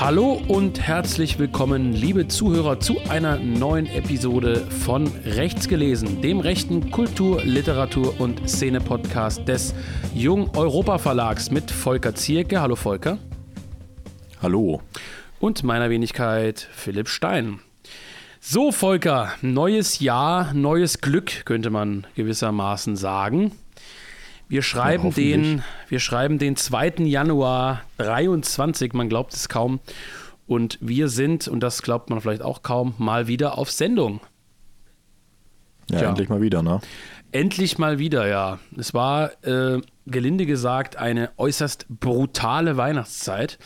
[0.00, 6.90] Hallo und herzlich willkommen, liebe Zuhörer, zu einer neuen Episode von Rechts gelesen, dem rechten
[6.90, 9.74] Kultur-, Literatur- und Szene-Podcast des
[10.14, 12.62] Jung Europa Verlags mit Volker Zierke.
[12.62, 13.18] Hallo Volker.
[14.40, 14.80] Hallo.
[15.38, 17.60] Und meiner Wenigkeit Philipp Stein.
[18.40, 23.52] So, Volker, neues Jahr, neues Glück, könnte man gewissermaßen sagen.
[24.50, 27.04] Wir schreiben, ja, den, wir schreiben den 2.
[27.04, 29.78] Januar 23, man glaubt es kaum.
[30.48, 34.20] Und wir sind, und das glaubt man vielleicht auch kaum, mal wieder auf Sendung.
[35.88, 36.08] Ja, Tja.
[36.08, 36.80] endlich mal wieder, ne?
[37.30, 38.58] Endlich mal wieder, ja.
[38.76, 43.56] Es war, äh, gelinde gesagt, eine äußerst brutale Weihnachtszeit.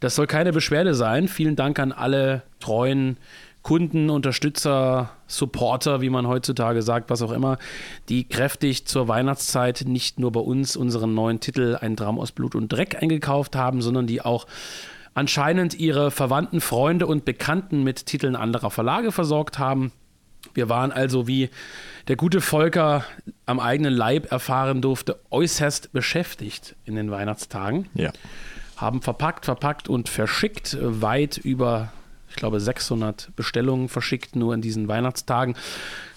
[0.00, 1.28] Das soll keine Beschwerde sein.
[1.28, 3.16] Vielen Dank an alle treuen
[3.66, 7.58] Kunden, Unterstützer, Supporter, wie man heutzutage sagt, was auch immer,
[8.08, 12.54] die kräftig zur Weihnachtszeit nicht nur bei uns unseren neuen Titel Ein Dram aus Blut
[12.54, 14.46] und Dreck eingekauft haben, sondern die auch
[15.14, 19.90] anscheinend ihre Verwandten, Freunde und Bekannten mit Titeln anderer Verlage versorgt haben.
[20.54, 21.50] Wir waren also, wie
[22.06, 23.04] der gute Volker
[23.46, 27.88] am eigenen Leib erfahren durfte, äußerst beschäftigt in den Weihnachtstagen.
[27.94, 28.12] Ja.
[28.76, 31.90] Haben verpackt, verpackt und verschickt, weit über
[32.28, 35.56] ich glaube, 600 Bestellungen verschickt, nur in diesen Weihnachtstagen.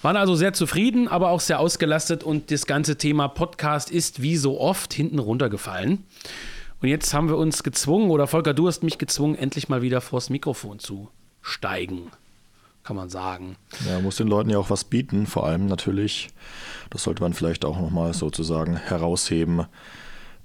[0.02, 4.38] Waren also sehr zufrieden, aber auch sehr ausgelastet und das ganze Thema Podcast ist wie
[4.38, 6.04] so oft hinten runtergefallen.
[6.82, 10.00] Und jetzt haben wir uns gezwungen, oder Volker, du hast mich gezwungen, endlich mal wieder
[10.00, 11.10] vors Mikrofon zu
[11.42, 12.12] steigen,
[12.84, 13.58] kann man sagen.
[13.88, 16.30] Ja, muss den Leuten ja auch was bieten, vor allem natürlich,
[16.90, 19.66] das sollte man vielleicht auch nochmal sozusagen herausheben,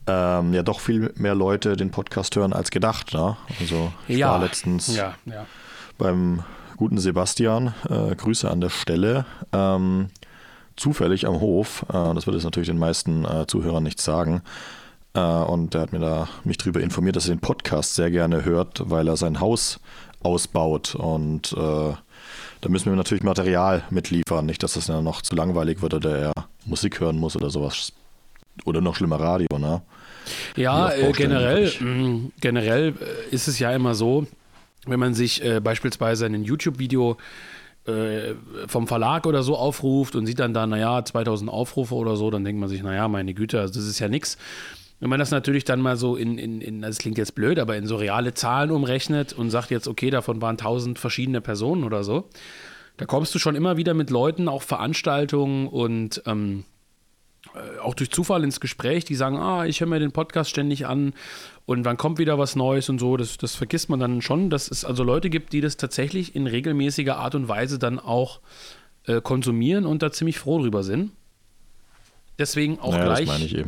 [0.06, 3.14] ähm, ja doch viel mehr Leute den Podcast hören als gedacht.
[3.14, 3.36] Ne?
[3.60, 5.46] Also ich ja, war letztens ja, ja
[5.98, 6.42] beim
[6.76, 10.08] guten Sebastian, äh, Grüße an der Stelle, ähm,
[10.76, 11.84] zufällig am Hof.
[11.88, 14.42] Äh, das würde es natürlich den meisten äh, Zuhörern nicht sagen.
[15.14, 18.44] Äh, und er hat mir da mich darüber informiert, dass er den Podcast sehr gerne
[18.44, 19.80] hört, weil er sein Haus
[20.22, 20.94] ausbaut.
[20.94, 21.92] Und äh,
[22.60, 24.46] da müssen wir natürlich Material mitliefern.
[24.46, 26.32] Nicht, dass das dann noch zu langweilig wird oder er
[26.64, 27.92] Musik hören muss oder sowas.
[28.64, 29.82] Oder noch schlimmer Radio, ne?
[30.56, 32.94] Ja, äh, generell, mh, generell
[33.30, 34.26] ist es ja immer so,
[34.86, 37.16] wenn man sich äh, beispielsweise ein YouTube-Video
[37.86, 38.34] äh,
[38.66, 42.44] vom Verlag oder so aufruft und sieht dann da, naja, 2000 Aufrufe oder so, dann
[42.44, 44.38] denkt man sich, naja, meine Güte, also das ist ja nichts.
[45.00, 47.76] Wenn man das natürlich dann mal so in, in, in, das klingt jetzt blöd, aber
[47.76, 52.04] in so reale Zahlen umrechnet und sagt jetzt, okay, davon waren 1000 verschiedene Personen oder
[52.04, 52.28] so,
[52.96, 56.73] da kommst du schon immer wieder mit Leuten, auch Veranstaltungen und ähm, äh,
[57.82, 61.14] auch durch Zufall ins Gespräch, die sagen, ah, ich höre mir den Podcast ständig an
[61.66, 64.70] und wann kommt wieder was Neues und so, das, das vergisst man dann schon, dass
[64.70, 68.40] es also Leute gibt, die das tatsächlich in regelmäßiger Art und Weise dann auch
[69.06, 71.12] äh, konsumieren und da ziemlich froh drüber sind.
[72.38, 73.64] Deswegen auch naja, gleich,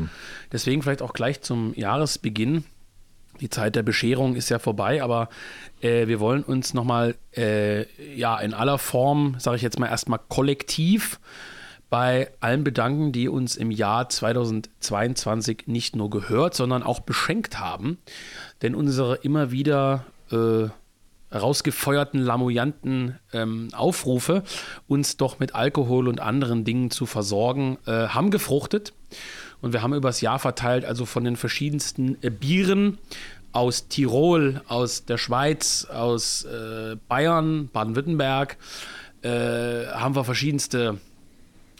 [0.50, 2.64] deswegen vielleicht auch gleich zum Jahresbeginn.
[3.40, 5.28] Die Zeit der Bescherung ist ja vorbei, aber
[5.82, 10.18] äh, wir wollen uns nochmal äh, ja, in aller Form, sage ich jetzt mal erstmal
[10.28, 11.20] kollektiv,
[11.88, 17.98] bei allen bedanken, die uns im Jahr 2022 nicht nur gehört, sondern auch beschenkt haben.
[18.62, 20.68] Denn unsere immer wieder äh,
[21.34, 24.42] rausgefeuerten, lamoyanten ähm, Aufrufe,
[24.88, 28.92] uns doch mit Alkohol und anderen Dingen zu versorgen, äh, haben gefruchtet.
[29.60, 32.98] Und wir haben übers Jahr verteilt, also von den verschiedensten äh, Bieren
[33.52, 38.58] aus Tirol, aus der Schweiz, aus äh, Bayern, Baden-Württemberg,
[39.22, 40.98] äh, haben wir verschiedenste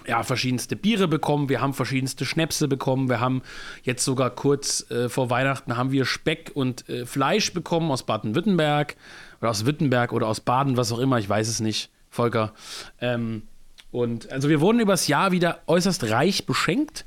[0.06, 3.42] ja, verschiedenste Biere bekommen, wir haben verschiedenste Schnäpse bekommen, wir haben
[3.82, 8.96] jetzt sogar kurz äh, vor Weihnachten haben wir Speck und äh, Fleisch bekommen aus Baden-Württemberg
[9.40, 12.52] oder aus Württemberg oder aus Baden, was auch immer, ich weiß es nicht, Volker.
[13.00, 13.42] Ähm,
[13.90, 17.04] und also wir wurden übers Jahr wieder äußerst reich beschenkt.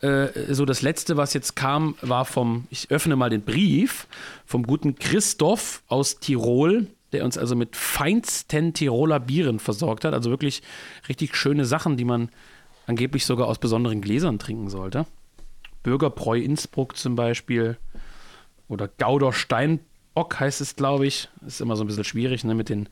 [0.00, 4.06] Äh, so das letzte, was jetzt kam, war vom, ich öffne mal den Brief,
[4.46, 10.14] vom guten Christoph aus Tirol der uns also mit feinsten Tiroler Bieren versorgt hat.
[10.14, 10.62] Also wirklich
[11.08, 12.30] richtig schöne Sachen, die man
[12.86, 15.06] angeblich sogar aus besonderen Gläsern trinken sollte.
[15.82, 17.78] Bürgerbräu Innsbruck zum Beispiel
[18.68, 21.28] oder Gauder Steinbock heißt es, glaube ich.
[21.46, 22.88] Ist immer so ein bisschen schwierig ne, mit den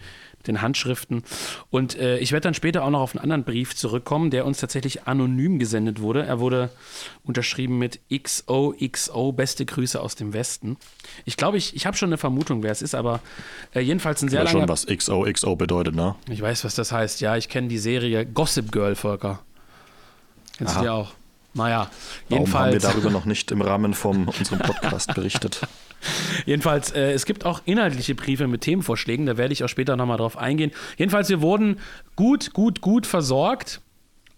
[0.46, 1.22] den Handschriften.
[1.70, 4.58] Und äh, ich werde dann später auch noch auf einen anderen Brief zurückkommen, der uns
[4.58, 6.24] tatsächlich anonym gesendet wurde.
[6.24, 6.70] Er wurde
[7.24, 10.76] unterschrieben mit XOXO, beste Grüße aus dem Westen.
[11.24, 13.20] Ich glaube, ich, ich habe schon eine Vermutung, wer es ist, aber
[13.74, 14.60] äh, jedenfalls ein sehr langer...
[14.60, 16.14] schon, was XOXO bedeutet, ne?
[16.30, 17.20] Ich weiß, was das heißt.
[17.20, 19.40] Ja, ich kenne die Serie Gossip Girl, Volker.
[20.56, 20.80] Kennst Aha.
[20.80, 21.12] du die auch?
[21.58, 21.90] Naja,
[22.28, 22.52] jedenfalls...
[22.54, 25.60] Warum haben wir darüber noch nicht im Rahmen von unserem Podcast berichtet?
[26.46, 30.18] Jedenfalls, äh, es gibt auch inhaltliche Briefe mit Themenvorschlägen, da werde ich auch später nochmal
[30.18, 30.70] drauf eingehen.
[30.96, 31.80] Jedenfalls, wir wurden
[32.16, 33.80] gut, gut, gut versorgt.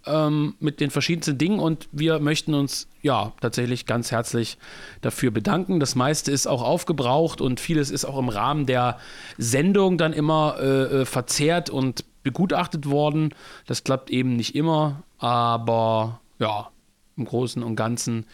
[0.07, 4.57] ähm, mit den verschiedensten Dingen und wir möchten uns ja tatsächlich ganz herzlich
[5.03, 5.79] dafür bedanken.
[5.79, 8.99] Das meiste ist auch aufgebraucht und vieles ist auch im Rahmen der
[9.37, 13.35] Sendung dann immer äh, äh verzehrt und begutachtet worden.
[13.67, 16.71] Das klappt eben nicht immer, aber ja,
[17.17, 18.27] im Großen und Ganzen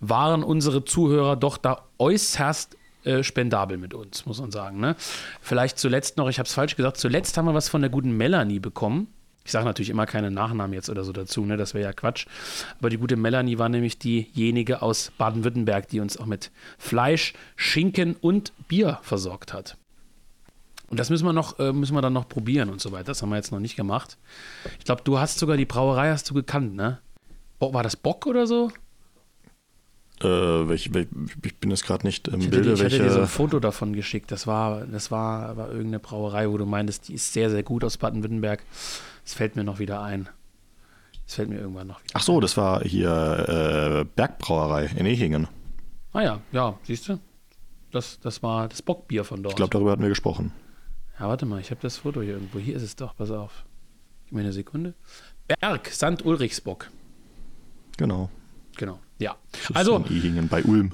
[0.00, 4.78] waren unsere Zuhörer doch da äußerst äh, spendabel mit uns, muss man sagen.
[4.80, 4.96] Ne?
[5.40, 8.16] Vielleicht zuletzt noch, ich habe es falsch gesagt, zuletzt haben wir was von der guten
[8.16, 9.08] Melanie bekommen.
[9.44, 11.56] Ich sage natürlich immer keine Nachnamen jetzt oder so dazu, ne?
[11.56, 12.26] das wäre ja Quatsch.
[12.78, 18.14] Aber die gute Melanie war nämlich diejenige aus Baden-Württemberg, die uns auch mit Fleisch, Schinken
[18.20, 19.76] und Bier versorgt hat.
[20.88, 23.06] Und das müssen wir noch, äh, müssen wir dann noch probieren und so weiter.
[23.06, 24.18] Das haben wir jetzt noch nicht gemacht.
[24.78, 27.00] Ich glaube, du hast sogar die Brauerei hast du gekannt, ne?
[27.62, 28.70] War das Bock oder so?
[30.20, 32.68] Äh, welch, ich bin jetzt gerade nicht im ich Bilde.
[32.68, 32.96] Dir, ich welche...
[32.96, 34.30] hatte dir so ein Foto davon geschickt.
[34.30, 37.84] Das war, das war, war irgendeine Brauerei, wo du meintest, die ist sehr, sehr gut
[37.84, 38.64] aus Baden-Württemberg.
[39.24, 40.28] Das fällt mir noch wieder ein.
[41.26, 42.40] Das fällt mir irgendwann noch wieder Ach so, ein.
[42.40, 45.48] das war hier äh, Bergbrauerei in Ehingen.
[46.12, 47.18] Ah ja, ja, siehst du?
[47.90, 49.52] Das, das war das Bockbier von dort.
[49.52, 50.52] Ich glaube, darüber hatten wir gesprochen.
[51.18, 52.58] Ja, warte mal, ich habe das Foto hier irgendwo.
[52.58, 53.64] Hier ist es doch, pass auf.
[54.26, 54.94] Gib mir eine Sekunde.
[55.46, 56.24] Berg, St.
[56.24, 56.90] Ulrichsbock.
[57.96, 58.30] Genau.
[58.76, 59.36] Genau, ja.
[59.68, 59.96] Das also.
[59.96, 60.92] In Ehingen bei Ulm.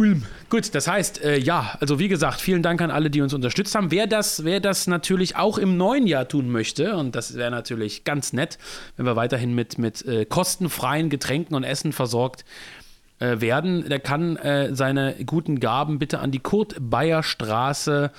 [0.00, 0.22] Ulm.
[0.48, 3.74] Gut, das heißt, äh, ja, also wie gesagt, vielen Dank an alle, die uns unterstützt
[3.74, 3.90] haben.
[3.90, 8.04] Wer das, wer das natürlich auch im neuen Jahr tun möchte, und das wäre natürlich
[8.04, 8.56] ganz nett,
[8.96, 12.46] wenn wir weiterhin mit, mit äh, kostenfreien Getränken und Essen versorgt
[13.18, 18.10] äh, werden, der kann äh, seine guten Gaben bitte an die Kurt-Bayer-Straße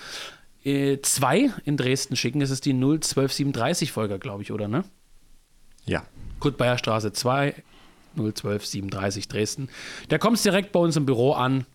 [0.63, 2.41] 2 äh, in Dresden schicken.
[2.41, 4.83] Das ist die 01237 Folge, glaube ich, oder ne?
[5.85, 6.03] Ja.
[6.39, 7.55] Kurt-Bayer Straße 2
[8.15, 9.69] 012 37 Dresden.
[10.09, 11.65] Da kommst direkt bei uns im Büro an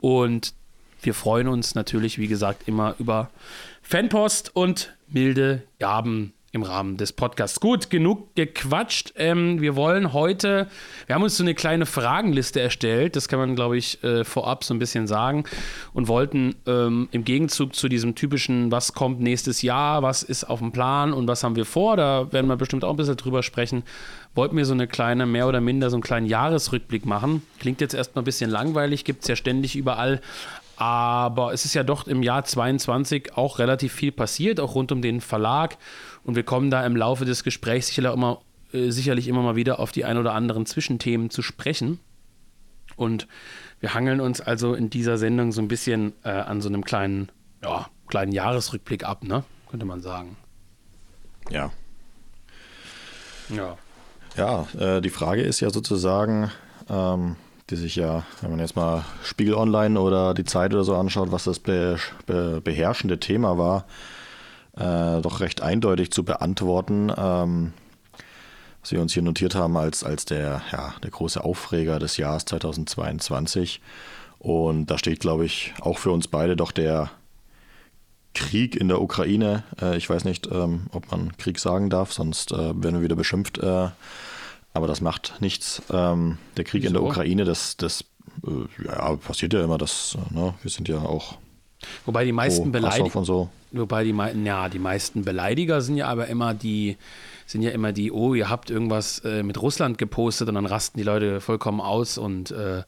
[0.00, 0.54] und
[1.02, 3.30] wir freuen uns natürlich, wie gesagt, immer über
[3.82, 7.60] Fanpost und milde Gaben im Rahmen des Podcasts.
[7.60, 9.14] Gut, genug gequatscht.
[9.16, 10.68] Ähm, wir wollen heute,
[11.06, 14.62] wir haben uns so eine kleine Fragenliste erstellt, das kann man, glaube ich, äh, vorab
[14.62, 15.44] so ein bisschen sagen,
[15.94, 20.58] und wollten ähm, im Gegenzug zu diesem typischen, was kommt nächstes Jahr, was ist auf
[20.58, 23.42] dem Plan und was haben wir vor, da werden wir bestimmt auch ein bisschen drüber
[23.42, 23.82] sprechen,
[24.34, 27.42] wollten wir so eine kleine, mehr oder minder so einen kleinen Jahresrückblick machen.
[27.60, 30.20] Klingt jetzt erstmal ein bisschen langweilig, gibt es ja ständig überall.
[30.82, 35.00] Aber es ist ja doch im Jahr 22 auch relativ viel passiert, auch rund um
[35.00, 35.78] den Verlag.
[36.24, 38.40] Und wir kommen da im Laufe des Gesprächs sicherlich immer,
[38.72, 42.00] äh, sicherlich immer mal wieder auf die ein oder anderen Zwischenthemen zu sprechen.
[42.96, 43.28] Und
[43.78, 47.30] wir hangeln uns also in dieser Sendung so ein bisschen äh, an so einem kleinen,
[47.62, 49.44] ja, kleinen Jahresrückblick ab, ne?
[49.70, 50.36] Könnte man sagen.
[51.48, 51.70] Ja.
[53.50, 53.78] Ja.
[54.36, 56.50] Ja, äh, die Frage ist ja sozusagen,
[56.90, 57.36] ähm,
[57.72, 61.32] die sich ja, wenn man jetzt mal Spiegel Online oder die Zeit oder so anschaut,
[61.32, 61.96] was das be
[62.26, 63.86] be beherrschende Thema war,
[64.76, 67.10] äh, doch recht eindeutig zu beantworten.
[67.16, 67.72] Ähm,
[68.82, 72.44] was wir uns hier notiert haben als, als der, ja, der große Aufreger des Jahres
[72.44, 73.80] 2022.
[74.38, 77.10] Und da steht, glaube ich, auch für uns beide doch der
[78.34, 79.62] Krieg in der Ukraine.
[79.80, 83.16] Äh, ich weiß nicht, ähm, ob man Krieg sagen darf, sonst äh, werden wir wieder
[83.16, 83.58] beschimpft.
[83.58, 83.88] Äh,
[84.74, 85.82] aber das macht nichts.
[85.90, 86.88] Ähm, der Krieg Wieso?
[86.88, 88.04] in der Ukraine, das, das
[88.46, 89.78] äh, ja, passiert ja immer.
[89.78, 90.54] Das, ne?
[90.62, 91.38] Wir sind ja auch.
[92.06, 93.24] Wobei die meisten Beleidiger.
[93.24, 93.50] So.
[93.72, 94.14] Wobei die,
[94.44, 96.96] ja, die meisten Beleidiger sind ja aber immer die,
[97.46, 100.98] sind ja immer die, oh, ihr habt irgendwas äh, mit Russland gepostet und dann rasten
[100.98, 102.82] die Leute vollkommen aus und äh,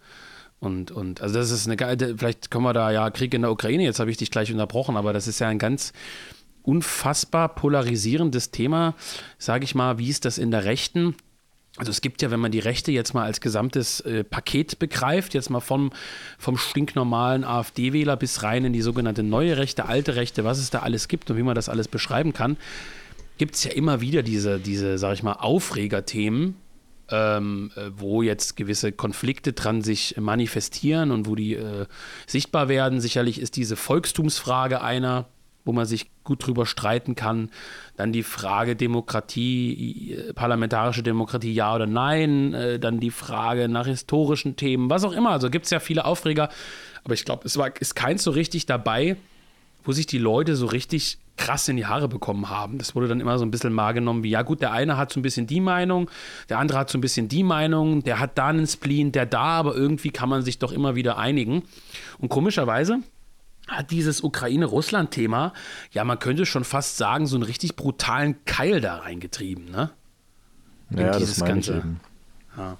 [0.60, 3.50] und, und also das ist eine geile, vielleicht kommen wir da ja Krieg in der
[3.50, 5.92] Ukraine, jetzt habe ich dich gleich unterbrochen, aber das ist ja ein ganz
[6.62, 8.94] unfassbar polarisierendes Thema,
[9.36, 11.14] sage ich mal, wie ist das in der Rechten?
[11.76, 15.34] Also es gibt ja, wenn man die Rechte jetzt mal als gesamtes äh, Paket begreift,
[15.34, 15.90] jetzt mal vom,
[16.38, 20.80] vom stinknormalen AfD-Wähler bis rein in die sogenannte neue Rechte, alte Rechte, was es da
[20.80, 22.56] alles gibt und wie man das alles beschreiben kann,
[23.38, 26.54] gibt es ja immer wieder diese, diese, sag ich mal, Aufregerthemen,
[27.10, 31.86] ähm, äh, wo jetzt gewisse Konflikte dran sich manifestieren und wo die äh,
[32.28, 33.00] sichtbar werden.
[33.00, 35.26] Sicherlich ist diese Volkstumsfrage einer,
[35.64, 37.50] wo man sich gut drüber streiten kann.
[37.97, 42.54] Dann die Frage Demokratie, äh, parlamentarische Demokratie, ja oder nein.
[42.54, 45.30] Äh, dann die Frage nach historischen Themen, was auch immer.
[45.30, 46.49] Also gibt es ja viele Aufreger.
[47.04, 49.16] Aber ich glaube, es war, ist keins so richtig dabei,
[49.85, 52.78] wo sich die Leute so richtig krass in die Haare bekommen haben.
[52.78, 55.12] Das wurde dann immer so ein bisschen mal genommen wie, ja gut, der eine hat
[55.12, 56.09] so ein bisschen die Meinung,
[56.49, 59.42] der andere hat so ein bisschen die Meinung, der hat da einen Spleen, der da,
[59.42, 61.64] aber irgendwie kann man sich doch immer wieder einigen.
[62.18, 63.00] Und komischerweise
[63.68, 65.52] hat dieses Ukraine-Russland-Thema,
[65.92, 69.90] ja, man könnte schon fast sagen, so einen richtig brutalen Keil da reingetrieben, ne?
[70.90, 71.83] Ja, das meine Ganze.
[72.56, 72.76] Ja.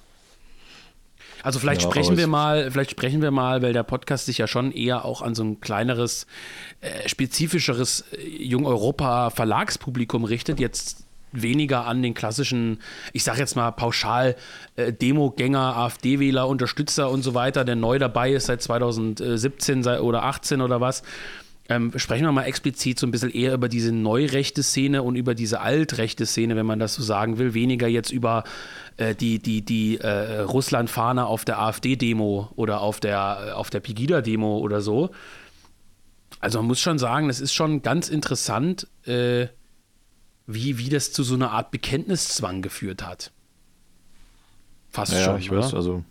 [1.45, 4.47] Also vielleicht ja, sprechen wir mal, vielleicht sprechen wir mal, weil der Podcast sich ja
[4.47, 6.25] schon eher auch an so ein kleineres,
[6.81, 10.59] äh, spezifischeres äh, Jung Europa Verlagspublikum richtet.
[10.59, 11.04] Jetzt
[11.41, 12.79] weniger an den klassischen,
[13.13, 14.35] ich sage jetzt mal pauschal,
[14.75, 20.61] äh, Demogänger, AfD-Wähler, Unterstützer und so weiter, der neu dabei ist seit 2017 oder 18
[20.61, 21.03] oder was.
[21.67, 25.33] Ähm, sprechen wir mal explizit so ein bisschen eher über diese neurechte Szene und über
[25.33, 28.43] diese altrechte Szene, wenn man das so sagen will, weniger jetzt über
[28.97, 34.59] äh, die, die, die äh, Russland-Fahne auf der AfD-Demo oder auf der, auf der Pegida-Demo
[34.59, 35.09] oder so.
[36.39, 39.47] Also man muss schon sagen, das ist schon ganz interessant, äh,
[40.47, 43.31] wie, wie das zu so einer Art Bekenntniszwang geführt hat.
[44.89, 45.39] Fast ja, schon.
[45.39, 45.61] ich oder?
[45.61, 46.03] weiß, also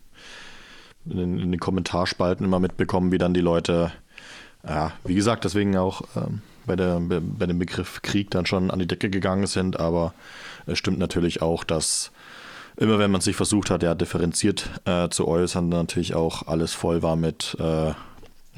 [1.06, 3.92] in, in, den Kommentarspalten immer mitbekommen, wie dann die Leute,
[4.66, 8.78] ja, wie gesagt, deswegen auch ähm, bei, der, bei dem Begriff Krieg dann schon an
[8.78, 10.14] die Decke gegangen sind, aber
[10.66, 12.10] es stimmt natürlich auch, dass
[12.76, 17.02] immer wenn man sich versucht hat, ja, differenziert äh, zu äußern, natürlich auch alles voll
[17.02, 17.92] war mit, äh,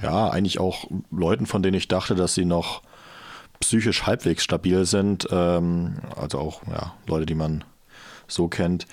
[0.02, 2.82] ja, eigentlich auch Leuten, von denen ich dachte, dass sie noch
[3.60, 7.64] psychisch halbwegs stabil sind, ähm, also auch ja, Leute, die man
[8.28, 8.86] so kennt,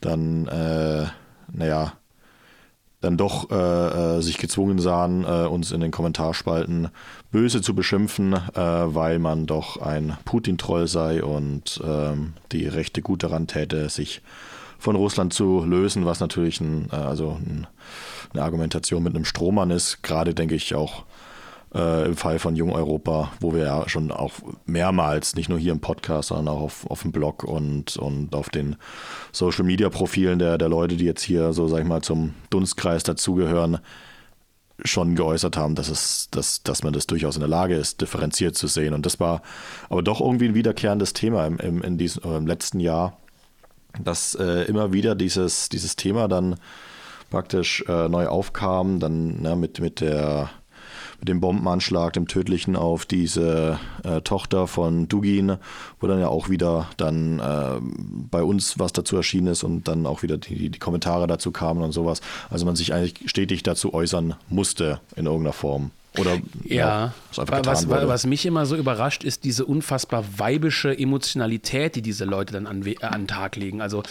[0.00, 1.06] dann, äh,
[1.52, 1.92] naja,
[3.00, 3.54] dann doch äh,
[4.16, 6.88] äh, sich gezwungen sahen, äh, uns in den Kommentarspalten
[7.30, 13.22] böse zu beschimpfen, äh, weil man doch ein Putin-Troll sei und ähm, die Rechte gut
[13.22, 14.20] daran täte, sich
[14.78, 17.68] von Russland zu lösen, was natürlich ein, äh, also ein,
[18.32, 20.02] eine Argumentation mit einem Strohmann ist.
[20.02, 21.04] Gerade denke ich auch
[21.74, 24.32] äh, im Fall von Jung Europa, wo wir ja schon auch
[24.66, 28.48] mehrmals, nicht nur hier im Podcast, sondern auch auf, auf dem Blog und, und auf
[28.48, 28.76] den
[29.32, 33.02] Social Media Profilen der, der Leute, die jetzt hier so, sag ich mal, zum Dunstkreis
[33.02, 33.78] dazugehören,
[34.84, 38.56] schon geäußert haben, dass, es, dass, dass man das durchaus in der Lage ist, differenziert
[38.56, 38.94] zu sehen.
[38.94, 39.42] Und das war
[39.88, 43.18] aber doch irgendwie ein wiederkehrendes Thema im, im, in diesem, im letzten Jahr,
[44.02, 46.56] dass äh, immer wieder dieses, dieses Thema dann
[47.30, 50.50] praktisch äh, neu aufkam, dann ne, mit, mit der
[51.20, 55.56] mit dem Bombenanschlag, dem tödlichen auf diese äh, Tochter von Dugin,
[56.00, 57.80] wo dann ja auch wieder dann äh,
[58.30, 61.82] bei uns was dazu erschienen ist und dann auch wieder die, die Kommentare dazu kamen
[61.82, 62.20] und sowas.
[62.50, 65.90] Also man sich eigentlich stetig dazu äußern musste in irgendeiner Form.
[66.16, 72.02] Oder ja, ja was, was, mich immer so überrascht, ist diese unfassbar weibische Emotionalität, die
[72.02, 73.80] diese Leute dann an, äh, an den Tag legen.
[73.80, 74.02] Also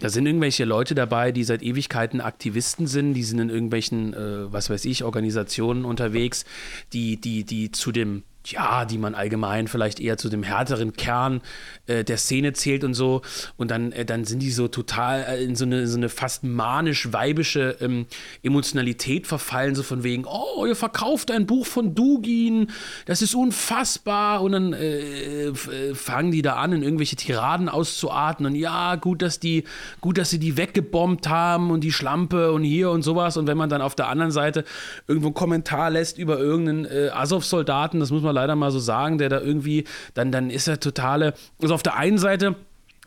[0.00, 4.52] da sind irgendwelche Leute dabei, die seit Ewigkeiten Aktivisten sind, die sind in irgendwelchen, äh,
[4.52, 6.44] was weiß ich, Organisationen unterwegs,
[6.92, 11.40] die, die, die zu dem ja, die man allgemein vielleicht eher zu dem härteren Kern
[11.86, 13.22] äh, der Szene zählt und so.
[13.56, 16.42] Und dann, äh, dann sind die so total äh, in so eine, so eine fast
[16.44, 18.06] manisch-weibische ähm,
[18.42, 22.68] Emotionalität verfallen, so von wegen, oh, ihr verkauft ein Buch von Dugin,
[23.06, 24.42] das ist unfassbar.
[24.42, 28.44] Und dann äh, äh, fangen die da an, in irgendwelche Tiraden auszuarten.
[28.46, 29.64] Und ja, gut, dass die,
[30.00, 33.36] gut, dass sie die weggebombt haben und die Schlampe und hier und sowas.
[33.36, 34.64] Und wenn man dann auf der anderen Seite
[35.06, 39.28] irgendwo einen Kommentar lässt über irgendeinen Azov-Soldaten, das muss man leider mal so sagen, der
[39.28, 39.84] da irgendwie,
[40.14, 42.56] dann, dann ist er totale, also auf der einen Seite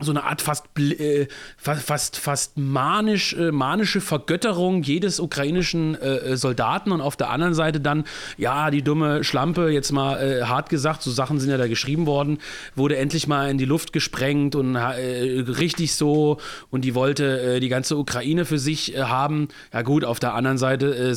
[0.01, 6.35] so eine Art fast, äh, fast, fast manisch, äh, manische Vergötterung jedes ukrainischen äh, äh,
[6.35, 8.03] Soldaten und auf der anderen Seite dann,
[8.37, 12.07] ja, die dumme Schlampe, jetzt mal äh, hart gesagt, so Sachen sind ja da geschrieben
[12.07, 12.39] worden,
[12.75, 16.39] wurde endlich mal in die Luft gesprengt und äh, richtig so
[16.71, 19.47] und die wollte die ganze Ukraine für sich haben.
[19.71, 21.15] Ja gut, auf der anderen Seite,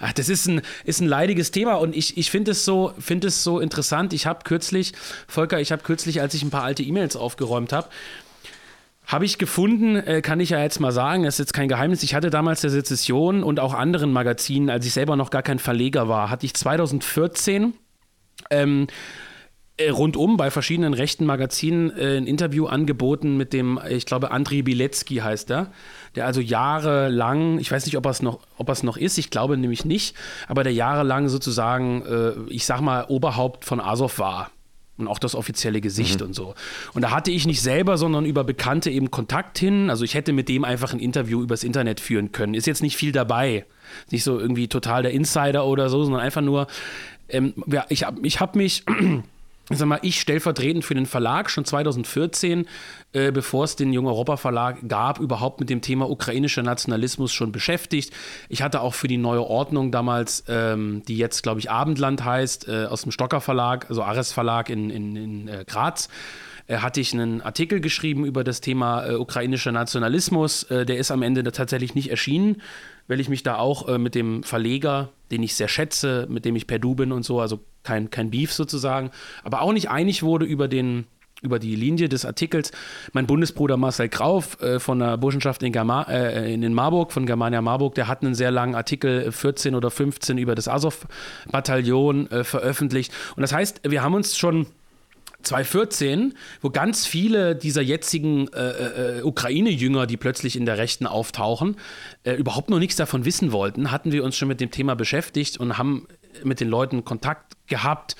[0.00, 3.24] ach, das ist ein, ist ein leidiges Thema und ich, ich finde es, so, find
[3.24, 4.12] es so interessant.
[4.12, 4.92] Ich habe kürzlich,
[5.26, 7.88] Volker, ich habe kürzlich, als ich ein paar alte E-Mails aufgeräumt habe,
[9.06, 12.02] habe ich gefunden, äh, kann ich ja jetzt mal sagen, das ist jetzt kein Geheimnis.
[12.02, 15.60] Ich hatte damals der Sezession und auch anderen Magazinen, als ich selber noch gar kein
[15.60, 17.74] Verleger war, hatte ich 2014
[18.50, 18.88] ähm,
[19.76, 24.62] äh, rundum bei verschiedenen rechten Magazinen äh, ein Interview angeboten mit dem, ich glaube, Andriy
[24.62, 25.70] Bilecki heißt er,
[26.16, 28.40] der also jahrelang, ich weiß nicht, ob er es noch,
[28.82, 30.16] noch ist, ich glaube nämlich nicht,
[30.48, 34.50] aber der jahrelang sozusagen, äh, ich sag mal, Oberhaupt von Azov war
[34.98, 36.26] und auch das offizielle Gesicht mhm.
[36.26, 36.54] und so.
[36.94, 39.90] Und da hatte ich nicht selber, sondern über Bekannte eben Kontakt hin.
[39.90, 42.54] Also ich hätte mit dem einfach ein Interview übers Internet führen können.
[42.54, 43.66] Ist jetzt nicht viel dabei.
[44.10, 46.66] Nicht so irgendwie total der Insider oder so, sondern einfach nur,
[47.28, 48.84] ähm, ja, ich habe ich hab mich
[49.68, 52.66] ich sag mal, ich stellvertretend für den Verlag schon 2014,
[53.12, 57.50] äh, bevor es den Jung Europa Verlag gab, überhaupt mit dem Thema ukrainischer Nationalismus schon
[57.50, 58.12] beschäftigt.
[58.48, 62.68] Ich hatte auch für die neue Ordnung damals, ähm, die jetzt, glaube ich, Abendland heißt,
[62.68, 66.08] äh, aus dem Stocker Verlag, also Ares Verlag in, in, in äh, Graz,
[66.68, 70.62] äh, hatte ich einen Artikel geschrieben über das Thema äh, ukrainischer Nationalismus.
[70.64, 72.62] Äh, der ist am Ende tatsächlich nicht erschienen,
[73.08, 76.66] weil ich mich da auch mit dem Verleger, den ich sehr schätze, mit dem ich
[76.66, 79.10] per Du bin und so, also kein, kein Beef sozusagen,
[79.44, 81.06] aber auch nicht einig wurde über den
[81.42, 82.72] über die Linie des Artikels.
[83.12, 87.60] Mein Bundesbruder Marcel Grauf äh, von der Burschenschaft in, Germa äh, in Marburg, von Germania
[87.60, 93.12] Marburg, der hat einen sehr langen Artikel 14 oder 15 über das Azov-Bataillon äh, veröffentlicht.
[93.36, 94.66] Und das heißt, wir haben uns schon
[95.46, 101.76] 2014, wo ganz viele dieser jetzigen äh, äh, Ukraine-Jünger, die plötzlich in der Rechten auftauchen,
[102.24, 105.58] äh, überhaupt noch nichts davon wissen wollten, hatten wir uns schon mit dem Thema beschäftigt
[105.58, 106.06] und haben
[106.44, 108.16] mit den Leuten Kontakt gehabt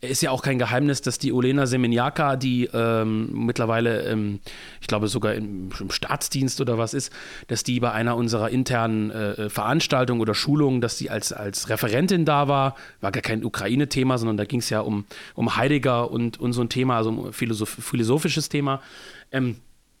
[0.00, 4.38] ist ja auch kein Geheimnis, dass die Olena Semeniaka, die ähm, mittlerweile, ähm,
[4.80, 7.12] ich glaube sogar im, im, Staatsdienst oder was ist,
[7.48, 12.24] dass die bei einer unserer internen äh, Veranstaltungen oder Schulungen, dass die als, als Referentin
[12.24, 16.38] da war, war gar kein Ukraine-Thema, sondern da ging es ja um, um Heidegger und,
[16.38, 18.80] und so ein Thema, also um Philosoph philosophisches Thema.
[19.32, 19.56] Ähm,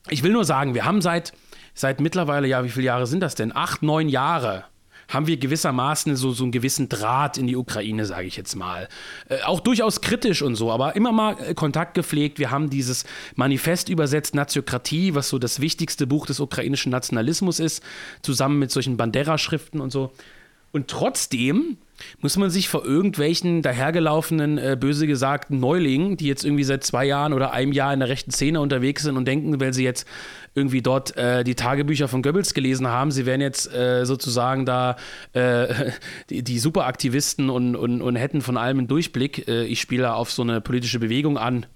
[0.08, 1.32] ich will nur sagen, wir haben seit,
[1.74, 3.54] seit mittlerweile, ja, wie viele Jahre sind das denn?
[3.54, 4.64] Acht, neun Jahre
[5.08, 8.88] haben wir gewissermaßen so, so einen gewissen Draht in die Ukraine, sage ich jetzt mal.
[9.28, 12.38] Äh, auch durchaus kritisch und so, aber immer mal äh, Kontakt gepflegt.
[12.38, 17.82] Wir haben dieses Manifest übersetzt, Naziokratie, was so das wichtigste Buch des ukrainischen Nationalismus ist,
[18.22, 20.12] zusammen mit solchen Bandera-Schriften und so.
[20.72, 21.78] Und trotzdem
[22.20, 27.04] muss man sich vor irgendwelchen dahergelaufenen, äh, böse gesagten Neulingen, die jetzt irgendwie seit zwei
[27.04, 30.06] Jahren oder einem Jahr in der rechten Szene unterwegs sind und denken, weil sie jetzt
[30.54, 34.96] irgendwie dort äh, die Tagebücher von Goebbels gelesen haben, sie wären jetzt äh, sozusagen da
[35.32, 35.92] äh,
[36.30, 39.48] die, die Superaktivisten und, und, und hätten von allem einen Durchblick.
[39.48, 41.66] Äh, ich spiele auf so eine politische Bewegung an,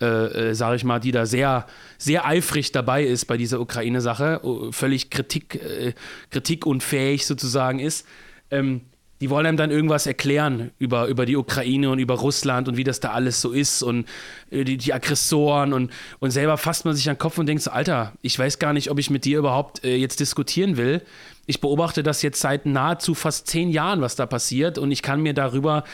[0.00, 4.40] äh, äh, sage ich mal, die da sehr, sehr eifrig dabei ist bei dieser Ukraine-Sache,
[4.72, 5.92] völlig Kritik, äh,
[6.30, 8.06] kritikunfähig sozusagen ist.
[8.50, 8.82] Ähm,
[9.22, 12.82] die wollen einem dann irgendwas erklären über, über die Ukraine und über Russland und wie
[12.82, 14.08] das da alles so ist und
[14.50, 17.62] äh, die, die Aggressoren und, und selber fasst man sich an den Kopf und denkt
[17.62, 21.02] so, Alter, ich weiß gar nicht, ob ich mit dir überhaupt äh, jetzt diskutieren will.
[21.46, 25.22] Ich beobachte das jetzt seit nahezu fast zehn Jahren, was da passiert und ich kann
[25.22, 25.84] mir darüber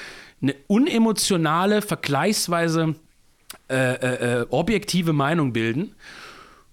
[0.40, 2.94] eine unemotionale, vergleichsweise
[3.68, 5.94] äh, äh, äh objektive Meinung bilden.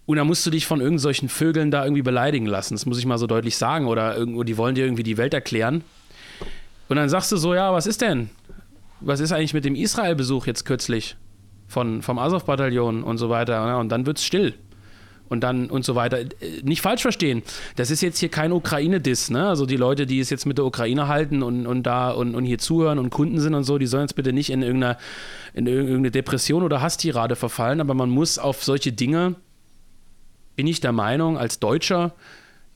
[0.06, 2.76] Und dann musst du dich von irgendwelchen Vögeln da irgendwie beleidigen lassen.
[2.76, 3.88] Das muss ich mal so deutlich sagen.
[3.88, 5.84] Oder irgendwo, die wollen dir irgendwie die Welt erklären.
[6.88, 8.30] Und dann sagst du so, ja, was ist denn?
[9.00, 11.16] Was ist eigentlich mit dem Israel-Besuch jetzt kürzlich
[11.68, 13.78] von, vom Azov-Bataillon und so weiter?
[13.80, 14.54] Und dann wird es still.
[15.28, 16.20] Und dann und so weiter.
[16.62, 17.42] Nicht falsch verstehen.
[17.76, 19.48] Das ist jetzt hier kein Ukraine-Diss, ne?
[19.48, 22.46] Also die Leute, die es jetzt mit der Ukraine halten und, und da und, und
[22.46, 25.00] hier zuhören und Kunden sind und so, die sollen jetzt bitte nicht in irgendeiner
[25.56, 29.36] in irgendeine Depression oder Hasstirade verfallen, aber man muss auf solche Dinge,
[30.56, 32.14] bin ich der Meinung, als Deutscher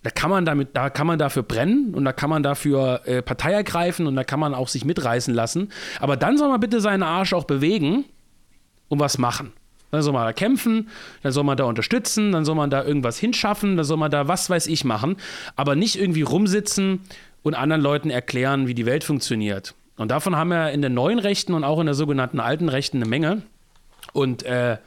[0.03, 3.21] da kann man damit, da kann man dafür brennen und da kann man dafür äh,
[3.21, 5.69] Partei ergreifen und da kann man auch sich mitreißen lassen.
[5.99, 8.05] Aber dann soll man bitte seinen Arsch auch bewegen
[8.87, 9.51] und was machen.
[9.91, 10.89] Dann soll man da kämpfen,
[11.23, 14.27] dann soll man da unterstützen, dann soll man da irgendwas hinschaffen, dann soll man da
[14.27, 15.17] was weiß ich machen,
[15.55, 17.01] aber nicht irgendwie rumsitzen
[17.41, 19.73] und anderen Leuten erklären, wie die Welt funktioniert.
[19.97, 22.97] Und davon haben wir in den neuen Rechten und auch in der sogenannten alten Rechten
[22.97, 23.41] eine Menge.
[24.13, 24.77] Und äh,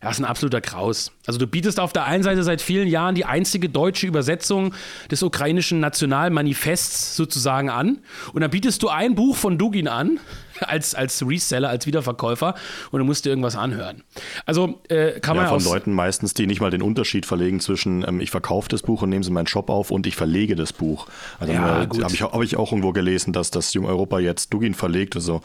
[0.00, 1.10] das ist ein absoluter Kraus.
[1.26, 4.74] Also du bietest auf der einen Seite seit vielen Jahren die einzige deutsche Übersetzung
[5.10, 8.00] des ukrainischen Nationalmanifests sozusagen an.
[8.34, 10.20] Und dann bietest du ein Buch von Dugin an,
[10.60, 12.54] als, als Reseller, als Wiederverkäufer,
[12.90, 14.02] und du musst dir irgendwas anhören.
[14.44, 18.04] Also äh, kann ja, man von Leuten meistens, die nicht mal den Unterschied verlegen zwischen
[18.06, 20.56] ähm, ich verkaufe das Buch und nehme es in meinen Shop auf und ich verlege
[20.56, 21.06] das Buch.
[21.40, 24.74] Also ja, habe ich, hab ich auch irgendwo gelesen, dass das Jung Europa jetzt Dugin
[24.74, 25.16] verlegt.
[25.16, 25.40] Also,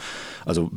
[0.46, 0.72] also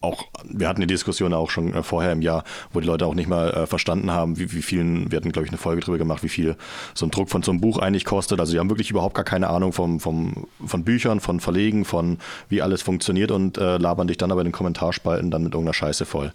[0.00, 3.14] auch, wir hatten die Diskussion auch schon äh, vorher im Jahr, wo die Leute auch
[3.14, 5.98] nicht mal äh, verstanden haben, wie, wie vielen, wir hatten, glaube ich, eine Folge drüber
[5.98, 6.56] gemacht, wie viel
[6.94, 8.38] so ein Druck von so einem Buch eigentlich kostet.
[8.38, 12.18] Also die haben wirklich überhaupt gar keine Ahnung vom, vom, von Büchern, von Verlegen, von
[12.48, 15.74] wie alles funktioniert und äh, labern dich dann aber in den Kommentarspalten dann mit irgendeiner
[15.74, 16.32] Scheiße voll.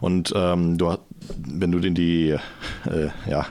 [0.00, 0.96] Und ähm, du,
[1.38, 3.46] wenn du in die, äh, ja,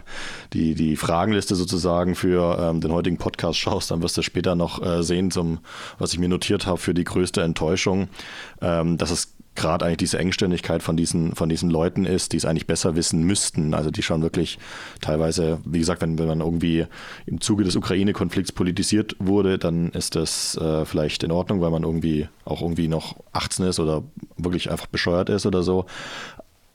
[0.52, 4.84] die, die Fragenliste sozusagen für ähm, den heutigen Podcast schaust, dann wirst du später noch
[4.84, 5.60] äh, sehen, zum,
[5.98, 8.10] was ich mir notiert habe für die größte Enttäuschung,
[8.62, 12.46] ähm, dass es gerade eigentlich diese Engständigkeit von diesen, von diesen Leuten ist, die es
[12.46, 13.74] eigentlich besser wissen müssten.
[13.74, 14.58] Also die schon wirklich
[15.02, 16.86] teilweise, wie gesagt, wenn, wenn man irgendwie
[17.26, 21.84] im Zuge des Ukraine-Konflikts politisiert wurde, dann ist das äh, vielleicht in Ordnung, weil man
[21.84, 24.04] irgendwie auch irgendwie noch 18 ist oder
[24.38, 25.86] wirklich einfach bescheuert ist oder so.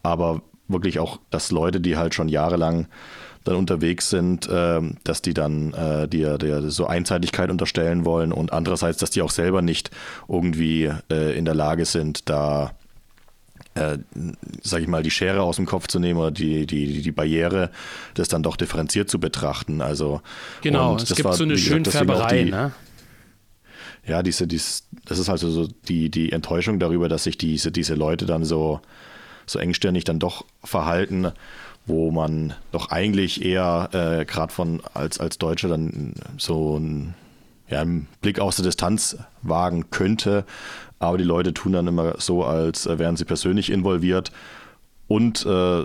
[0.02, 2.86] Aber wirklich auch, dass Leute, die halt schon jahrelang
[3.48, 8.52] dann unterwegs sind, äh, dass die dann äh, dir, dir so Einseitigkeit unterstellen wollen und
[8.52, 9.90] andererseits, dass die auch selber nicht
[10.28, 12.72] irgendwie äh, in der Lage sind, da
[13.74, 13.98] äh,
[14.62, 17.70] sage ich mal, die Schere aus dem Kopf zu nehmen oder die, die, die Barriere,
[18.14, 19.80] das dann doch differenziert zu betrachten.
[19.80, 20.20] Also,
[20.62, 22.72] genau, es gibt war, so eine Schönfärberei, ne?
[24.06, 27.94] Ja, diese, dies, das ist also so die, die Enttäuschung darüber, dass sich diese, diese
[27.94, 28.80] Leute dann so,
[29.44, 31.32] so engstirnig dann doch verhalten
[31.88, 37.14] wo man doch eigentlich eher äh, gerade von als, als Deutsche dann so ein,
[37.68, 40.44] ja, einen Blick aus der Distanz wagen könnte.
[40.98, 44.32] Aber die Leute tun dann immer so, als wären sie persönlich involviert
[45.06, 45.84] und äh,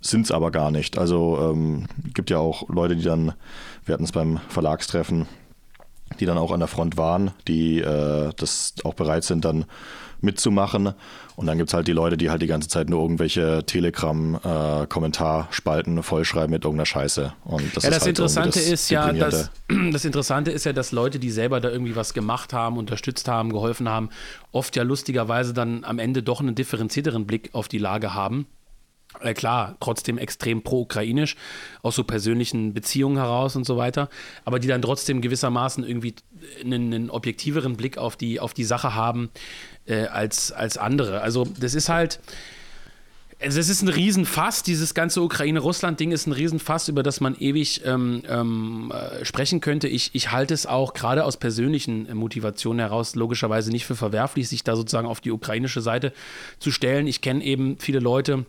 [0.00, 0.98] sind es aber gar nicht.
[0.98, 3.32] Also ähm, gibt ja auch Leute, die dann,
[3.84, 5.26] wir hatten es beim Verlagstreffen,
[6.20, 9.64] die dann auch an der Front waren, die äh, das auch bereit sind, dann
[10.24, 10.94] mitzumachen.
[11.36, 15.98] Und dann gibt es halt die Leute, die halt die ganze Zeit nur irgendwelche Telegram-Kommentarspalten
[15.98, 17.32] äh, vollschreiben mit irgendeiner Scheiße.
[17.44, 19.50] Und das ja, das halt Interessante das ist ja, dass,
[19.92, 23.52] das Interessante ist ja, dass Leute, die selber da irgendwie was gemacht haben, unterstützt haben,
[23.52, 24.10] geholfen haben,
[24.52, 28.46] oft ja lustigerweise dann am Ende doch einen differenzierteren Blick auf die Lage haben.
[29.20, 31.36] Äh, klar, trotzdem extrem pro-ukrainisch,
[31.82, 34.08] aus so persönlichen Beziehungen heraus und so weiter,
[34.44, 36.14] aber die dann trotzdem gewissermaßen irgendwie
[36.62, 39.30] einen, einen objektiveren Blick auf die, auf die Sache haben
[39.86, 41.20] äh, als, als andere.
[41.20, 42.20] Also das ist halt,
[43.40, 47.82] also es ist ein Riesenfass, dieses ganze Ukraine-Russland-Ding ist ein Riesenfass, über das man ewig
[47.84, 49.88] ähm, ähm, äh, sprechen könnte.
[49.88, 54.48] Ich, ich halte es auch gerade aus persönlichen äh, Motivationen heraus logischerweise nicht für verwerflich,
[54.48, 56.12] sich da sozusagen auf die ukrainische Seite
[56.58, 57.06] zu stellen.
[57.06, 58.46] Ich kenne eben viele Leute,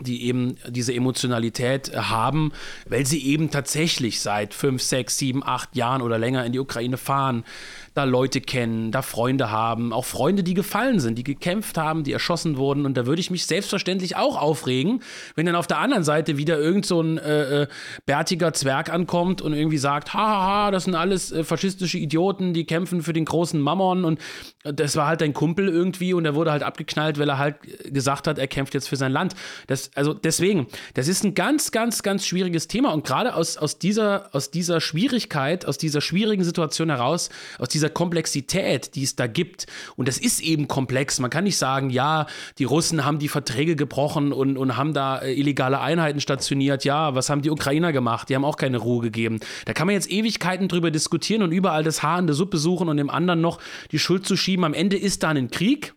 [0.00, 2.52] die eben diese Emotionalität haben,
[2.88, 6.96] weil sie eben tatsächlich seit fünf, sechs, sieben, acht Jahren oder länger in die Ukraine
[6.96, 7.44] fahren,
[7.94, 12.12] da Leute kennen, da Freunde haben, auch Freunde, die gefallen sind, die gekämpft haben, die
[12.12, 12.86] erschossen wurden.
[12.86, 15.02] Und da würde ich mich selbstverständlich auch aufregen,
[15.34, 17.66] wenn dann auf der anderen Seite wieder irgend so ein äh, äh
[18.06, 23.02] bärtiger Zwerg ankommt und irgendwie sagt, hahaha, das sind alles äh, faschistische Idioten, die kämpfen
[23.02, 24.20] für den großen Mammon und
[24.62, 27.56] das war halt dein Kumpel irgendwie und er wurde halt abgeknallt, weil er halt
[27.92, 29.34] gesagt hat, er kämpft jetzt für sein Land.
[29.66, 33.78] Das, also deswegen, das ist ein ganz, ganz, ganz schwieriges Thema und gerade aus, aus,
[33.78, 39.26] dieser, aus dieser Schwierigkeit, aus dieser schwierigen Situation heraus, aus dieser Komplexität, die es da
[39.26, 39.66] gibt,
[39.96, 42.26] und das ist eben komplex, man kann nicht sagen, ja,
[42.58, 47.14] die Russen haben die Verträge gebrochen und, und haben da äh, illegale Einheiten stationiert, ja,
[47.14, 48.28] was haben die Ukrainer gemacht?
[48.28, 49.40] Die haben auch keine Ruhe gegeben.
[49.64, 52.88] Da kann man jetzt Ewigkeiten drüber diskutieren und überall das Haar in der Suppe suchen
[52.88, 53.60] und dem anderen noch
[53.92, 54.64] die Schuld zu schieben.
[54.64, 55.94] Am Ende ist da ein Krieg,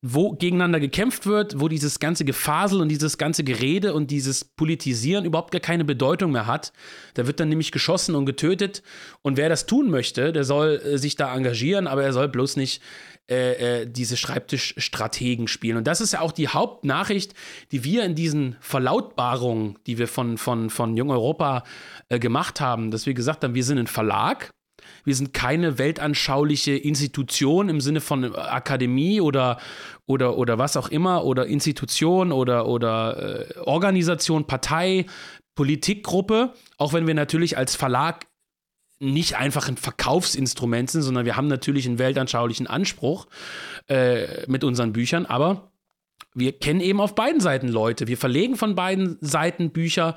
[0.00, 5.24] wo gegeneinander gekämpft wird, wo dieses ganze Gefasel und dieses ganze Gerede und dieses Politisieren
[5.24, 6.72] überhaupt gar keine Bedeutung mehr hat.
[7.14, 8.82] Da wird dann nämlich geschossen und getötet.
[9.22, 12.56] Und wer das tun möchte, der soll äh, sich da engagieren, aber er soll bloß
[12.56, 12.80] nicht
[13.28, 15.76] äh, äh, diese Schreibtischstrategen spielen.
[15.76, 17.34] Und das ist ja auch die Hauptnachricht,
[17.72, 21.64] die wir in diesen Verlautbarungen, die wir von, von, von Jung Europa
[22.08, 24.50] äh, gemacht haben, dass wir gesagt haben, wir sind ein Verlag
[25.04, 29.58] wir sind keine weltanschauliche Institution im Sinne von Akademie oder,
[30.06, 35.06] oder, oder was auch immer oder Institution oder, oder äh, Organisation, Partei,
[35.54, 38.26] Politikgruppe, auch wenn wir natürlich als Verlag
[39.00, 43.26] nicht einfach ein Verkaufsinstrument sind, sondern wir haben natürlich einen weltanschaulichen Anspruch
[43.88, 45.70] äh, mit unseren Büchern, aber
[46.34, 48.06] wir kennen eben auf beiden Seiten Leute.
[48.06, 50.14] Wir verlegen von beiden Seiten Bücher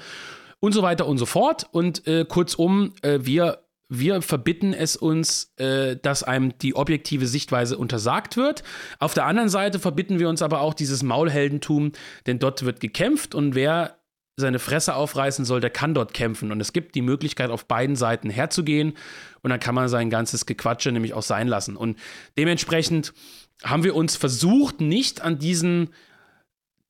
[0.59, 1.67] und so weiter und so fort.
[1.71, 3.60] Und äh, kurzum, äh, wir
[3.93, 8.63] wir verbitten es uns, äh, dass einem die objektive Sichtweise untersagt wird.
[8.99, 11.91] Auf der anderen Seite verbitten wir uns aber auch dieses Maulheldentum,
[12.25, 13.97] denn dort wird gekämpft und wer
[14.37, 16.53] seine Fresse aufreißen soll, der kann dort kämpfen.
[16.53, 18.93] Und es gibt die Möglichkeit, auf beiden Seiten herzugehen
[19.41, 21.75] und dann kann man sein ganzes Gequatsche nämlich auch sein lassen.
[21.75, 21.99] Und
[22.37, 23.13] dementsprechend
[23.61, 25.89] haben wir uns versucht, nicht an diesen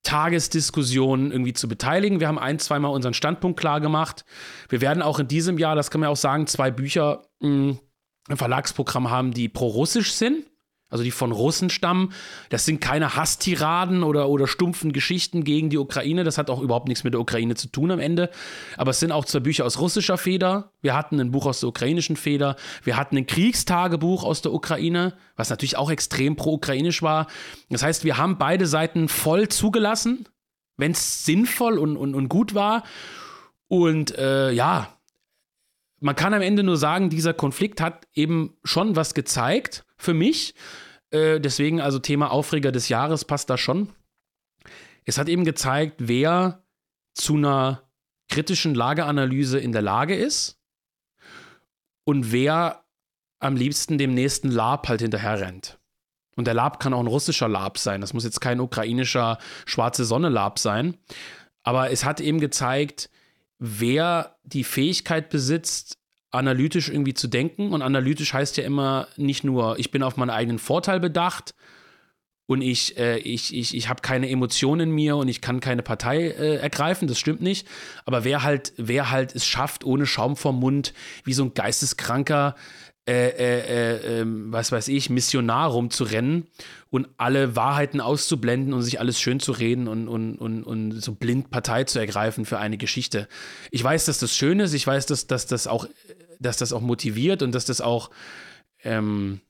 [0.03, 2.19] Tagesdiskussionen irgendwie zu beteiligen.
[2.19, 4.25] Wir haben ein, zweimal unseren Standpunkt klar gemacht.
[4.69, 7.79] Wir werden auch in diesem Jahr, das kann man auch sagen, zwei Bücher mh, mm,
[8.29, 10.45] im Verlagsprogramm haben, die pro-russisch sind
[10.91, 12.13] also die von Russen stammen.
[12.49, 16.23] Das sind keine Hasstiraden oder, oder stumpfen Geschichten gegen die Ukraine.
[16.23, 18.29] Das hat auch überhaupt nichts mit der Ukraine zu tun am Ende.
[18.77, 20.73] Aber es sind auch zwei Bücher aus russischer Feder.
[20.81, 22.57] Wir hatten ein Buch aus der ukrainischen Feder.
[22.83, 27.27] Wir hatten ein Kriegstagebuch aus der Ukraine, was natürlich auch extrem pro-ukrainisch war.
[27.69, 30.27] Das heißt, wir haben beide Seiten voll zugelassen,
[30.75, 32.83] wenn es sinnvoll und, und, und gut war.
[33.69, 34.89] Und äh, ja,
[36.01, 40.53] man kann am Ende nur sagen, dieser Konflikt hat eben schon was gezeigt für mich.
[41.11, 43.89] Äh, deswegen also Thema Aufreger des Jahres passt da schon.
[45.05, 46.63] Es hat eben gezeigt, wer
[47.13, 47.83] zu einer
[48.29, 50.59] kritischen Lageanalyse in der Lage ist
[52.05, 52.83] und wer
[53.39, 55.79] am liebsten dem nächsten Lab halt hinterher rennt.
[56.35, 57.99] Und der Lab kann auch ein russischer Lab sein.
[58.01, 60.97] Das muss jetzt kein ukrainischer schwarze Sonne Lab sein.
[61.63, 63.09] Aber es hat eben gezeigt,
[63.59, 66.00] wer die Fähigkeit besitzt,
[66.31, 67.73] analytisch irgendwie zu denken.
[67.73, 71.53] Und analytisch heißt ja immer nicht nur, ich bin auf meinen eigenen Vorteil bedacht
[72.51, 75.83] und ich, äh, ich, ich, ich habe keine Emotionen in mir und ich kann keine
[75.83, 77.67] Partei äh, ergreifen, das stimmt nicht.
[78.05, 82.55] Aber wer halt, wer halt es schafft, ohne Schaum vom Mund, wie so ein geisteskranker
[83.11, 86.47] äh, äh, äh, ähm, was weiß ich, Missionar rumzurennen
[86.89, 91.13] und alle Wahrheiten auszublenden und sich alles schön zu reden und, und, und, und so
[91.13, 93.27] blind Partei zu ergreifen für eine Geschichte.
[93.69, 95.89] Ich weiß, dass das schön ist, ich weiß, dass, dass, das, auch,
[96.39, 98.11] dass das auch motiviert und dass das auch
[98.81, 99.41] ähm,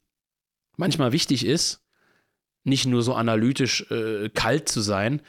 [0.75, 1.83] manchmal wichtig ist,
[2.63, 5.21] nicht nur so analytisch äh, kalt zu sein.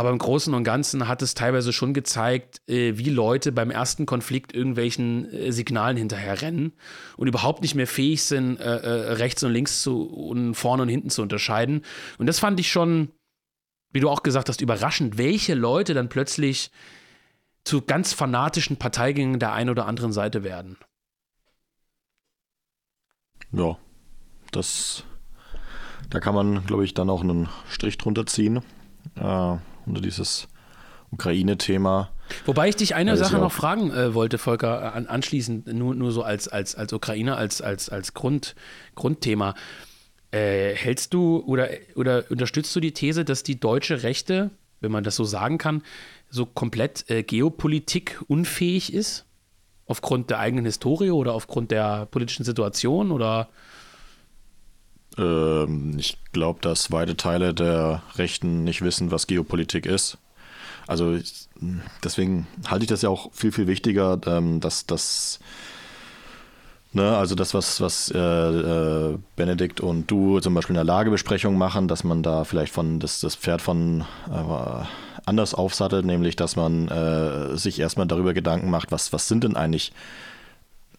[0.00, 4.06] Aber im Großen und Ganzen hat es teilweise schon gezeigt, äh, wie Leute beim ersten
[4.06, 6.72] Konflikt irgendwelchen äh, Signalen hinterherrennen
[7.18, 10.88] und überhaupt nicht mehr fähig sind, äh, äh, rechts und links zu und vorne und
[10.88, 11.84] hinten zu unterscheiden.
[12.16, 13.10] Und das fand ich schon,
[13.92, 16.70] wie du auch gesagt hast, überraschend, welche Leute dann plötzlich
[17.64, 20.78] zu ganz fanatischen Parteigängen der einen oder anderen Seite werden.
[23.52, 23.76] Ja,
[24.50, 25.04] das,
[26.08, 28.62] da kann man, glaube ich, dann auch einen Strich drunter ziehen,
[29.16, 30.48] äh, unter dieses
[31.10, 32.10] Ukraine-Thema.
[32.46, 36.22] Wobei ich dich eine Sache noch fragen äh, wollte, Volker, an, anschließend, nur, nur so
[36.22, 38.54] als, als, als Ukrainer, als, als, als Grund,
[38.94, 39.54] Grundthema.
[40.30, 45.02] Äh, hältst du oder, oder unterstützt du die These, dass die deutsche Rechte, wenn man
[45.02, 45.82] das so sagen kann,
[46.28, 49.26] so komplett äh, Geopolitik unfähig ist?
[49.86, 53.48] Aufgrund der eigenen Historie oder aufgrund der politischen Situation oder?
[55.20, 60.18] Ähm, ich glaube, dass weite Teile der Rechten nicht wissen, was Geopolitik ist.
[60.86, 61.18] Also
[62.02, 65.40] deswegen halte ich das ja auch viel, viel wichtiger, ähm, dass das
[66.92, 71.56] Ne, also das, was, was äh, äh, Benedikt und du zum Beispiel in der Lagebesprechung
[71.56, 74.84] machen, dass man da vielleicht von das, das Pferd von äh,
[75.24, 79.54] anders aufsattelt, nämlich dass man äh, sich erstmal darüber Gedanken macht, was, was sind denn
[79.54, 79.92] eigentlich,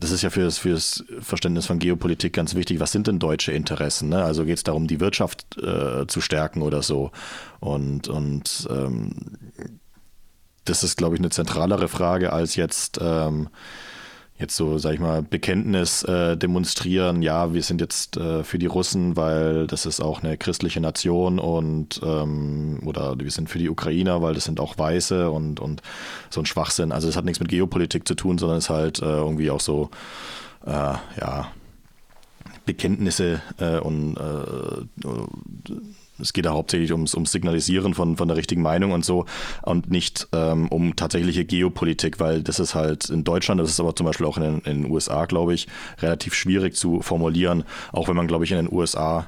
[0.01, 3.19] das ist ja für das, für das Verständnis von Geopolitik ganz wichtig, was sind denn
[3.19, 4.09] deutsche Interessen?
[4.09, 4.23] Ne?
[4.23, 7.11] Also geht es darum, die Wirtschaft äh, zu stärken oder so.
[7.59, 9.37] Und, und ähm,
[10.65, 12.99] das ist, glaube ich, eine zentralere Frage als jetzt.
[12.99, 13.49] Ähm,
[14.41, 18.65] jetzt so, sag ich mal, Bekenntnis äh, demonstrieren, ja, wir sind jetzt äh, für die
[18.65, 23.69] Russen, weil das ist auch eine christliche Nation und ähm, oder wir sind für die
[23.69, 25.82] Ukrainer, weil das sind auch Weiße und, und
[26.30, 26.91] so ein Schwachsinn.
[26.91, 29.62] Also es hat nichts mit Geopolitik zu tun, sondern es ist halt äh, irgendwie auch
[29.62, 29.89] so,
[30.65, 31.51] äh, ja,
[32.65, 35.10] Bekenntnisse äh, und äh,
[36.21, 39.25] es geht ja hauptsächlich ums, ums Signalisieren von, von der richtigen Meinung und so
[39.63, 43.95] und nicht ähm, um tatsächliche Geopolitik, weil das ist halt in Deutschland, das ist aber
[43.95, 45.67] zum Beispiel auch in den, in den USA, glaube ich,
[45.99, 49.27] relativ schwierig zu formulieren, auch wenn man, glaube ich, in den USA,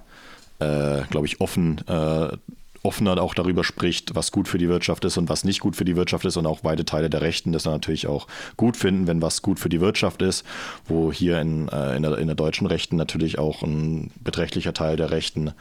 [0.59, 2.37] äh, glaube ich, offen äh,
[2.83, 5.85] offener auch darüber spricht, was gut für die Wirtschaft ist und was nicht gut für
[5.85, 9.07] die Wirtschaft ist und auch weite Teile der Rechten das dann natürlich auch gut finden,
[9.07, 10.45] wenn was gut für die Wirtschaft ist,
[10.85, 14.97] wo hier in, äh, in, der, in der deutschen Rechten natürlich auch ein beträchtlicher Teil
[14.97, 15.53] der Rechten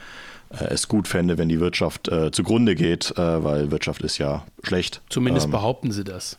[0.51, 4.45] äh, es gut fände, wenn die Wirtschaft äh, zugrunde geht, äh, weil Wirtschaft ist ja
[4.63, 5.01] schlecht.
[5.09, 6.39] Zumindest ähm, behaupten sie das.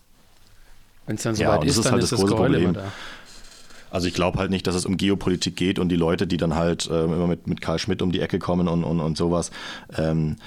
[1.06, 2.74] Wenn es dann soweit ja, ist, ist, dann halt ist das, das Geheule Problem.
[2.74, 2.92] da.
[3.90, 6.56] Also ich glaube halt nicht, dass es um Geopolitik geht und die Leute, die dann
[6.56, 9.52] halt äh, immer mit, mit Karl Schmidt um die Ecke kommen und, und, und sowas,
[9.96, 10.38] ähm,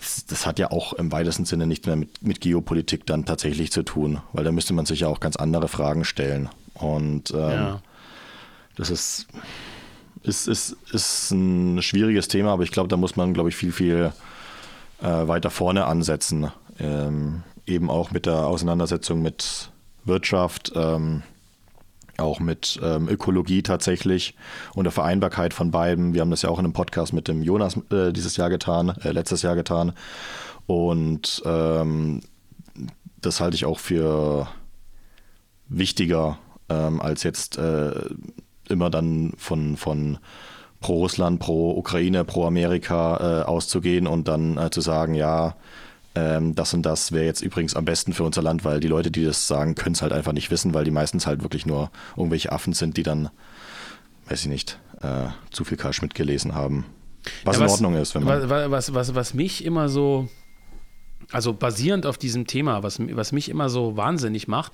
[0.00, 3.70] das, das, hat ja auch im weitesten Sinne nicht mehr mit, mit Geopolitik dann tatsächlich
[3.70, 6.48] zu tun, weil da müsste man sich ja auch ganz andere Fragen stellen.
[6.74, 7.82] Und ähm, ja.
[8.76, 9.26] das ist,
[10.22, 13.72] ist, ist, ist ein schwieriges Thema, aber ich glaube, da muss man, glaube ich, viel,
[13.72, 14.12] viel
[15.02, 16.50] äh, weiter vorne ansetzen.
[16.78, 19.70] Ähm, eben auch mit der Auseinandersetzung mit
[20.04, 21.22] Wirtschaft, ähm,
[22.20, 24.34] auch mit ähm, Ökologie tatsächlich
[24.74, 26.14] und der Vereinbarkeit von beiden.
[26.14, 28.90] Wir haben das ja auch in einem Podcast mit dem Jonas äh, dieses Jahr getan,
[29.02, 29.92] äh, letztes Jahr getan.
[30.66, 32.20] Und ähm,
[33.20, 34.48] das halte ich auch für
[35.68, 37.92] wichtiger ähm, als jetzt äh,
[38.68, 40.18] immer dann von, von
[40.80, 45.56] pro Russland, pro Ukraine, pro Amerika äh, auszugehen und dann äh, zu sagen, ja,
[46.14, 49.10] ähm, das und das wäre jetzt übrigens am besten für unser Land, weil die Leute,
[49.10, 51.90] die das sagen, können es halt einfach nicht wissen, weil die meistens halt wirklich nur
[52.16, 53.30] irgendwelche Affen sind, die dann,
[54.28, 56.86] weiß ich nicht, äh, zu viel Karl Schmidt gelesen haben.
[57.44, 58.48] Was, ja, was in Ordnung ist, wenn man.
[58.48, 60.28] Was, was, was, was mich immer so,
[61.30, 64.72] also basierend auf diesem Thema, was, was mich immer so wahnsinnig macht,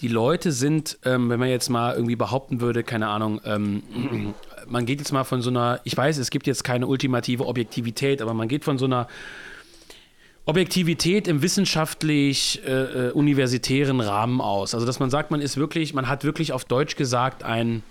[0.00, 3.82] die Leute sind, ähm, wenn man jetzt mal irgendwie behaupten würde, keine Ahnung, ähm,
[4.68, 8.20] man geht jetzt mal von so einer, ich weiß, es gibt jetzt keine ultimative Objektivität,
[8.20, 9.06] aber man geht von so einer
[10.46, 14.74] Objektivität im wissenschaftlich äh, äh, universitären Rahmen aus.
[14.74, 17.82] Also dass man sagt, man ist wirklich, man hat wirklich auf Deutsch gesagt ein,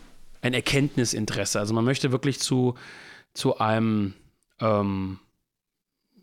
[0.42, 1.60] ein Erkenntnisinteresse.
[1.60, 2.76] Also man möchte wirklich zu,
[3.34, 4.14] zu einem
[4.62, 5.20] ähm,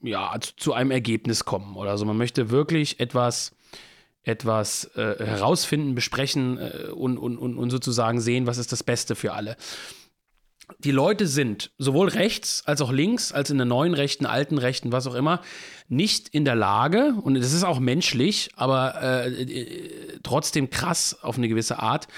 [0.02, 2.04] ja, zu, einem Ergebnis kommen oder so.
[2.06, 3.54] Man möchte wirklich etwas
[4.24, 9.16] etwas äh, herausfinden, besprechen äh, und, und, und, und sozusagen sehen, was ist das Beste
[9.16, 9.56] für alle.
[10.78, 14.92] Die Leute sind sowohl rechts als auch links, als in der neuen Rechten, alten Rechten,
[14.92, 15.40] was auch immer,
[15.88, 21.36] nicht in der Lage, und das ist auch menschlich, aber äh, äh trotzdem krass auf
[21.36, 22.08] eine gewisse Art,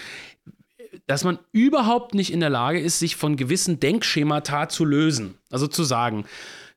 [1.07, 5.38] dass man überhaupt nicht in der Lage ist, sich von gewissen Denkschemata zu lösen.
[5.51, 6.25] Also zu sagen,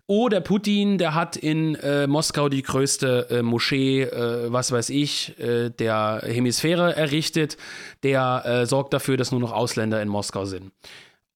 [0.09, 4.89] Oh, der Putin, der hat in äh, Moskau die größte äh, Moschee, äh, was weiß
[4.89, 7.57] ich, äh, der Hemisphäre errichtet.
[8.03, 10.71] Der äh, sorgt dafür, dass nur noch Ausländer in Moskau sind.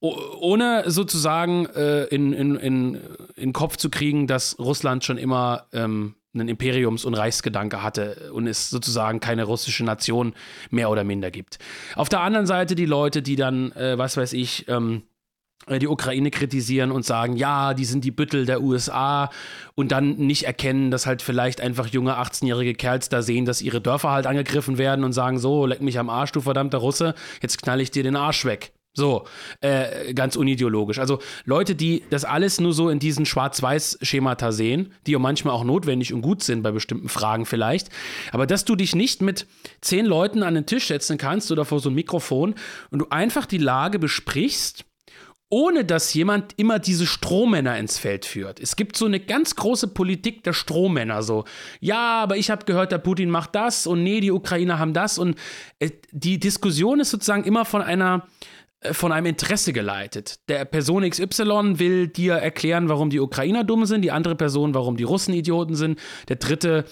[0.02, 3.00] Ohne sozusagen äh, in, in, in,
[3.36, 8.48] in Kopf zu kriegen, dass Russland schon immer ähm, einen Imperiums- und Reichsgedanke hatte und
[8.48, 10.34] es sozusagen keine russische Nation
[10.70, 11.58] mehr oder minder gibt.
[11.94, 15.02] Auf der anderen Seite die Leute, die dann, äh, was weiß ich, ähm,
[15.66, 19.30] äh, die Ukraine kritisieren und sagen, ja, die sind die Büttel der USA
[19.76, 23.80] und dann nicht erkennen, dass halt vielleicht einfach junge 18-jährige Kerls da sehen, dass ihre
[23.80, 27.62] Dörfer halt angegriffen werden und sagen, so, leck mich am Arsch, du verdammter Russe, jetzt
[27.62, 28.72] knall ich dir den Arsch weg.
[28.94, 29.24] So,
[29.62, 30.98] äh, ganz unideologisch.
[30.98, 35.64] Also Leute, die das alles nur so in diesen Schwarz-Weiß-Schemata sehen, die ja manchmal auch
[35.64, 37.88] notwendig und gut sind bei bestimmten Fragen vielleicht,
[38.32, 39.46] aber dass du dich nicht mit
[39.80, 42.54] zehn Leuten an den Tisch setzen kannst oder vor so ein Mikrofon
[42.90, 44.84] und du einfach die Lage besprichst,
[45.48, 48.60] ohne dass jemand immer diese Strohmänner ins Feld führt.
[48.60, 51.44] Es gibt so eine ganz große Politik der Strohmänner, so,
[51.80, 55.16] ja, aber ich habe gehört, der Putin macht das und nee, die Ukrainer haben das
[55.16, 55.38] und
[55.78, 58.26] äh, die Diskussion ist sozusagen immer von einer
[58.90, 60.40] von einem Interesse geleitet.
[60.48, 64.96] Der Person XY will dir erklären, warum die Ukrainer dumm sind, die andere Person, warum
[64.96, 66.84] die Russen Idioten sind, der dritte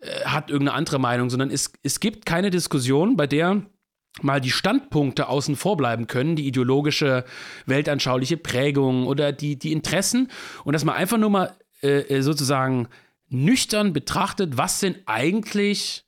[0.00, 3.62] äh, hat irgendeine andere Meinung, sondern es, es gibt keine Diskussion, bei der
[4.20, 7.24] mal die Standpunkte außen vor bleiben können, die ideologische,
[7.66, 10.28] weltanschauliche Prägung oder die, die Interessen
[10.64, 12.88] und dass man einfach nur mal äh, äh sozusagen
[13.28, 16.04] nüchtern betrachtet, was sind eigentlich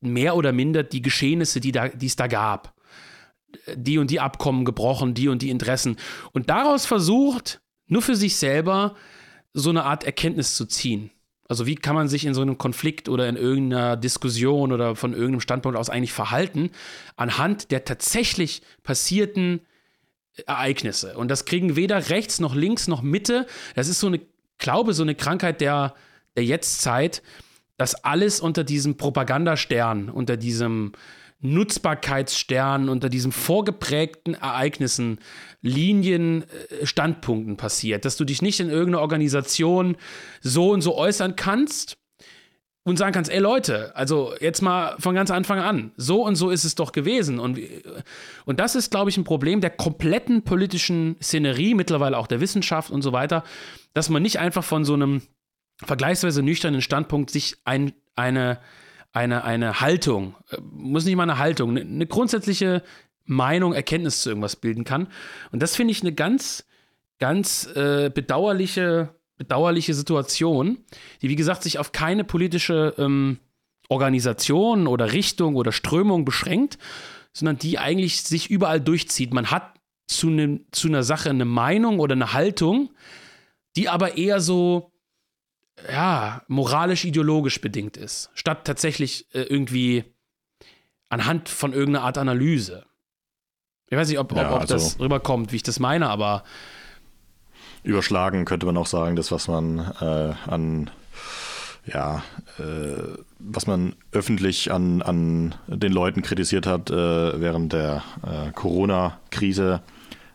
[0.00, 2.73] mehr oder minder die Geschehnisse, die, da, die es da gab.
[3.74, 5.96] Die und die Abkommen gebrochen, die und die Interessen.
[6.32, 8.94] Und daraus versucht, nur für sich selber
[9.52, 11.10] so eine Art Erkenntnis zu ziehen.
[11.48, 15.12] Also wie kann man sich in so einem Konflikt oder in irgendeiner Diskussion oder von
[15.12, 16.70] irgendeinem Standpunkt aus eigentlich verhalten
[17.16, 19.60] anhand der tatsächlich passierten
[20.46, 21.16] Ereignisse.
[21.16, 23.46] Und das kriegen weder rechts noch links noch Mitte.
[23.74, 24.20] Das ist so eine,
[24.58, 25.94] glaube, so eine Krankheit der,
[26.36, 27.22] der Jetztzeit,
[27.76, 30.92] dass alles unter diesem Propagandastern, unter diesem
[31.44, 35.18] Nutzbarkeitsstern, unter diesen vorgeprägten Ereignissen,
[35.60, 36.44] Linien,
[36.80, 39.96] äh, Standpunkten passiert, dass du dich nicht in irgendeiner Organisation
[40.40, 41.98] so und so äußern kannst
[42.84, 46.50] und sagen kannst, ey Leute, also jetzt mal von ganz Anfang an, so und so
[46.50, 47.38] ist es doch gewesen.
[47.38, 47.58] Und,
[48.46, 52.90] und das ist, glaube ich, ein Problem der kompletten politischen Szenerie, mittlerweile auch der Wissenschaft
[52.90, 53.44] und so weiter,
[53.92, 55.22] dass man nicht einfach von so einem
[55.82, 58.60] vergleichsweise nüchternen Standpunkt sich ein, eine
[59.14, 62.82] eine, eine Haltung, äh, muss nicht mal eine Haltung, eine, eine grundsätzliche
[63.24, 65.08] Meinung, Erkenntnis zu irgendwas bilden kann.
[65.50, 66.66] Und das finde ich eine ganz,
[67.18, 70.78] ganz äh, bedauerliche, bedauerliche Situation,
[71.22, 73.38] die, wie gesagt, sich auf keine politische ähm,
[73.88, 76.78] Organisation oder Richtung oder Strömung beschränkt,
[77.32, 79.32] sondern die eigentlich sich überall durchzieht.
[79.32, 79.74] Man hat
[80.06, 82.90] zu, ne, zu einer Sache eine Meinung oder eine Haltung,
[83.76, 84.92] die aber eher so
[85.90, 90.04] ja, moralisch-ideologisch bedingt ist, statt tatsächlich äh, irgendwie
[91.08, 92.84] anhand von irgendeiner Art Analyse.
[93.88, 96.44] Ich weiß nicht, ob, ja, ob, ob also das rüberkommt, wie ich das meine, aber.
[97.82, 100.90] Überschlagen könnte man auch sagen, das, was man äh, an
[101.86, 102.22] ja,
[102.58, 109.82] äh, was man öffentlich an, an den Leuten kritisiert hat äh, während der äh, Corona-Krise,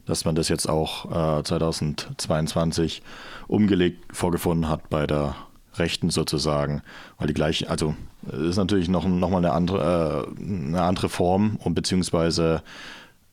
[0.06, 3.02] dass man das jetzt auch 2022 äh,
[3.50, 5.36] umgelegt vorgefunden hat bei der
[5.76, 6.82] Rechten sozusagen,
[7.18, 7.96] weil die gleichen, also
[8.32, 12.62] ist natürlich noch, noch mal eine andere, äh, eine andere Form und beziehungsweise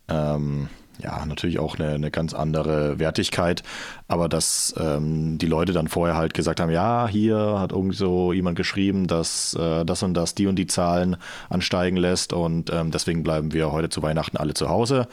[0.08, 3.62] ähm, ja, natürlich auch eine, eine ganz andere Wertigkeit,
[4.08, 8.32] aber dass ähm, die Leute dann vorher halt gesagt haben, ja, hier hat irgendwie so
[8.32, 11.16] jemand geschrieben, dass äh, das und das die und die Zahlen
[11.50, 15.06] ansteigen lässt und ähm, deswegen bleiben wir heute zu Weihnachten alle zu Hause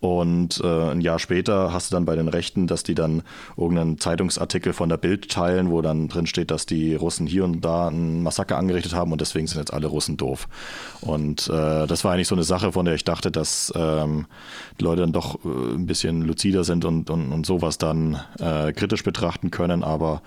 [0.00, 3.22] und äh, ein Jahr später hast du dann bei den Rechten, dass die dann
[3.56, 7.64] irgendeinen Zeitungsartikel von der Bild teilen, wo dann drin steht, dass die Russen hier und
[7.64, 10.46] da ein Massaker angerichtet haben und deswegen sind jetzt alle Russen doof.
[11.00, 14.26] Und äh, das war eigentlich so eine Sache, von der ich dachte, dass ähm,
[14.78, 18.72] die Leute dann doch äh, ein bisschen luzider sind und, und, und sowas dann äh,
[18.72, 20.22] kritisch betrachten können, aber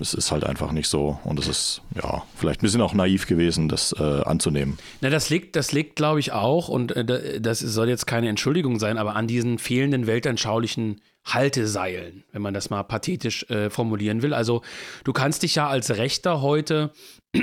[0.00, 3.26] es ist halt einfach nicht so und es ist ja vielleicht ein bisschen auch naiv
[3.26, 4.78] gewesen, das äh, anzunehmen.
[5.00, 8.78] Na, das liegt, das liegt, glaube ich, auch und äh, das soll jetzt keine Entschuldigung
[8.78, 14.34] sein, aber an diesen fehlenden weltanschaulichen Halteseilen, wenn man das mal pathetisch äh, formulieren will.
[14.34, 14.62] Also
[15.04, 16.92] du kannst dich ja als Rechter heute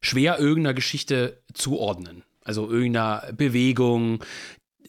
[0.00, 2.24] schwer irgendeiner Geschichte zuordnen.
[2.42, 4.24] Also irgendeiner Bewegung,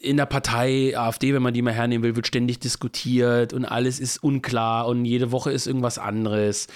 [0.01, 3.99] in der Partei AfD, wenn man die mal hernehmen will, wird ständig diskutiert und alles
[3.99, 6.67] ist unklar und jede Woche ist irgendwas anderes.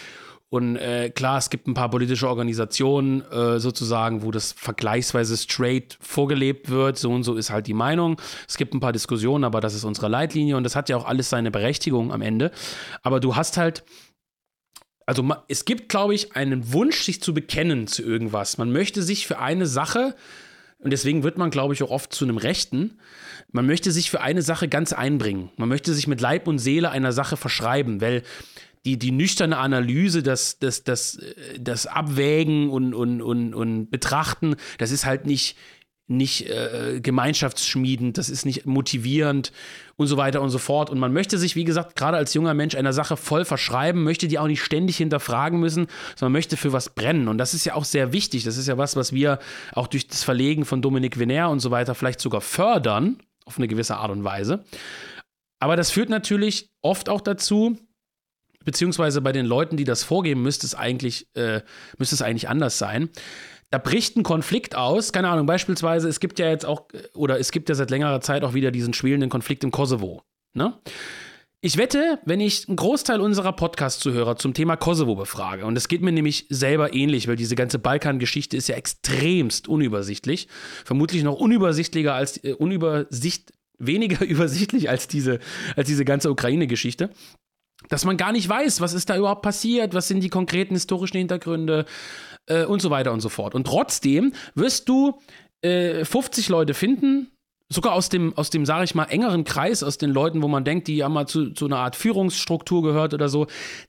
[0.50, 5.98] Und äh, klar, es gibt ein paar politische Organisationen äh, sozusagen, wo das vergleichsweise straight
[6.00, 6.98] vorgelebt wird.
[6.98, 8.22] So und so ist halt die Meinung.
[8.48, 11.06] Es gibt ein paar Diskussionen, aber das ist unsere Leitlinie und das hat ja auch
[11.06, 12.52] alles seine Berechtigung am Ende.
[13.02, 13.84] Aber du hast halt,
[15.08, 18.58] also es gibt, glaube ich, einen Wunsch, sich zu bekennen zu irgendwas.
[18.58, 20.16] Man möchte sich für eine Sache
[20.80, 23.00] und deswegen wird man, glaube ich, auch oft zu einem Rechten.
[23.52, 25.50] Man möchte sich für eine Sache ganz einbringen.
[25.58, 28.24] Man möchte sich mit Leib und Seele einer Sache verschreiben, weil
[28.86, 31.18] die, die nüchterne Analyse, das, das, das,
[31.60, 35.58] das Abwägen und, und, und, und Betrachten, das ist halt nicht,
[36.08, 39.52] nicht äh, gemeinschaftsschmiedend, das ist nicht motivierend
[39.96, 40.90] und so weiter und so fort.
[40.90, 44.28] Und man möchte sich, wie gesagt, gerade als junger Mensch einer Sache voll verschreiben, möchte
[44.28, 47.28] die auch nicht ständig hinterfragen müssen, sondern möchte für was brennen.
[47.28, 48.44] Und das ist ja auch sehr wichtig.
[48.44, 49.40] Das ist ja was, was wir
[49.74, 53.68] auch durch das Verlegen von Dominik Venner und so weiter vielleicht sogar fördern, auf eine
[53.68, 54.64] gewisse Art und Weise.
[55.60, 57.78] Aber das führt natürlich oft auch dazu,
[58.64, 61.62] beziehungsweise bei den Leuten, die das vorgeben, müsste es eigentlich, äh,
[61.98, 63.10] müsste es eigentlich anders sein.
[63.76, 67.52] Da bricht ein Konflikt aus, keine Ahnung, beispielsweise, es gibt ja jetzt auch, oder es
[67.52, 70.22] gibt ja seit längerer Zeit auch wieder diesen schwelenden Konflikt im Kosovo.
[70.54, 70.80] Ne?
[71.60, 76.02] Ich wette, wenn ich einen Großteil unserer Podcast-Zuhörer zum Thema Kosovo befrage, und es geht
[76.02, 80.48] mir nämlich selber ähnlich, weil diese ganze Balkan-Geschichte ist ja extremst unübersichtlich,
[80.86, 85.40] vermutlich noch unübersichtlicher als, äh, unübersicht, weniger übersichtlich als diese,
[85.76, 87.10] als diese ganze Ukraine-Geschichte
[87.90, 91.18] dass man gar nicht weiß, was ist da überhaupt passiert, was sind die konkreten historischen
[91.18, 91.86] Hintergründe
[92.48, 93.56] äh, und so weiter und so fort.
[93.56, 95.20] Und trotzdem wirst du
[95.62, 97.32] äh, 50 Leute finden,
[97.70, 100.64] sogar aus dem, aus dem, sage ich mal, engeren Kreis, aus den Leuten, wo man
[100.64, 103.48] denkt, die haben mal zu, zu einer Art Führungsstruktur gehört oder so,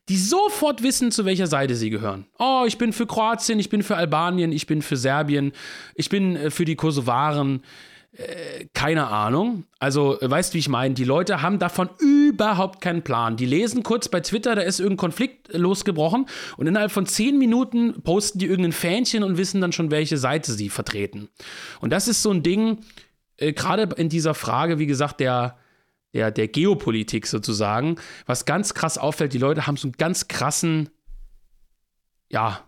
[0.08, 2.26] die sofort wissen, zu welcher Seite sie gehören.
[2.38, 5.52] Oh, ich bin für Kroatien, ich bin für Albanien, ich bin für Serbien,
[5.94, 7.62] ich bin äh, für die Kosovaren
[8.72, 9.64] keine Ahnung.
[9.78, 10.94] Also, weißt du, wie ich meine?
[10.94, 13.36] Die Leute haben davon überhaupt keinen Plan.
[13.36, 18.00] Die lesen kurz bei Twitter, da ist irgendein Konflikt losgebrochen und innerhalb von zehn Minuten
[18.02, 21.28] posten die irgendein Fähnchen und wissen dann schon, welche Seite sie vertreten.
[21.80, 22.78] Und das ist so ein Ding,
[23.36, 25.58] äh, gerade in dieser Frage, wie gesagt, der,
[26.14, 30.88] der, der Geopolitik sozusagen, was ganz krass auffällt, die Leute haben so einen ganz krassen,
[32.30, 32.66] ja,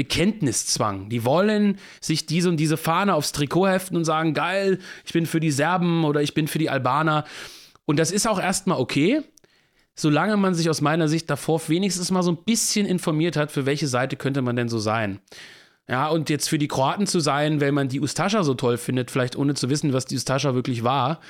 [0.00, 1.10] Bekenntniszwang.
[1.10, 5.26] Die wollen sich diese und diese Fahne aufs Trikot heften und sagen, geil, ich bin
[5.26, 7.26] für die Serben oder ich bin für die Albaner.
[7.84, 9.20] Und das ist auch erstmal okay,
[9.94, 13.66] solange man sich aus meiner Sicht davor wenigstens mal so ein bisschen informiert hat, für
[13.66, 15.20] welche Seite könnte man denn so sein.
[15.86, 19.10] Ja, und jetzt für die Kroaten zu sein, wenn man die Ustascha so toll findet,
[19.10, 21.20] vielleicht ohne zu wissen, was die Ustascha wirklich war,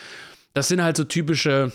[0.55, 1.73] das sind halt so typische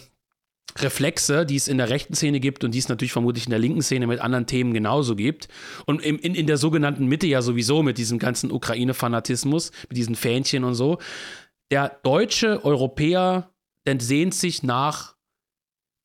[0.78, 3.60] Reflexe, die es in der rechten Szene gibt und die es natürlich vermutlich in der
[3.60, 5.48] linken Szene mit anderen Themen genauso gibt.
[5.86, 10.16] Und in, in, in der sogenannten Mitte ja sowieso mit diesem ganzen Ukraine-Fanatismus, mit diesen
[10.16, 10.98] Fähnchen und so.
[11.72, 13.52] Der deutsche Europäer
[14.00, 15.16] sehnt sich nach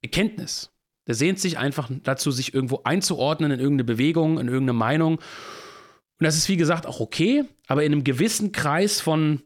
[0.02, 0.70] Erkenntnis.
[1.06, 5.16] Der sehnt sich einfach dazu, sich irgendwo einzuordnen in irgendeine Bewegung, in irgendeine Meinung.
[5.16, 9.42] Und das ist, wie gesagt, auch okay, aber in einem gewissen Kreis von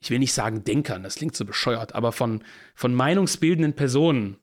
[0.00, 2.42] ich will nicht sagen Denkern, das klingt so bescheuert, aber von,
[2.74, 4.36] von meinungsbildenden Personen,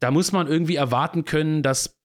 [0.00, 1.96] da muss man irgendwie erwarten können, dass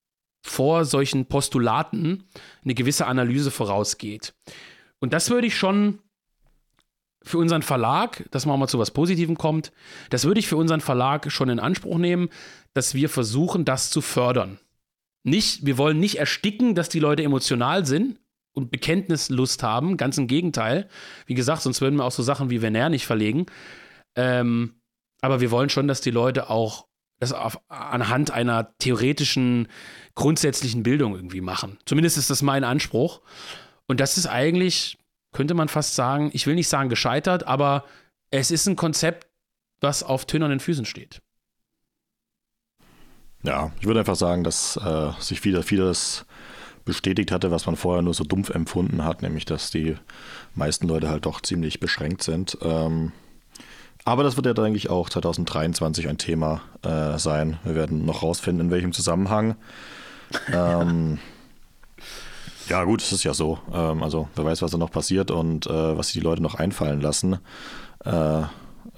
[0.42, 2.24] vor solchen Postulaten
[2.64, 4.34] eine gewisse Analyse vorausgeht.
[4.98, 5.98] Und das würde ich schon
[7.22, 9.72] für unseren Verlag, dass man auch mal zu was Positivem kommt,
[10.08, 12.30] das würde ich für unseren Verlag schon in Anspruch nehmen,
[12.72, 14.58] dass wir versuchen, das zu fördern.
[15.22, 18.18] Nicht, wir wollen nicht ersticken, dass die Leute emotional sind,
[18.52, 19.96] und Bekenntnislust haben.
[19.96, 20.88] Ganz im Gegenteil.
[21.26, 23.46] Wie gesagt, sonst würden wir auch so Sachen wie Vener nicht verlegen.
[24.16, 24.80] Ähm,
[25.20, 26.86] aber wir wollen schon, dass die Leute auch
[27.20, 29.68] das auf, anhand einer theoretischen,
[30.14, 31.78] grundsätzlichen Bildung irgendwie machen.
[31.84, 33.20] Zumindest ist das mein Anspruch.
[33.86, 34.98] Und das ist eigentlich,
[35.32, 37.84] könnte man fast sagen, ich will nicht sagen gescheitert, aber
[38.30, 39.28] es ist ein Konzept,
[39.80, 41.20] was auf tönernen Füßen steht.
[43.42, 46.26] Ja, ich würde einfach sagen, dass äh, sich wieder vieles
[46.84, 49.96] bestätigt hatte, was man vorher nur so dumpf empfunden hat, nämlich dass die
[50.54, 52.58] meisten Leute halt doch ziemlich beschränkt sind.
[52.62, 53.12] Ähm,
[54.04, 57.58] aber das wird ja, denke ich, auch 2023 ein Thema äh, sein.
[57.64, 59.56] Wir werden noch rausfinden, in welchem Zusammenhang.
[60.52, 61.18] ähm,
[62.68, 63.58] ja, gut, es ist ja so.
[63.72, 66.54] Ähm, also, wer weiß, was da noch passiert und äh, was sich die Leute noch
[66.54, 67.38] einfallen lassen.
[68.04, 68.42] Äh,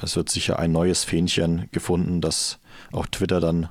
[0.01, 2.59] es wird sicher ein neues Fähnchen gefunden, das
[2.93, 3.69] auch Twitter dann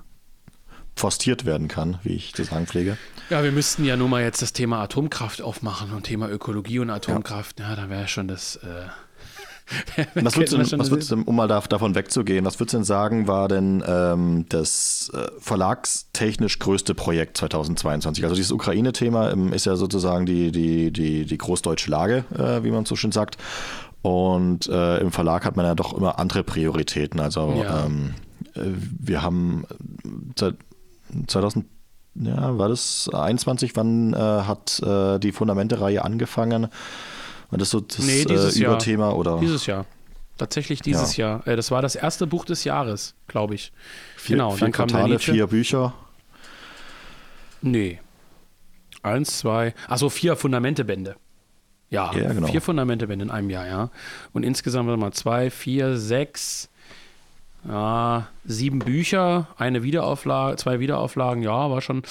[0.96, 2.98] forstiert werden kann, wie ich zu sagen pflege.
[3.32, 6.90] Ja, wir müssten ja nur mal jetzt das Thema Atomkraft aufmachen und Thema Ökologie und
[6.90, 7.62] Atomkraft.
[7.62, 8.58] Ja, ja da wäre schon das.
[8.58, 12.84] Äh was würdest, du, was würdest du, um mal davon wegzugehen, was würdest du denn
[12.84, 18.26] sagen, war denn ähm, das äh, verlagstechnisch größte Projekt 2022?
[18.26, 22.72] Also dieses Ukraine-Thema ähm, ist ja sozusagen die, die, die, die großdeutsche Lage, äh, wie
[22.72, 23.38] man so schön sagt.
[24.02, 27.22] Und äh, im Verlag hat man ja doch immer andere Prioritäten.
[27.22, 27.86] Also ja.
[27.86, 28.14] ähm,
[28.56, 29.64] äh, wir haben
[31.28, 31.66] 2000
[32.16, 33.76] ja, war das 21?
[33.76, 36.68] Wann äh, hat äh, die Fundamente-Reihe angefangen?
[37.50, 39.10] War das so das nee, dieses äh, Überthema?
[39.10, 39.18] Jahr.
[39.18, 39.40] Oder?
[39.40, 39.86] Dieses Jahr.
[40.38, 41.28] Tatsächlich dieses ja.
[41.28, 41.48] Jahr.
[41.48, 43.72] Äh, das war das erste Buch des Jahres, glaube ich.
[44.18, 45.94] Vier, genau, vier dann Quartale, vier Bücher.
[47.62, 48.00] Nee.
[49.04, 51.16] Eins, zwei, achso, vier Fundamentebände.
[51.92, 52.48] Ja, ja genau.
[52.48, 53.90] vier Fundamentebände in einem Jahr, ja.
[54.34, 56.71] Und insgesamt mal zwei, vier, sechs,
[57.68, 62.04] ja, sieben Bücher, eine Wiederauflage, zwei Wiederauflagen, ja, war schon.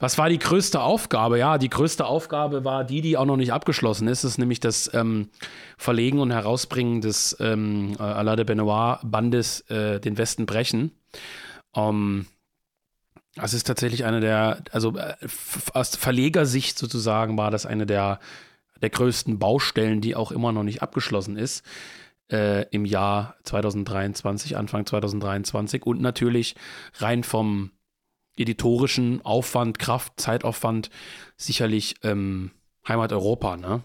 [0.00, 1.38] Was war die größte Aufgabe?
[1.38, 4.24] Ja, die größte Aufgabe war die, die auch noch nicht abgeschlossen ist.
[4.24, 5.30] Das ist nämlich das ähm,
[5.78, 10.90] Verlegen und Herausbringen des ähm, Alain de Benoit-Bandes äh, Den Westen brechen.
[11.72, 12.26] Um, ähm,
[13.36, 15.14] das ist tatsächlich eine der, also äh,
[15.72, 18.20] aus Verlegersicht sozusagen war das eine der,
[18.80, 21.64] der größten Baustellen, die auch immer noch nicht abgeschlossen ist
[22.30, 26.54] äh, im Jahr 2023, Anfang 2023 und natürlich
[26.98, 27.70] rein vom
[28.36, 30.90] editorischen Aufwand, Kraft, Zeitaufwand
[31.36, 32.50] sicherlich ähm,
[32.86, 33.82] Heimat Europa, ne?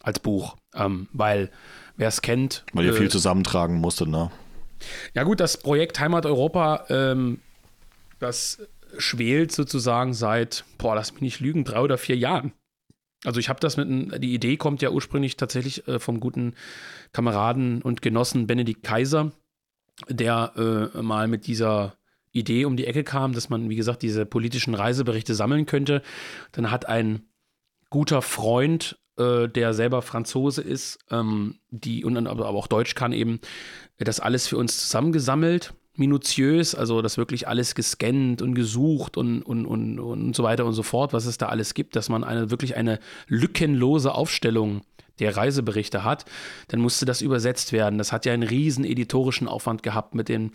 [0.00, 0.56] Als Buch.
[0.74, 1.50] Ähm, weil
[1.96, 2.64] wer es kennt.
[2.72, 4.30] Weil ihr äh, viel zusammentragen musstet, ne?
[5.14, 7.40] Ja, gut, das Projekt Heimat Europa, ähm,
[8.20, 8.60] das
[8.96, 12.52] schwelt sozusagen seit, boah, lass mich nicht lügen, drei oder vier Jahren.
[13.24, 16.54] Also ich habe das mit, die Idee kommt ja ursprünglich tatsächlich äh, vom guten
[17.12, 19.32] Kameraden und Genossen Benedikt Kaiser,
[20.08, 21.96] der äh, mal mit dieser
[22.32, 26.02] Idee um die Ecke kam, dass man, wie gesagt, diese politischen Reiseberichte sammeln könnte.
[26.52, 27.22] Dann hat ein
[27.90, 33.40] guter Freund, äh, der selber Franzose ist, ähm, die und aber auch Deutsch kann eben,
[33.98, 39.66] das alles für uns zusammengesammelt minutiös, also das wirklich alles gescannt und gesucht und, und,
[39.66, 42.50] und, und so weiter und so fort, was es da alles gibt, dass man eine
[42.50, 44.82] wirklich eine lückenlose Aufstellung
[45.18, 46.24] der Reiseberichte hat,
[46.68, 47.98] dann musste das übersetzt werden.
[47.98, 50.52] Das hat ja einen riesen editorischen Aufwand gehabt mit den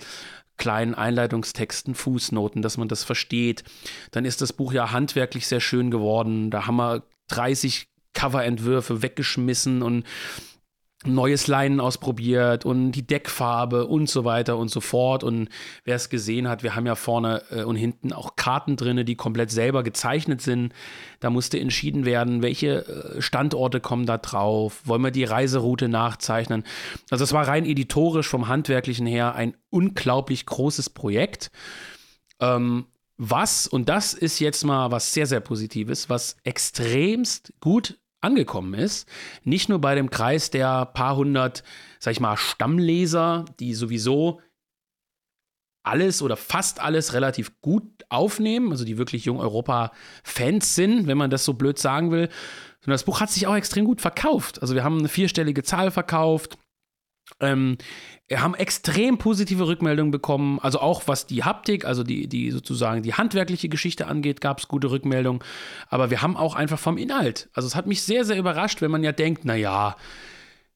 [0.58, 3.64] kleinen Einleitungstexten, Fußnoten, dass man das versteht.
[4.12, 6.52] Dann ist das Buch ja handwerklich sehr schön geworden.
[6.52, 10.06] Da haben wir 30 Coverentwürfe weggeschmissen und
[11.08, 15.24] neues Leinen ausprobiert und die Deckfarbe und so weiter und so fort.
[15.24, 15.50] Und
[15.84, 19.16] wer es gesehen hat, wir haben ja vorne äh, und hinten auch Karten drin, die
[19.16, 20.74] komplett selber gezeichnet sind.
[21.20, 26.64] Da musste entschieden werden, welche äh, Standorte kommen da drauf, wollen wir die Reiseroute nachzeichnen.
[27.10, 31.52] Also es war rein editorisch vom handwerklichen her ein unglaublich großes Projekt.
[32.40, 32.86] Ähm,
[33.18, 39.08] was, und das ist jetzt mal was sehr, sehr Positives, was extremst gut angekommen ist.
[39.44, 41.64] Nicht nur bei dem Kreis der paar hundert,
[42.00, 44.42] sag ich mal, Stammleser, die sowieso
[45.84, 51.30] alles oder fast alles relativ gut aufnehmen, also die wirklich Jung Europa-Fans sind, wenn man
[51.30, 52.30] das so blöd sagen will.
[52.80, 54.62] Sondern das Buch hat sich auch extrem gut verkauft.
[54.62, 56.58] Also wir haben eine vierstellige Zahl verkauft.
[57.40, 57.78] Ähm,
[58.28, 63.04] wir haben extrem positive Rückmeldungen bekommen, also auch was die Haptik, also die, die sozusagen
[63.04, 65.44] die handwerkliche Geschichte angeht, gab es gute Rückmeldungen.
[65.90, 67.50] Aber wir haben auch einfach vom Inhalt.
[67.54, 69.96] Also es hat mich sehr, sehr überrascht, wenn man ja denkt, naja,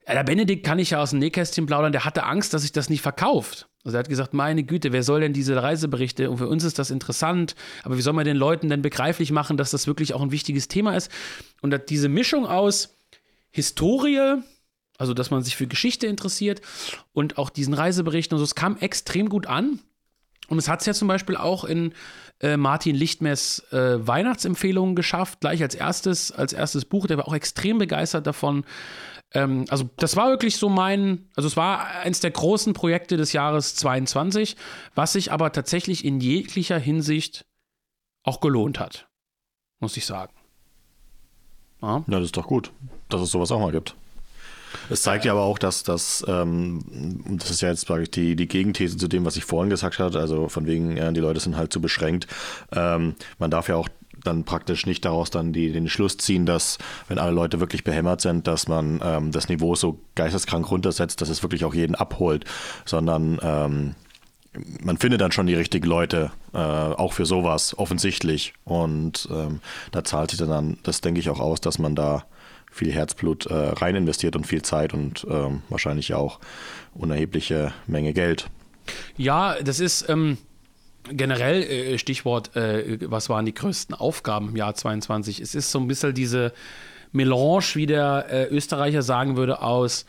[0.07, 2.89] der Benedikt kann ich ja aus dem Nähkästchen plaudern, der hatte Angst, dass sich das
[2.89, 3.67] nicht verkauft.
[3.83, 6.29] Also er hat gesagt, meine Güte, wer soll denn diese Reiseberichte?
[6.29, 9.57] Und für uns ist das interessant, aber wie soll man den Leuten denn begreiflich machen,
[9.57, 11.11] dass das wirklich auch ein wichtiges Thema ist?
[11.61, 12.95] Und diese Mischung aus
[13.49, 14.41] Historie,
[14.97, 16.61] also, dass man sich für Geschichte interessiert
[17.13, 18.45] und auch diesen Reiseberichten und so.
[18.45, 19.79] Es kam extrem gut an.
[20.49, 21.93] Und es hat es ja zum Beispiel auch in
[22.39, 27.05] äh, Martin Lichtmers äh, Weihnachtsempfehlungen geschafft, gleich als erstes, als erstes Buch.
[27.05, 28.63] Der war auch extrem begeistert davon.
[29.33, 33.33] Ähm, also, das war wirklich so mein, also es war eins der großen Projekte des
[33.33, 34.55] Jahres 22,
[34.95, 37.45] was sich aber tatsächlich in jeglicher Hinsicht
[38.23, 39.09] auch gelohnt hat,
[39.79, 40.33] muss ich sagen.
[41.81, 42.71] Ja, ja das ist doch gut,
[43.09, 43.95] dass es sowas auch mal gibt.
[44.89, 48.47] Es zeigt ja aber auch, dass das, ähm, das ist ja jetzt ich, die, die
[48.47, 51.57] Gegenthese zu dem, was ich vorhin gesagt habe, also von wegen, ja, die Leute sind
[51.57, 52.27] halt zu beschränkt.
[52.71, 53.89] Ähm, man darf ja auch
[54.23, 58.21] dann praktisch nicht daraus dann die, den Schluss ziehen, dass, wenn alle Leute wirklich behämmert
[58.21, 62.45] sind, dass man ähm, das Niveau so geisteskrank runtersetzt, dass es wirklich auch jeden abholt,
[62.85, 63.95] sondern ähm,
[64.81, 68.53] man findet dann schon die richtigen Leute, äh, auch für sowas, offensichtlich.
[68.63, 69.59] Und ähm,
[69.91, 72.25] da zahlt sich dann, das denke ich auch aus, dass man da
[72.77, 76.39] viel Herzblut äh, rein investiert und viel Zeit und ähm, wahrscheinlich auch
[76.93, 78.49] unerhebliche Menge Geld.
[79.17, 80.37] Ja, das ist ähm,
[81.09, 85.39] generell äh, Stichwort, äh, was waren die größten Aufgaben im Jahr 22?
[85.39, 86.53] Es ist so ein bisschen diese
[87.11, 90.05] Melange, wie der äh, Österreicher sagen würde, aus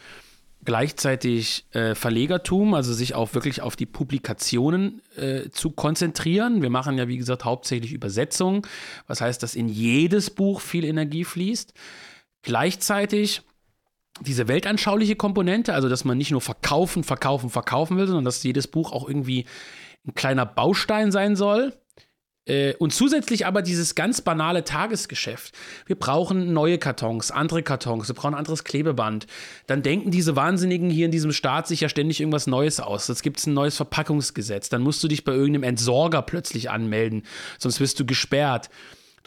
[0.65, 6.63] gleichzeitig äh, Verlegertum, also sich auch wirklich auf die Publikationen äh, zu konzentrieren.
[6.63, 8.63] Wir machen ja, wie gesagt, hauptsächlich Übersetzungen,
[9.07, 11.73] was heißt, dass in jedes Buch viel Energie fließt.
[12.49, 13.43] Gleichzeitig
[14.23, 18.69] diese weltanschauliche Komponente, also dass man nicht nur verkaufen, verkaufen, verkaufen will, sondern dass jedes
[18.69, 19.45] Buch auch irgendwie
[20.07, 21.75] ein kleiner Baustein sein soll.
[22.47, 25.55] Äh, und zusätzlich aber dieses ganz banale Tagesgeschäft.
[25.85, 29.27] Wir brauchen neue Kartons, andere Kartons, wir brauchen anderes Klebeband.
[29.67, 33.09] Dann denken diese Wahnsinnigen hier in diesem Staat sich ja ständig irgendwas Neues aus.
[33.09, 34.71] Jetzt gibt es ein neues Verpackungsgesetz.
[34.71, 37.25] Dann musst du dich bei irgendeinem Entsorger plötzlich anmelden,
[37.59, 38.71] sonst wirst du gesperrt.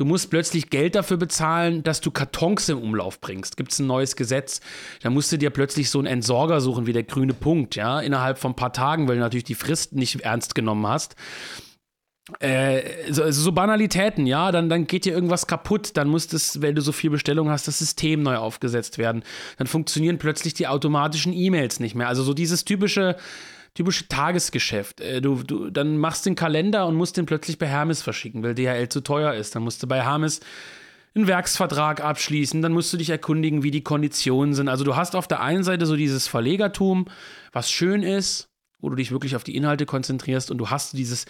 [0.01, 3.55] Du musst plötzlich Geld dafür bezahlen, dass du Kartons im Umlauf bringst.
[3.55, 4.59] Gibt es ein neues Gesetz?
[5.03, 8.39] Da musst du dir plötzlich so einen Entsorger suchen wie der grüne Punkt, ja, innerhalb
[8.39, 11.15] von ein paar Tagen, weil du natürlich die Frist nicht ernst genommen hast.
[12.39, 16.63] Äh, so, also so, Banalitäten, ja, dann, dann geht dir irgendwas kaputt, dann muss das,
[16.63, 19.21] wenn du so viel Bestellung hast, das System neu aufgesetzt werden.
[19.59, 22.07] Dann funktionieren plötzlich die automatischen E-Mails nicht mehr.
[22.07, 23.17] Also so dieses typische,
[23.73, 25.01] typische Tagesgeschäft.
[25.01, 28.55] Äh, du, du, dann machst den Kalender und musst den plötzlich bei Hermes verschicken, weil
[28.55, 29.55] DHL zu teuer ist.
[29.55, 30.41] Dann musst du bei Hermes
[31.13, 34.69] einen Werksvertrag abschließen, dann musst du dich erkundigen, wie die Konditionen sind.
[34.69, 37.07] Also du hast auf der einen Seite so dieses Verlegertum,
[37.51, 38.49] was schön ist,
[38.79, 41.25] wo du dich wirklich auf die Inhalte konzentrierst und du hast dieses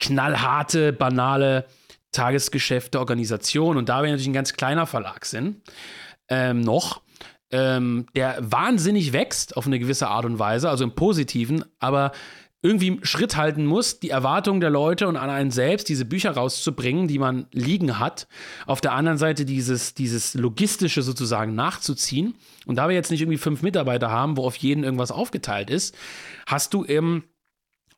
[0.00, 1.66] knallharte, banale
[2.12, 3.76] Tagesgeschäft der Organisation.
[3.76, 5.60] Und da wir natürlich ein ganz kleiner Verlag sind,
[6.28, 7.02] ähm, noch,
[7.50, 12.12] ähm, der wahnsinnig wächst auf eine gewisse Art und Weise, also im Positiven, aber
[12.62, 17.08] irgendwie Schritt halten muss, die Erwartungen der Leute und an einen selbst, diese Bücher rauszubringen,
[17.08, 18.28] die man liegen hat.
[18.66, 22.34] Auf der anderen Seite dieses, dieses Logistische sozusagen nachzuziehen.
[22.66, 25.96] Und da wir jetzt nicht irgendwie fünf Mitarbeiter haben, wo auf jeden irgendwas aufgeteilt ist,
[26.46, 27.24] hast du im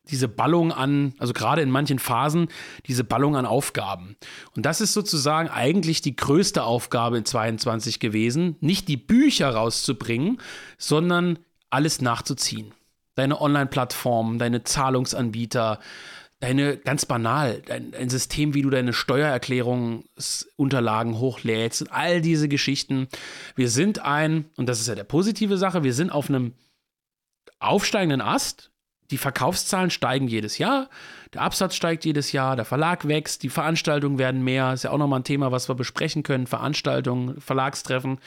[0.09, 2.47] diese Ballung an, also gerade in manchen Phasen,
[2.87, 4.15] diese Ballung an Aufgaben.
[4.55, 10.39] Und das ist sozusagen eigentlich die größte Aufgabe in 22 gewesen, nicht die Bücher rauszubringen,
[10.77, 11.39] sondern
[11.69, 12.73] alles nachzuziehen.
[13.15, 15.79] Deine Online-Plattform, deine Zahlungsanbieter,
[16.43, 23.07] deine, ganz banal, dein, ein System, wie du deine Steuererklärungsunterlagen hochlädst und all diese Geschichten.
[23.55, 26.51] Wir sind ein, und das ist ja der positive Sache, wir sind auf einem
[27.59, 28.71] aufsteigenden Ast
[29.11, 30.89] die Verkaufszahlen steigen jedes Jahr,
[31.33, 34.73] der Absatz steigt jedes Jahr, der Verlag wächst, die Veranstaltungen werden mehr.
[34.73, 36.45] Ist ja auch nochmal ein Thema, was wir besprechen können.
[36.45, 38.19] Veranstaltungen, Verlagstreffen.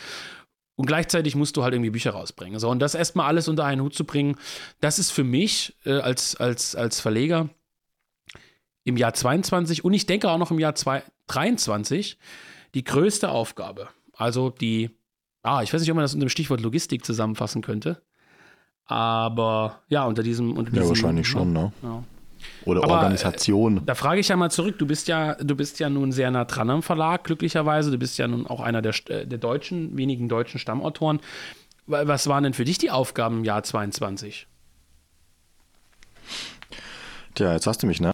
[0.75, 2.59] Und gleichzeitig musst du halt irgendwie Bücher rausbringen.
[2.59, 4.37] So, und das erstmal alles unter einen Hut zu bringen,
[4.81, 7.49] das ist für mich äh, als, als, als Verleger
[8.85, 10.75] im Jahr 22 und ich denke auch noch im Jahr
[11.29, 12.19] 23
[12.75, 13.89] die größte Aufgabe.
[14.13, 14.91] Also die,
[15.43, 18.03] ah, ich weiß nicht, ob man das unter dem Stichwort Logistik zusammenfassen könnte.
[18.87, 20.57] Aber ja, unter diesem.
[20.57, 21.73] Unter ja, diesem, wahrscheinlich schon, ne?
[21.83, 22.05] Ja.
[22.65, 23.79] Oder Aber, Organisation.
[23.79, 26.31] Äh, da frage ich ja mal zurück, du bist ja, du bist ja nun sehr
[26.31, 27.91] nah dran am Verlag, glücklicherweise.
[27.91, 31.21] Du bist ja nun auch einer der, äh, der deutschen, wenigen deutschen Stammautoren.
[31.87, 34.49] Was waren denn für dich die Aufgaben im Jahr 22?
[37.35, 38.11] Tja, jetzt hast du mich, ne?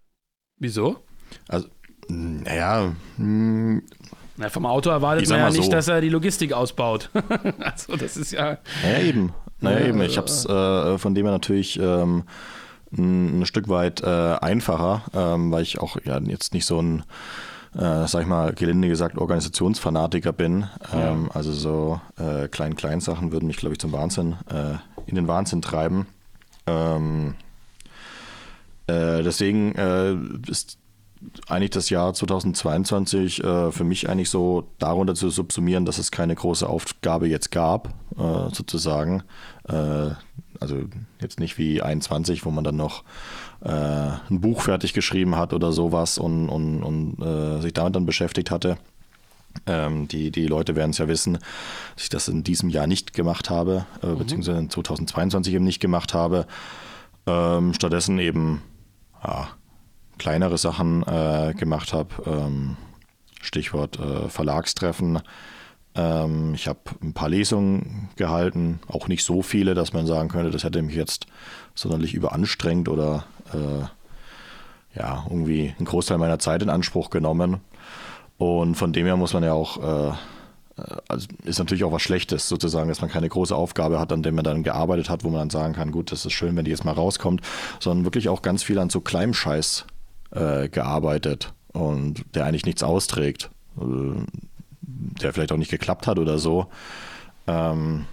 [0.59, 1.03] Wieso?
[1.49, 1.69] Also,
[2.09, 3.83] naja, hm,
[4.37, 5.71] na, vom Autor erwartet man ja nicht, so.
[5.71, 7.11] dass er die Logistik ausbaut.
[7.61, 8.59] also das ist ja.
[8.83, 9.33] Ja, eben.
[9.63, 10.03] Naja, ja, eben.
[10.03, 12.25] Ich habe es äh, von dem her natürlich ähm,
[12.97, 17.05] ein, ein, Stück weit äh, einfacher, ähm, weil ich auch ja, jetzt nicht so ein,
[17.75, 20.67] äh, sag ich mal, gelinde gesagt, Organisationsfanatiker bin.
[20.93, 21.35] Ähm, ja.
[21.35, 24.75] Also so äh, Klein-Klein-Sachen würden mich, glaube ich, zum Wahnsinn, äh,
[25.07, 26.07] in den Wahnsinn treiben.
[26.67, 27.35] Ähm,
[28.87, 30.15] äh, deswegen äh,
[30.51, 30.79] ist
[31.49, 36.35] eigentlich das Jahr 2022 äh, für mich eigentlich so darunter zu subsumieren, dass es keine
[36.35, 39.23] große Aufgabe jetzt gab, äh, sozusagen.
[39.69, 40.11] Äh,
[40.61, 40.77] also
[41.21, 43.05] jetzt nicht wie 21, wo man dann noch
[43.63, 48.07] äh, ein Buch fertig geschrieben hat oder sowas und, und, und äh, sich damit dann
[48.07, 48.79] beschäftigt hatte.
[49.67, 53.13] Ähm, die, die Leute werden es ja wissen, dass ich das in diesem Jahr nicht
[53.13, 54.19] gemacht habe, äh, mhm.
[54.19, 56.47] beziehungsweise in 2022 eben nicht gemacht habe.
[57.27, 58.63] Ähm, stattdessen eben,
[59.23, 59.49] ja,
[60.23, 62.11] kleinere Sachen äh, gemacht habe.
[62.27, 62.77] Ähm,
[63.41, 65.21] Stichwort äh, Verlagstreffen.
[65.97, 70.53] Ähm, ich habe ein paar Lesungen gehalten, auch nicht so viele, dass man sagen könnte,
[70.53, 71.27] das hätte mich jetzt
[71.75, 77.61] sonderlich überanstrengt oder äh, ja, irgendwie einen Großteil meiner Zeit in Anspruch genommen.
[78.39, 80.09] Und von dem her muss man ja auch, äh,
[80.81, 84.23] äh, also ist natürlich auch was Schlechtes sozusagen, dass man keine große Aufgabe hat, an
[84.23, 86.65] der man dann gearbeitet hat, wo man dann sagen kann, gut, das ist schön, wenn
[86.65, 87.41] die jetzt mal rauskommt,
[87.81, 89.85] sondern wirklich auch ganz viel an so kleinem Scheiß
[90.33, 93.85] äh, gearbeitet und der eigentlich nichts austrägt, äh,
[95.23, 96.67] der vielleicht auch nicht geklappt hat oder so.
[97.47, 98.07] Ähm,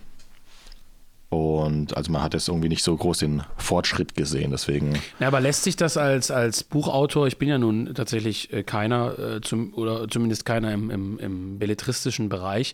[1.30, 4.95] und also man hat jetzt irgendwie nicht so groß den Fortschritt gesehen, deswegen.
[5.19, 9.19] Ja, aber lässt sich das als, als Buchautor, ich bin ja nun tatsächlich äh, keiner,
[9.19, 12.73] äh, zum, oder zumindest keiner im, im, im belletristischen Bereich,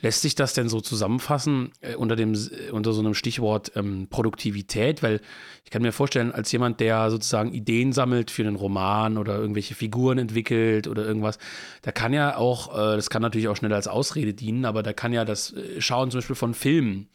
[0.00, 2.36] lässt sich das denn so zusammenfassen äh, unter, dem,
[2.72, 5.04] unter so einem Stichwort ähm, Produktivität?
[5.04, 5.20] Weil
[5.64, 9.76] ich kann mir vorstellen, als jemand, der sozusagen Ideen sammelt für einen Roman oder irgendwelche
[9.76, 11.38] Figuren entwickelt oder irgendwas,
[11.82, 14.92] da kann ja auch, äh, das kann natürlich auch schnell als Ausrede dienen, aber da
[14.92, 17.06] kann ja das äh, Schauen zum Beispiel von Filmen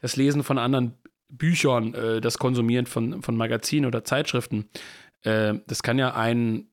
[0.00, 0.94] das Lesen von anderen
[1.28, 4.68] Büchern, äh, das Konsumieren von, von Magazinen oder Zeitschriften,
[5.22, 6.68] äh, das kann ja einen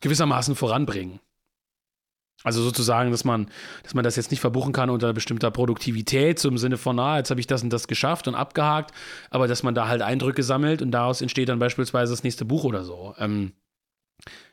[0.00, 1.20] gewissermaßen voranbringen.
[2.44, 3.50] Also sozusagen, dass man,
[3.82, 7.18] dass man das jetzt nicht verbuchen kann unter bestimmter Produktivität, so im Sinne von, ah,
[7.18, 8.94] jetzt habe ich das und das geschafft und abgehakt,
[9.30, 12.62] aber dass man da halt Eindrücke sammelt und daraus entsteht dann beispielsweise das nächste Buch
[12.62, 13.14] oder so.
[13.18, 13.52] Ähm,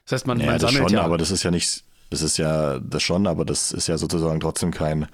[0.04, 1.04] das heißt, man, naja, man sammelt schon, ja.
[1.04, 4.40] aber das ist ja nicht, Das ist ja das schon, aber das ist ja sozusagen
[4.40, 5.08] trotzdem kein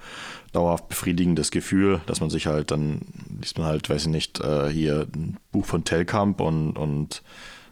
[0.52, 3.00] dauerhaft befriedigendes Gefühl, dass man sich halt dann,
[3.40, 7.22] liest man halt, weiß ich nicht, äh, hier ein Buch von Telkamp und, und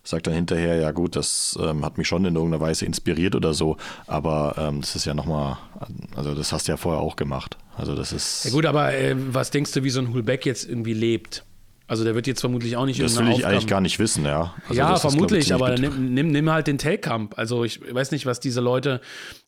[0.03, 3.55] sagt dann hinterher, ja gut, das ähm, hat mich schon in irgendeiner Weise inspiriert oder
[3.55, 3.77] so,
[4.07, 5.59] aber ähm, das ist ja nochmal,
[6.17, 7.57] also das hast du ja vorher auch gemacht.
[7.77, 8.45] Also das ist.
[8.45, 11.45] Ja gut, aber äh, was denkst du, wie so ein Hulbeck jetzt irgendwie lebt?
[11.91, 13.53] Also der wird jetzt vermutlich auch nicht Das will ich Aufgaben.
[13.53, 14.55] eigentlich gar nicht wissen, ja.
[14.69, 17.37] Also ja, vermutlich, ist, aber nimm, nimm, nimm, halt den Telkamp.
[17.37, 19.01] Also ich weiß nicht, was diese Leute,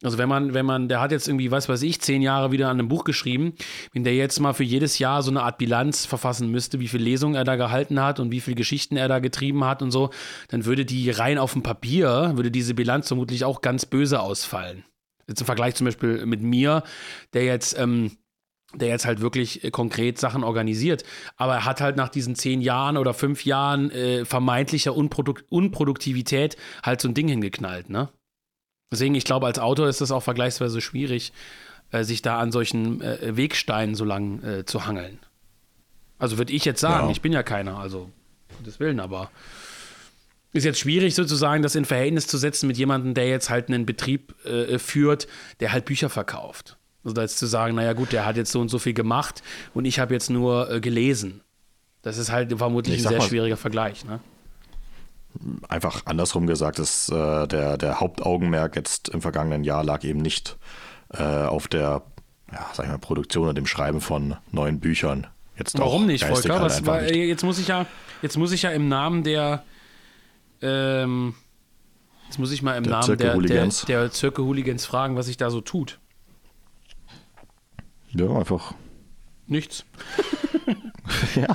[0.03, 2.69] also wenn man, wenn man, der hat jetzt irgendwie, was weiß ich, zehn Jahre wieder
[2.69, 3.53] an einem Buch geschrieben,
[3.93, 7.05] wenn der jetzt mal für jedes Jahr so eine Art Bilanz verfassen müsste, wie viele
[7.05, 10.11] Lesungen er da gehalten hat und wie viele Geschichten er da getrieben hat und so,
[10.49, 14.83] dann würde die rein auf dem Papier, würde diese Bilanz vermutlich auch ganz böse ausfallen.
[15.29, 16.83] Jetzt im Vergleich zum Beispiel mit mir,
[17.35, 18.17] der jetzt, ähm,
[18.75, 21.05] der jetzt halt wirklich äh, konkret Sachen organisiert.
[21.37, 26.57] Aber er hat halt nach diesen zehn Jahren oder fünf Jahren äh, vermeintlicher Unprodukt Unproduktivität
[26.83, 28.09] halt so ein Ding hingeknallt, ne?
[28.91, 31.33] Deswegen, ich glaube, als Autor ist das auch vergleichsweise schwierig,
[31.93, 35.19] äh, sich da an solchen äh, Wegsteinen so lang äh, zu hangeln.
[36.19, 37.13] Also würde ich jetzt sagen, ja.
[37.13, 38.11] ich bin ja keiner, also
[38.65, 39.31] das Willen, aber
[40.53, 43.87] ist jetzt schwierig sozusagen, das in Verhältnis zu setzen mit jemandem, der jetzt halt einen
[43.87, 45.27] Betrieb äh, führt,
[45.61, 46.77] der halt Bücher verkauft.
[47.05, 49.43] Also da jetzt zu sagen, naja gut, der hat jetzt so und so viel gemacht
[49.75, 51.41] und ich habe jetzt nur äh, gelesen.
[52.03, 54.05] Das ist halt vermutlich ein sehr mal, schwieriger Vergleich.
[54.05, 54.21] Ne?
[55.69, 60.59] Einfach andersrum gesagt, ist, äh, der, der Hauptaugenmerk jetzt im vergangenen Jahr lag eben nicht
[61.11, 62.03] äh, auf der
[62.53, 65.27] ja, sag ich mal, Produktion und dem Schreiben von neuen Büchern.
[65.57, 66.61] Jetzt Warum nicht, Volker?
[66.61, 67.15] Halt Was, war, nicht.
[67.15, 67.87] Jetzt, muss ich ja,
[68.21, 69.65] jetzt muss ich ja im Namen der
[70.61, 71.35] ähm,
[72.27, 75.51] jetzt muss ich mal im der Namen der, der, der Zirke-Hooligans fragen, was sich da
[75.51, 75.99] so tut.
[78.15, 78.75] Ja, einfach.
[79.47, 79.85] Nichts.
[81.35, 81.55] ja.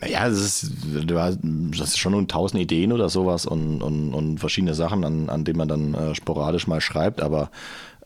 [0.00, 0.72] Naja, das ist,
[1.08, 5.44] das ist schon nur tausend Ideen oder sowas und, und, und verschiedene Sachen, an, an
[5.44, 7.50] denen man dann äh, sporadisch mal schreibt, aber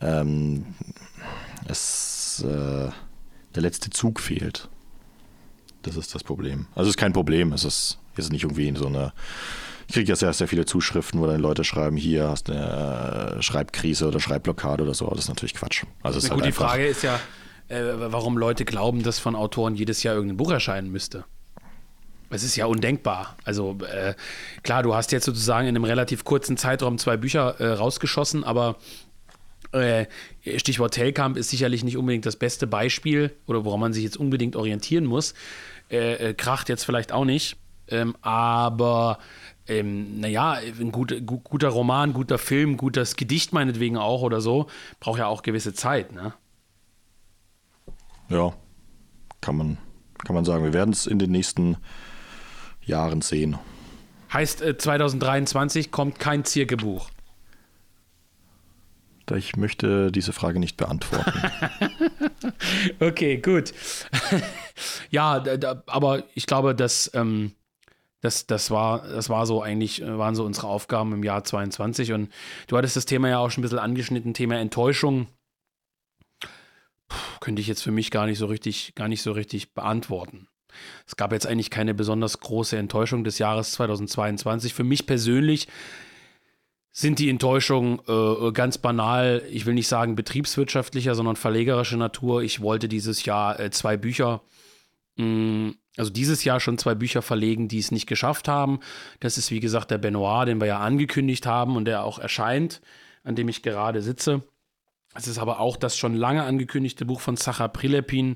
[0.01, 0.65] ähm,
[1.67, 2.89] es, äh,
[3.55, 4.67] der letzte Zug fehlt.
[5.83, 6.67] Das ist das Problem.
[6.75, 9.13] Also es ist kein Problem, es ist, es ist nicht irgendwie so eine
[9.87, 13.37] ich kriege ja sehr, sehr viele Zuschriften, wo dann Leute schreiben, hier hast du eine
[13.37, 15.07] äh, Schreibkrise oder Schreibblockade oder so.
[15.09, 15.83] Das ist natürlich Quatsch.
[16.01, 17.19] Also Na gut, halt die Frage ist ja,
[17.67, 21.25] äh, warum Leute glauben, dass von Autoren jedes Jahr irgendein Buch erscheinen müsste.
[22.31, 23.37] Es ist ja undenkbar.
[23.43, 24.15] Also äh,
[24.63, 28.77] klar, du hast jetzt sozusagen in einem relativ kurzen Zeitraum zwei Bücher äh, rausgeschossen, aber
[29.71, 30.05] äh,
[30.57, 34.55] Stichwort Telkamp ist sicherlich nicht unbedingt das beste Beispiel oder woran man sich jetzt unbedingt
[34.55, 35.33] orientieren muss.
[36.37, 37.57] Kracht jetzt vielleicht auch nicht.
[37.87, 39.19] Ähm, aber
[39.67, 44.67] ähm, naja, ein gut, guter Roman, guter Film, gutes Gedicht meinetwegen auch oder so,
[44.99, 46.33] braucht ja auch gewisse Zeit, ne?
[48.29, 48.53] Ja,
[49.41, 49.77] kann man,
[50.23, 50.63] kann man sagen.
[50.63, 51.77] Wir werden es in den nächsten
[52.83, 53.57] Jahren sehen.
[54.33, 57.09] Heißt, äh, 2023 kommt kein Zirkebuch.
[59.33, 61.41] Ich möchte diese Frage nicht beantworten.
[62.99, 63.73] okay, gut.
[65.09, 67.53] ja, da, aber ich glaube, dass ähm,
[68.25, 72.11] das, das, war, das war so eigentlich, äh, waren so unsere Aufgaben im Jahr 22.
[72.11, 72.29] Und
[72.67, 75.27] du hattest das Thema ja auch schon ein bisschen angeschnitten, Thema Enttäuschung.
[77.07, 80.47] Puh, könnte ich jetzt für mich gar nicht so richtig, gar nicht so richtig beantworten.
[81.07, 84.73] Es gab jetzt eigentlich keine besonders große Enttäuschung des Jahres 2022.
[84.73, 85.67] Für mich persönlich
[86.91, 92.41] sind die Enttäuschungen äh, ganz banal, ich will nicht sagen betriebswirtschaftlicher, sondern verlegerischer Natur.
[92.41, 94.63] Ich wollte dieses Jahr äh, zwei Bücher mm,
[95.17, 98.79] also dieses Jahr schon zwei Bücher verlegen, die es nicht geschafft haben.
[99.21, 102.81] Das ist, wie gesagt, der Benoit, den wir ja angekündigt haben und der auch erscheint,
[103.23, 104.43] an dem ich gerade sitze.
[105.13, 108.35] Es ist aber auch das schon lange angekündigte Buch von Sacha Prilepin,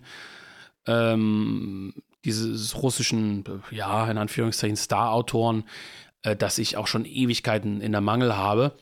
[0.88, 5.66] ähm, dieses russischen, ja, in Anführungszeichen Star-Autoren,
[6.24, 8.78] äh, das ich auch schon Ewigkeiten in der Mangel habe.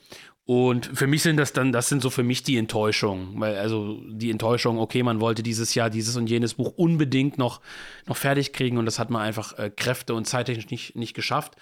[0.48, 3.38] Und für mich sind das dann, das sind so für mich die Enttäuschungen.
[3.38, 7.60] Weil, also die Enttäuschung, okay, man wollte dieses Jahr dieses und jenes Buch unbedingt noch,
[8.06, 11.56] noch fertig kriegen und das hat man einfach äh, Kräfte und zeittechnisch nicht, nicht geschafft.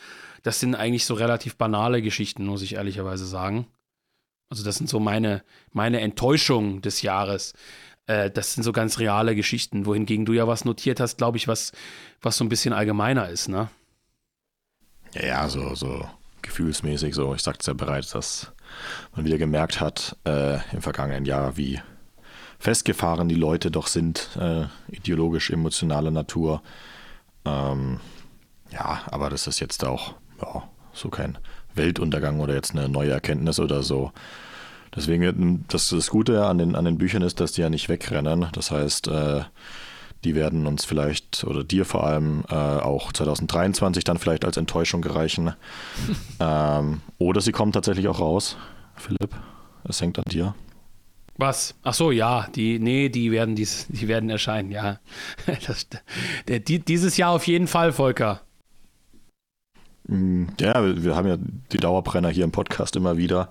[0.44, 3.66] Das sind eigentlich so relativ banale Geschichten, muss ich ehrlicherweise sagen.
[4.50, 7.54] Also, das sind so meine, meine Enttäuschungen des Jahres.
[8.06, 11.48] Äh, das sind so ganz reale Geschichten, wohingegen du ja was notiert hast, glaube ich,
[11.48, 11.72] was,
[12.22, 13.68] was so ein bisschen allgemeiner ist, ne?
[15.12, 16.08] Ja, ja, so, so
[16.42, 17.34] gefühlsmäßig so.
[17.34, 18.52] Ich sagte es ja bereits, dass
[19.14, 21.80] man wieder gemerkt hat äh, im vergangenen Jahr, wie
[22.58, 26.62] festgefahren die Leute doch sind, äh, ideologisch, emotionaler Natur.
[27.44, 28.00] Ähm,
[28.70, 31.38] ja, aber das ist jetzt auch ja, so kein
[31.74, 34.12] Weltuntergang oder jetzt eine neue Erkenntnis oder so.
[34.94, 38.48] Deswegen, das, das Gute an den, an den Büchern ist, dass die ja nicht wegrennen.
[38.52, 39.42] Das heißt, äh,
[40.26, 45.00] die werden uns vielleicht oder dir vor allem äh, auch 2023 dann vielleicht als Enttäuschung
[45.00, 45.54] gereichen.
[46.40, 48.56] ähm, oder sie kommen tatsächlich auch raus.
[48.96, 49.36] Philipp.
[49.88, 50.56] Es hängt an dir.
[51.36, 51.76] Was?
[51.84, 54.98] Ach so, ja, die, nee, die werden dies, die werden erscheinen, ja.
[55.66, 55.86] Das,
[56.48, 58.40] der, die, dieses Jahr auf jeden Fall, Volker.
[60.08, 60.74] Mm, ja,
[61.04, 61.36] wir haben ja
[61.70, 63.50] die Dauerbrenner hier im Podcast immer wieder.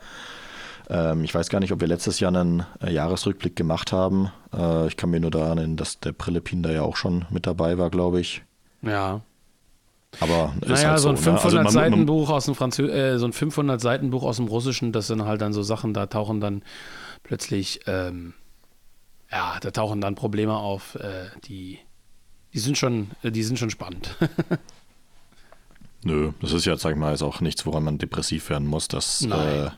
[0.90, 4.30] Ähm, ich weiß gar nicht, ob wir letztes Jahr einen äh, Jahresrückblick gemacht haben.
[4.56, 7.46] Äh, ich kann mir nur da erinnern, dass der Brillepin da ja auch schon mit
[7.48, 8.44] dabei war, glaube ich.
[8.82, 9.22] Ja.
[10.20, 11.60] Aber naja, halt so, ein 500 ne?
[11.60, 14.92] also Seiten Buch aus dem Französ äh, so ein 500 Seiten Buch aus dem Russischen,
[14.92, 16.64] das sind halt dann so Sachen, da tauchen dann
[17.24, 18.34] plötzlich, ähm,
[19.32, 21.80] ja, da tauchen dann Probleme auf, äh, die,
[22.54, 24.16] die sind schon, äh, die sind schon spannend.
[26.04, 28.88] Nö, das ist ja, sag ich mal, ist auch nichts, woran man depressiv werden muss.
[28.88, 29.70] Das äh,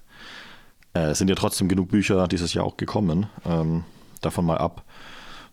[0.94, 3.28] äh, sind ja trotzdem genug Bücher dieses Jahr auch gekommen.
[3.46, 3.86] Ähm,
[4.26, 4.84] davon mal ab,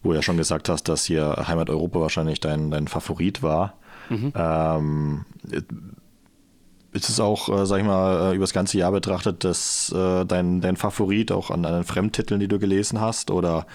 [0.02, 3.74] wo du ja schon gesagt hast, dass hier Heimat Europa wahrscheinlich dein, dein Favorit war.
[4.08, 4.32] Mhm.
[4.34, 5.24] Ähm,
[6.92, 10.24] ist es auch, äh, sag ich mal, äh, über das ganze Jahr betrachtet, dass äh,
[10.24, 13.30] dein, dein Favorit auch an, an Fremdtiteln, die du gelesen hast?
[13.30, 13.66] Oder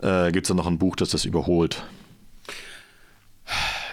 [0.00, 1.82] äh, gibt es da noch ein Buch, das das überholt?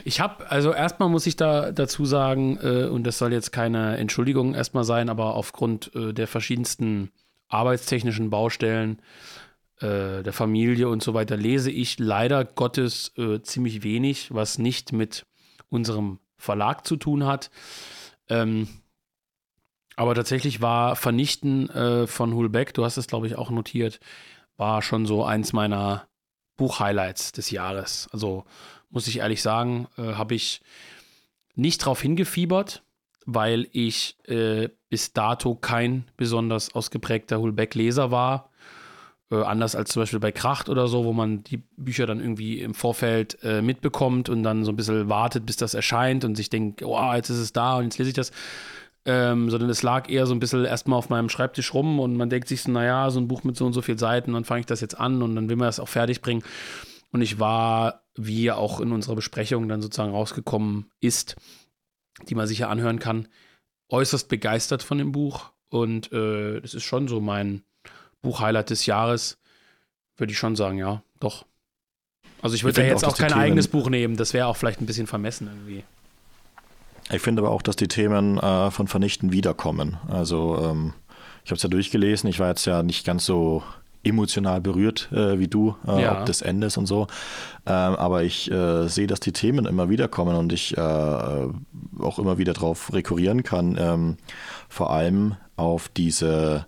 [0.04, 3.98] Ich habe, also erstmal muss ich da dazu sagen, äh, und das soll jetzt keine
[3.98, 7.10] Entschuldigung erstmal sein, aber aufgrund äh, der verschiedensten
[7.50, 9.00] arbeitstechnischen Baustellen
[9.82, 14.92] äh, der Familie und so weiter lese ich leider Gottes äh, ziemlich wenig, was nicht
[14.92, 15.26] mit
[15.70, 17.50] unserem Verlag zu tun hat.
[18.30, 18.68] Ähm,
[19.96, 24.00] aber tatsächlich war Vernichten äh, von Hulbeck, du hast es glaube ich auch notiert,
[24.58, 26.08] war schon so eins meiner
[26.58, 28.08] Buchhighlights des Jahres.
[28.12, 28.46] Also
[28.90, 30.62] muss ich ehrlich sagen, äh, habe ich
[31.56, 32.84] nicht drauf hingefiebert,
[33.26, 38.52] weil ich äh, bis dato kein besonders ausgeprägter Hulbeck-Leser war.
[39.32, 42.60] Äh, anders als zum Beispiel bei Kracht oder so, wo man die Bücher dann irgendwie
[42.60, 46.50] im Vorfeld äh, mitbekommt und dann so ein bisschen wartet, bis das erscheint und sich
[46.50, 48.32] denkt, oh, jetzt ist es da und jetzt lese ich das.
[49.08, 52.30] Ähm, sondern es lag eher so ein bisschen erstmal auf meinem Schreibtisch rum und man
[52.30, 54.62] denkt sich so, naja, so ein Buch mit so und so vielen Seiten, dann fange
[54.62, 56.44] ich das jetzt an und dann will man das auch fertig bringen.
[57.12, 61.36] Und ich war, wie auch in unserer Besprechung dann sozusagen rausgekommen ist,
[62.28, 63.28] die man sicher anhören kann,
[63.90, 65.52] äußerst begeistert von dem Buch.
[65.70, 67.64] Und äh, das ist schon so mein
[68.26, 69.38] Buchhighlight des Jahres,
[70.18, 71.46] würde ich schon sagen, ja, doch.
[72.42, 74.58] Also ich würde ja jetzt auch, auch kein Themen, eigenes Buch nehmen, das wäre auch
[74.58, 75.84] vielleicht ein bisschen vermessen irgendwie.
[77.12, 79.98] Ich finde aber auch, dass die Themen äh, von Vernichten wiederkommen.
[80.08, 80.94] Also ähm,
[81.44, 83.64] ich habe es ja durchgelesen, ich war jetzt ja nicht ganz so
[84.04, 86.20] emotional berührt äh, wie du, äh, ja.
[86.20, 87.08] ob des Endes und so.
[87.66, 92.20] Ähm, aber ich äh, sehe, dass die Themen immer wieder kommen und ich äh, auch
[92.20, 93.78] immer wieder darauf rekurrieren kann.
[93.80, 94.18] Ähm,
[94.70, 96.68] vor allem auf diese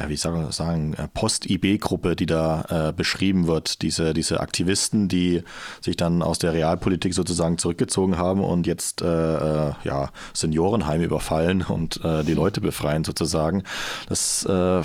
[0.00, 3.82] ja, wie soll man sagen, äh, Post-IB-Gruppe, die da äh, beschrieben wird.
[3.82, 5.42] Diese, diese Aktivisten, die
[5.82, 11.62] sich dann aus der Realpolitik sozusagen zurückgezogen haben und jetzt äh, äh ja, Seniorenheime überfallen
[11.62, 13.62] und äh, die Leute befreien sozusagen.
[14.08, 14.82] Das äh,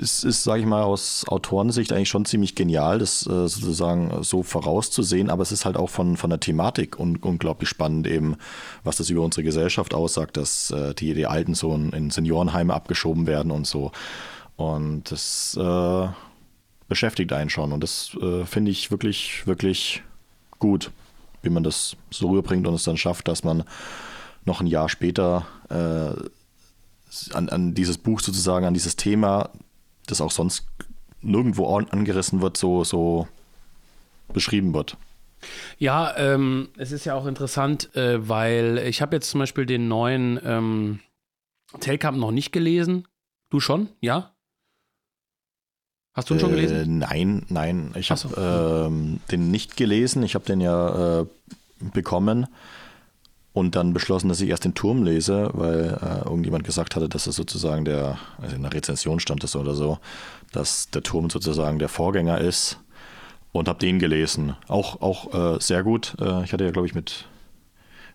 [0.00, 4.42] es ist, sage ich mal, aus Autorensicht eigentlich schon ziemlich genial, das äh, sozusagen so
[4.42, 8.36] vorauszusehen, aber es ist halt auch von, von der Thematik un unglaublich spannend, eben,
[8.82, 13.26] was das über unsere Gesellschaft aussagt, dass äh, die, die Alten so in, Seniorenheime abgeschoben
[13.28, 13.92] werden und so.
[14.56, 16.08] Und das äh,
[16.88, 20.02] beschäftigt einen schon und das äh, finde ich wirklich, wirklich
[20.58, 20.90] gut,
[21.42, 23.62] wie man das so rüberbringt und es dann schafft, dass man
[24.44, 25.46] noch ein Jahr später
[27.32, 29.50] an, an dieses Buch sozusagen, an dieses Thema,
[30.06, 30.66] das auch sonst
[31.22, 33.28] nirgendwo angerissen wird, so, so
[34.32, 34.96] beschrieben wird.
[35.78, 39.88] Ja, ähm, es ist ja auch interessant, äh, weil ich habe jetzt zum Beispiel den
[39.88, 41.00] neuen ähm,
[41.80, 43.08] Telkamp noch nicht gelesen.
[43.48, 43.88] Du schon?
[44.00, 44.34] Ja?
[46.12, 46.76] Hast du ihn schon gelesen?
[46.76, 47.94] Äh, nein, nein.
[47.96, 48.36] Ich habe so.
[48.36, 50.22] ähm, den nicht gelesen.
[50.22, 51.26] Ich habe den ja äh,
[51.80, 52.46] bekommen
[53.52, 57.26] und dann beschlossen, dass ich erst den Turm lese, weil äh, irgendjemand gesagt hatte, dass
[57.26, 59.98] es sozusagen der, also in der Rezension stand es oder so,
[60.52, 62.78] dass der Turm sozusagen der Vorgänger ist
[63.52, 64.56] und habe den gelesen.
[64.68, 66.14] Auch, auch äh, sehr gut.
[66.20, 67.26] Äh, ich hatte ja, glaube ich, mit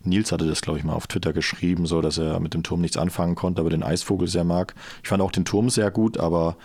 [0.04, 2.82] Nils hatte das, glaube ich, mal auf Twitter geschrieben, so dass er mit dem Turm
[2.82, 4.76] nichts anfangen konnte, aber den Eisvogel sehr mag.
[5.04, 6.58] Ich fand auch den Turm sehr gut, aber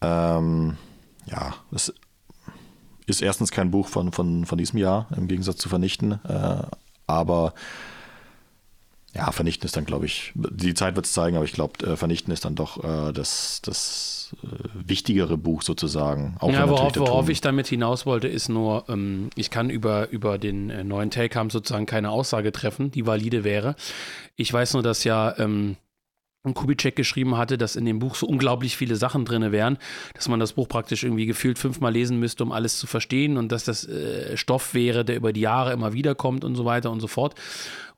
[0.00, 0.76] ähm,
[1.26, 1.92] ja, es
[3.06, 6.62] ist erstens kein Buch von, von, von diesem Jahr, im Gegensatz zu Vernichten, äh,
[7.12, 7.54] aber
[9.14, 11.96] ja, Vernichten ist dann, glaube ich, die Zeit wird es zeigen, aber ich glaube, äh,
[11.96, 16.36] Vernichten ist dann doch äh, das, das äh, wichtigere Buch sozusagen.
[16.38, 20.38] Auch ja, worauf, worauf ich damit hinaus wollte, ist nur, ähm, ich kann über, über
[20.38, 23.74] den äh, neuen Take-Ham sozusagen keine Aussage treffen, die valide wäre.
[24.36, 25.76] Ich weiß nur, dass ja ähm,
[26.42, 29.76] Kubitschek geschrieben hatte, dass in dem Buch so unglaublich viele Sachen drin wären,
[30.14, 33.52] dass man das Buch praktisch irgendwie gefühlt fünfmal lesen müsste, um alles zu verstehen und
[33.52, 36.90] dass das äh, Stoff wäre, der über die Jahre immer wieder kommt und so weiter
[36.90, 37.34] und so fort.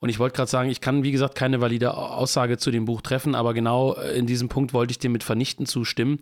[0.01, 3.01] Und ich wollte gerade sagen, ich kann, wie gesagt, keine valide Aussage zu dem Buch
[3.01, 6.19] treffen, aber genau äh, in diesem Punkt wollte ich dir mit vernichten zustimmen.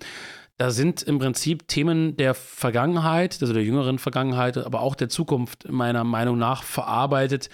[0.58, 5.70] Da sind im Prinzip Themen der Vergangenheit, also der jüngeren Vergangenheit, aber auch der Zukunft
[5.70, 7.48] meiner Meinung nach verarbeitet,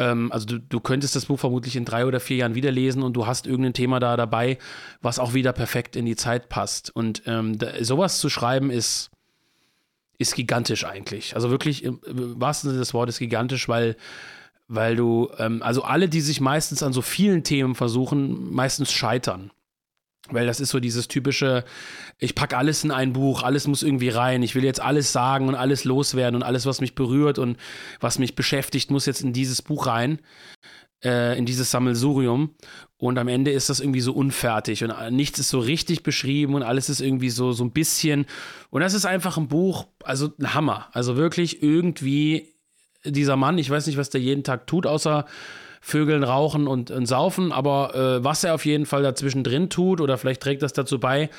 [0.00, 3.02] ähm, also du, du könntest das Buch vermutlich in drei oder vier Jahren wieder lesen
[3.02, 4.58] und du hast irgendein Thema da dabei,
[5.02, 6.90] was auch wieder perfekt in die Zeit passt.
[6.96, 9.10] Und ähm, da, sowas zu schreiben ist,
[10.16, 11.34] ist gigantisch eigentlich.
[11.34, 12.00] Also wirklich im,
[12.40, 13.96] wahrsten Sinne des Wortes gigantisch, weil
[14.72, 19.50] weil du, ähm, also alle, die sich meistens an so vielen Themen versuchen, meistens scheitern.
[20.30, 21.64] Weil das ist so dieses typische,
[22.18, 25.48] ich packe alles in ein Buch, alles muss irgendwie rein, ich will jetzt alles sagen
[25.48, 27.56] und alles loswerden und alles, was mich berührt und
[28.00, 30.20] was mich beschäftigt, muss jetzt in dieses Buch rein,
[31.04, 32.54] äh, in dieses Sammelsurium.
[32.96, 36.62] Und am Ende ist das irgendwie so unfertig und nichts ist so richtig beschrieben und
[36.62, 38.26] alles ist irgendwie so, so ein bisschen.
[38.68, 40.88] Und das ist einfach ein Buch, also ein Hammer.
[40.92, 42.54] Also wirklich irgendwie
[43.04, 45.24] dieser Mann, ich weiß nicht, was der jeden Tag tut, außer
[45.80, 50.00] Vögeln rauchen und, und saufen, aber äh, was er auf jeden Fall dazwischen drin tut
[50.00, 51.30] oder vielleicht trägt das dazu bei,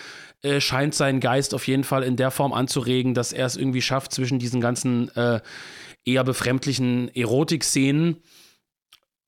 [0.41, 3.83] äh, scheint seinen Geist auf jeden Fall in der Form anzuregen, dass er es irgendwie
[3.83, 5.41] schafft, zwischen diesen ganzen äh,
[6.05, 8.17] eher befremdlichen Erotik-Szenen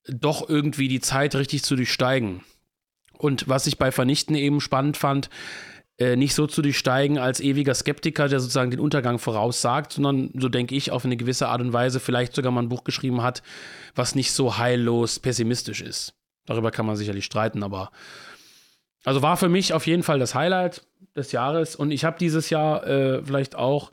[0.08, 2.42] doch irgendwie die Zeit richtig zu durchsteigen.
[3.18, 5.30] Und was ich bei Vernichten eben spannend fand,
[6.04, 10.50] äh, nicht so zu durchsteigen als ewiger Skeptiker, der sozusagen den Untergang voraussagt, sondern, so
[10.50, 13.42] denke ich, auf eine gewisse Art und Weise vielleicht sogar mal ein Buch geschrieben hat,
[13.96, 16.14] was nicht so heillos pessimistisch ist.
[16.46, 17.92] Darüber kann man sicherlich streiten, aber
[19.06, 20.86] also war für mich auf jeden Fall das Highlight
[21.16, 23.92] des Jahres und ich habe dieses Jahr äh, vielleicht auch,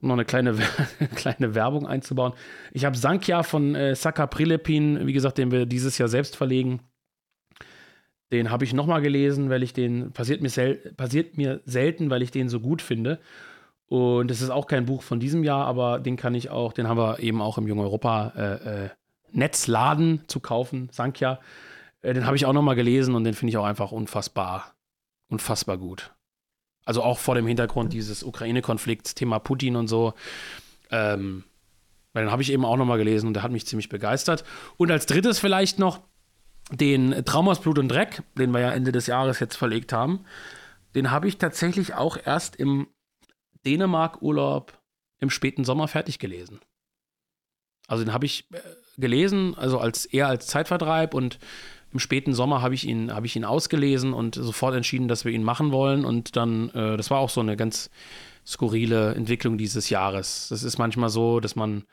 [0.00, 0.56] um noch eine kleine,
[1.14, 2.32] kleine Werbung einzubauen,
[2.72, 6.80] ich habe Sankhya von äh, Saka Prilepin, wie gesagt, den wir dieses Jahr selbst verlegen,
[8.32, 12.22] den habe ich nochmal gelesen, weil ich den, passiert mir, sel passiert mir selten, weil
[12.22, 13.18] ich den so gut finde.
[13.88, 16.86] Und es ist auch kein Buch von diesem Jahr, aber den kann ich auch, den
[16.86, 18.88] haben wir eben auch im Jung Europa äh, äh,
[19.32, 21.40] Netzladen zu kaufen, Sankhya.
[22.02, 24.74] Äh, den habe ich auch nochmal gelesen und den finde ich auch einfach unfassbar,
[25.28, 26.12] unfassbar gut.
[26.84, 30.14] Also auch vor dem Hintergrund dieses Ukraine-Konflikts, Thema Putin und so.
[30.90, 31.44] Ähm,
[32.12, 34.44] weil den habe ich eben auch nochmal gelesen und der hat mich ziemlich begeistert.
[34.76, 36.00] Und als drittes vielleicht noch
[36.70, 40.24] den Traum aus Blut und Dreck, den wir ja Ende des Jahres jetzt verlegt haben,
[40.94, 42.88] den habe ich tatsächlich auch erst im
[43.66, 44.78] Dänemark-Urlaub
[45.20, 46.60] im späten Sommer fertig gelesen.
[47.86, 48.58] Also den habe ich äh,
[48.98, 51.38] gelesen, also als eher als Zeitvertreib und
[51.92, 55.32] im späten Sommer habe ich ihn, habe ich ihn ausgelesen und sofort entschieden, dass wir
[55.32, 56.04] ihn machen wollen.
[56.04, 57.90] Und dann, äh, das war auch so eine ganz
[58.50, 60.48] skurrile Entwicklung dieses Jahres.
[60.50, 61.84] Das ist manchmal so, dass man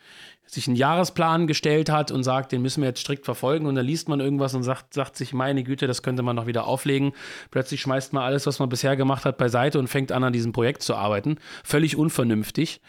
[0.46, 3.86] sich einen Jahresplan gestellt hat und sagt, den müssen wir jetzt strikt verfolgen und dann
[3.86, 7.14] liest man irgendwas und sagt, sagt sich, meine Güte, das könnte man noch wieder auflegen.
[7.52, 10.54] Plötzlich schmeißt man alles, was man bisher gemacht hat, beiseite und fängt an, an diesem
[10.54, 11.38] Projekt zu arbeiten.
[11.64, 12.82] Völlig unvernünftig,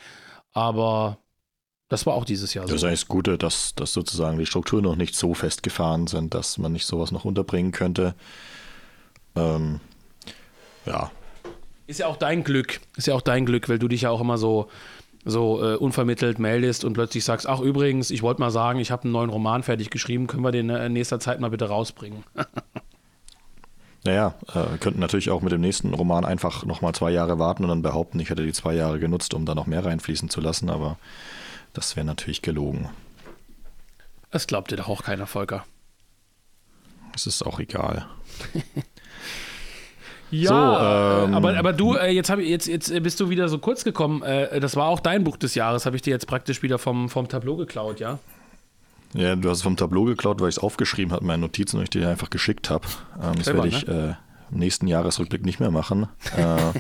[0.52, 1.18] aber
[1.88, 2.72] das war auch dieses Jahr so.
[2.72, 6.34] Das ist eigentlich das Gute, dass, dass sozusagen die Strukturen noch nicht so festgefahren sind,
[6.34, 8.14] dass man nicht sowas noch unterbringen könnte.
[9.34, 9.80] Ähm,
[10.86, 11.10] ja.
[11.89, 12.80] Ist ja auch dein Glück.
[12.97, 14.68] Ist ja auch dein Glück, weil du dich ja auch immer so
[15.24, 19.05] so äh, unvermittelt meldest und plötzlich sagst, ach übrigens, ich wollte mal sagen, ich habe
[19.05, 22.24] einen neuen Roman fertig geschrieben, können wir den äh, in nächster Zeit mal bitte rausbringen?
[24.05, 27.68] naja, äh, könnten natürlich auch mit dem nächsten Roman einfach nochmal zwei Jahre warten und
[27.68, 30.70] dann behaupten, ich hätte die zwei Jahre genutzt, um da noch mehr reinfließen zu lassen,
[30.70, 30.99] aber
[31.72, 32.89] das wäre natürlich gelogen.
[34.30, 35.64] Das glaubt dir doch auch keiner, Volker.
[37.14, 38.07] Es ist auch egal.
[40.31, 40.49] Ja,
[41.20, 43.85] so, ähm, aber, aber du, äh, jetzt, hab, jetzt, jetzt bist du wieder so kurz
[43.85, 44.22] gekommen.
[44.22, 47.09] Äh, das war auch dein Buch des Jahres, habe ich dir jetzt praktisch wieder vom,
[47.09, 48.18] vom Tableau geklaut, ja?
[49.14, 51.85] Ja, du hast es vom Tableau geklaut, weil ich es aufgeschrieben habe, meine Notizen und
[51.85, 52.87] ich dir einfach geschickt habe.
[53.22, 54.18] Ähm, das werde ich ne?
[54.18, 56.09] äh, im nächsten Jahresrückblick nicht mehr machen.
[56.37, 56.72] Äh,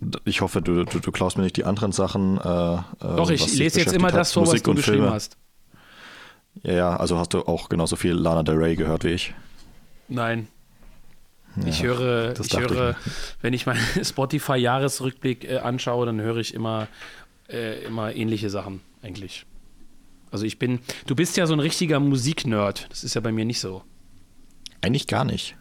[0.24, 2.38] ich hoffe, du, du, du, klaust mir nicht die anderen Sachen.
[2.38, 5.36] Äh, äh, Doch, ich lese jetzt immer das vor, was du geschrieben hast.
[6.62, 9.34] Ja, ja, also hast du auch genauso viel Lana Del Rey gehört wie ich?
[10.08, 10.48] Nein.
[11.66, 12.96] Ich höre, ich höre ich
[13.42, 16.88] wenn ich meinen Spotify-Jahresrückblick äh, anschaue, dann höre ich immer,
[17.48, 19.44] äh, immer ähnliche Sachen eigentlich.
[20.30, 22.86] Also ich bin, du bist ja so ein richtiger Musiknerd.
[22.90, 23.82] Das ist ja bei mir nicht so.
[24.80, 25.56] Eigentlich gar nicht.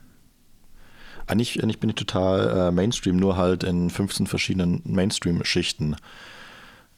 [1.28, 5.96] Eigentlich, eigentlich bin ich total äh, Mainstream, nur halt in 15 verschiedenen Mainstream-Schichten.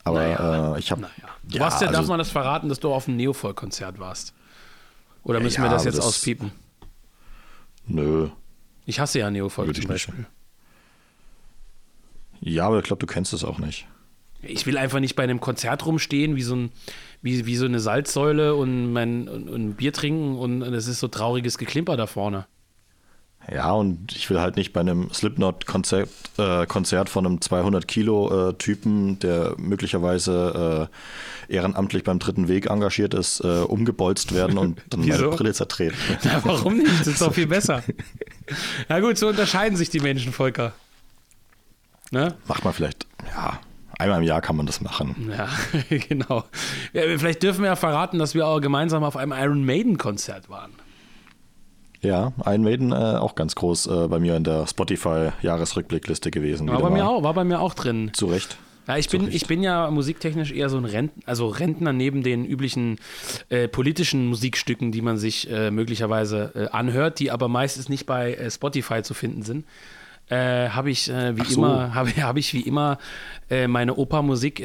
[0.03, 1.01] Aber naja, äh, ich habe.
[1.01, 1.13] Naja.
[1.43, 4.33] Du ja, warst ja, also, darf man das verraten, dass du auf einem Neofolk-Konzert warst?
[5.23, 6.51] Oder müssen ja, wir das jetzt das, auspiepen?
[7.85, 8.29] Nö.
[8.85, 10.15] Ich hasse ja Neofolk zum Beispiel.
[10.15, 10.29] Nicht.
[12.41, 13.87] Ja, aber ich glaube, du kennst es auch nicht.
[14.41, 16.71] Ich will einfach nicht bei einem Konzert rumstehen, wie so, ein,
[17.21, 21.07] wie, wie so eine Salzsäule und, mein, und, und Bier trinken und es ist so
[21.07, 22.45] trauriges Geklimper da vorne.
[23.51, 29.55] Ja, und ich will halt nicht bei einem Slipknot-Konzert äh, Konzert von einem 200-Kilo-Typen, der
[29.57, 30.89] möglicherweise
[31.49, 35.97] äh, ehrenamtlich beim Dritten Weg engagiert ist, äh, umgebolzt werden und dann meine Brille zertreten.
[36.23, 37.01] Ja, warum nicht?
[37.01, 37.83] Das ist doch viel besser.
[38.89, 40.73] Na gut, so unterscheiden sich die Menschen, Volker.
[42.11, 42.35] Ne?
[42.47, 43.59] Macht man vielleicht, ja,
[43.97, 45.31] einmal im Jahr kann man das machen.
[45.35, 45.49] Ja,
[46.07, 46.45] genau.
[46.93, 50.71] Ja, vielleicht dürfen wir ja verraten, dass wir auch gemeinsam auf einem Iron Maiden-Konzert waren.
[52.03, 56.67] Ja, Iron Maiden äh, auch ganz groß äh, bei mir in der Spotify-Jahresrückblickliste gewesen.
[56.67, 58.11] War bei, mir auch, war bei mir auch drin.
[58.13, 58.57] Zu Recht.
[58.87, 62.43] Ja, ich bin, ich bin ja musiktechnisch eher so ein Rentner, also Rentner neben den
[62.43, 62.99] üblichen
[63.47, 68.33] äh, politischen Musikstücken, die man sich äh, möglicherweise äh, anhört, die aber meistens nicht bei
[68.33, 69.65] äh, Spotify zu finden sind.
[70.29, 71.59] habe ich wie so.
[71.59, 72.97] immer habe hab ich wie immer
[73.67, 74.63] meine Opa-Musik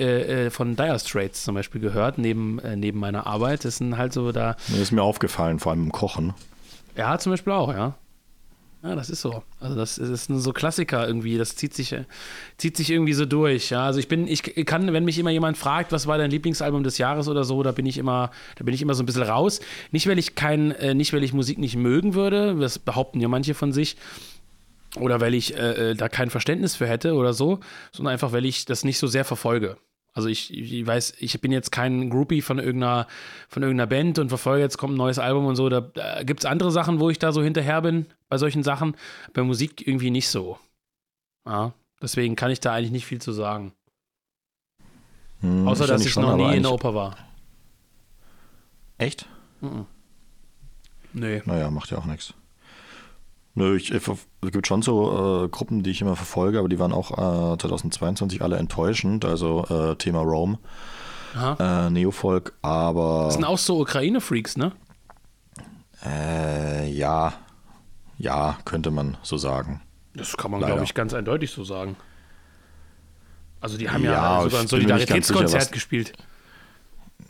[0.51, 3.64] von Dire Straits zum Beispiel gehört neben neben meiner Arbeit.
[3.64, 4.57] Das sind halt so da.
[4.68, 6.32] Das ist mir aufgefallen, vor allem im Kochen.
[6.99, 7.96] Ja, zum Beispiel auch, ja.
[8.82, 9.42] Ja, das ist so.
[9.61, 11.36] Also das ist so Klassiker irgendwie.
[11.36, 11.94] Das zieht sich,
[12.59, 13.70] zieht sich irgendwie so durch.
[13.70, 16.84] Ja, also ich bin, ich kann, wenn mich immer jemand fragt, was war dein Lieblingsalbum
[16.84, 19.22] des Jahres oder so, da bin ich immer, da bin ich immer so ein bisschen
[19.22, 19.61] raus.
[19.90, 22.57] Nicht weil ich kein, äh, nicht weil ich Musik nicht mögen würde.
[22.57, 23.96] Das behaupten ja manche von sich.
[24.96, 27.61] Oder weil ich äh, äh da kein Verständnis für hätte oder so,
[27.92, 29.76] sondern einfach, weil ich das nicht so sehr verfolge.
[30.19, 33.07] Also ich, ich weiß, ich bin jetzt kein Groupie von irgendeiner,
[33.49, 35.69] von irgendeiner Band und verfolge jetzt kommt ein neues Album und so.
[35.69, 38.97] Da, da gibt es andere Sachen, wo ich da so hinterher bin bei solchen Sachen.
[39.33, 40.59] Bei Musik irgendwie nicht so.
[41.47, 43.75] Ja, deswegen kann ich da eigentlich nicht viel zu sagen.
[45.39, 47.16] Hm, Außer, dass ich schon, noch nie in der Oper war.
[48.97, 49.29] Echt?
[49.61, 49.87] Mhm.
[51.12, 51.43] Nee.
[51.45, 52.35] Naja, macht ja auch nichts.
[53.59, 54.05] Nö, ich, es
[54.53, 57.11] gibt schon so äh, Gruppen, die ich immer verfolge, aber die waren auch
[57.55, 59.25] äh, 2022 alle enttäuschend.
[59.25, 60.61] Also äh, Thema Rome,
[61.59, 63.25] äh, Neofolk, aber.
[63.25, 64.71] Das sind auch so Ukraine-Freaks, ne?
[66.07, 67.33] Äh, ja.
[68.17, 69.81] Ja, könnte man so sagen.
[70.15, 71.97] Das kann man, glaube ich, ganz eindeutig so sagen.
[73.61, 76.13] Also die haben ja, ja sogar ein Solidaritätskonzert gespielt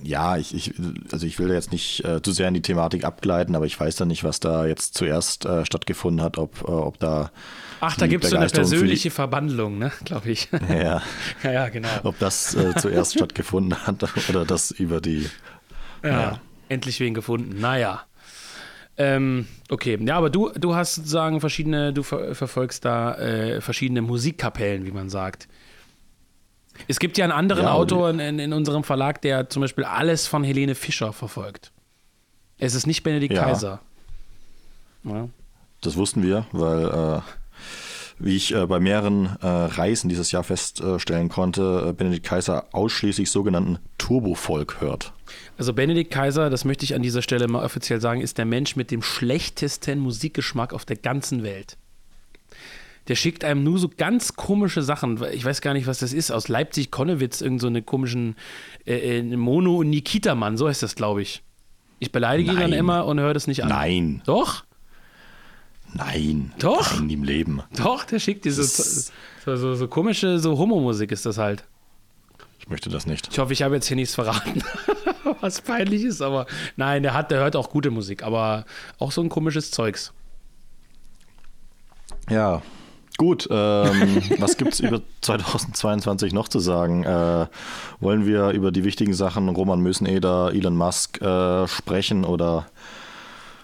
[0.03, 0.75] ja, ich, ich,
[1.11, 3.97] also ich will jetzt nicht äh, zu sehr in die Thematik abgleiten, aber ich weiß
[3.97, 7.33] da nicht, was da jetzt zuerst äh, stattgefunden hat, ob, äh, ob da.
[7.81, 10.49] Ach, da gibt es so eine persönliche Verbandlung, ne, glaube ich.
[10.69, 11.03] Ja.
[11.43, 11.89] ja, ja, genau.
[12.05, 15.29] Ob das äh, zuerst stattgefunden hat oder das über die.
[16.05, 16.41] Ja, ja.
[16.69, 17.61] endlich wen gefunden.
[17.61, 18.03] Naja.
[18.97, 24.03] Ähm, okay, ja, aber du, du hast sozusagen verschiedene, du ver verfolgst da äh, verschiedene
[24.03, 25.49] Musikkapellen, wie man sagt.
[26.87, 30.27] Es gibt ja einen anderen ja, Autor in, in, unserem Verlag, der zum Beispiel alles
[30.27, 31.73] von Helene Fischer verfolgt.
[32.59, 33.45] Es ist nicht Benedikt ja.
[33.45, 33.81] Kaiser.
[35.05, 35.29] Ja.
[35.81, 37.21] Das wussten wir, weil, äh,
[38.19, 43.31] wie ich äh, bei mehreren äh, Reisen dieses Jahr feststellen konnte, äh, Benedikt Kaiser ausschließlich
[43.31, 45.13] sogenannten Turbofolk hört.
[45.57, 48.77] Also Benedikt Kaiser, das möchte ich an dieser Stelle mal offiziell sagen, ist der Mensch
[48.77, 51.77] mit dem schlechtesten Musikgeschmack auf der ganzen Welt
[53.09, 55.23] der schickt einem nur so ganz komische Sachen.
[55.33, 56.31] Ich weiß gar nicht, was das ist.
[56.31, 58.37] Aus Leipzig-Konnewitz, irgend so eine komischen
[58.87, 61.43] äh, äh Mono- und Nikita-Mann, so heißt das, glaube ich.
[61.99, 62.57] Ich beleidige Nein.
[62.57, 63.71] ihn dann immer und höre das nicht an.
[63.71, 64.23] Nein.
[64.27, 64.65] Doch?
[65.95, 66.53] Nein.
[66.59, 67.01] Doch?
[67.01, 67.63] Nein, im Leben.
[67.75, 71.65] Doch, der schickt diese so, so, so, komische, so Homo-Musik ist das halt.
[72.61, 73.29] Ich möchte das nicht.
[73.33, 74.63] Ich hoffe, ich habe jetzt hier nichts verraten,
[75.41, 76.47] was peinlich ist, aber
[76.77, 78.67] nein, der hat, der hört auch gute Musik, aber
[78.99, 80.13] auch so ein komisches Zeugs.
[82.29, 82.61] Ja,
[83.19, 87.03] Gut, ähm, was gibt es über 2022 noch zu sagen?
[87.03, 87.47] Äh,
[87.99, 92.67] wollen wir über die wichtigen Sachen Roman Möseneder, Elon Musk äh, sprechen oder.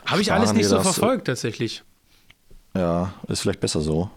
[0.07, 0.83] Habe ich alles nicht so das?
[0.83, 1.85] verfolgt, tatsächlich.
[2.77, 4.11] Ja, ist vielleicht besser so.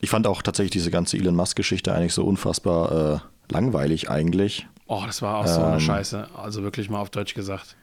[0.00, 4.66] Ich fand auch tatsächlich diese ganze Elon Musk-Geschichte eigentlich so unfassbar äh, langweilig eigentlich.
[4.88, 6.28] Oh, das war auch so eine ähm, Scheiße.
[6.36, 7.76] Also wirklich mal auf Deutsch gesagt.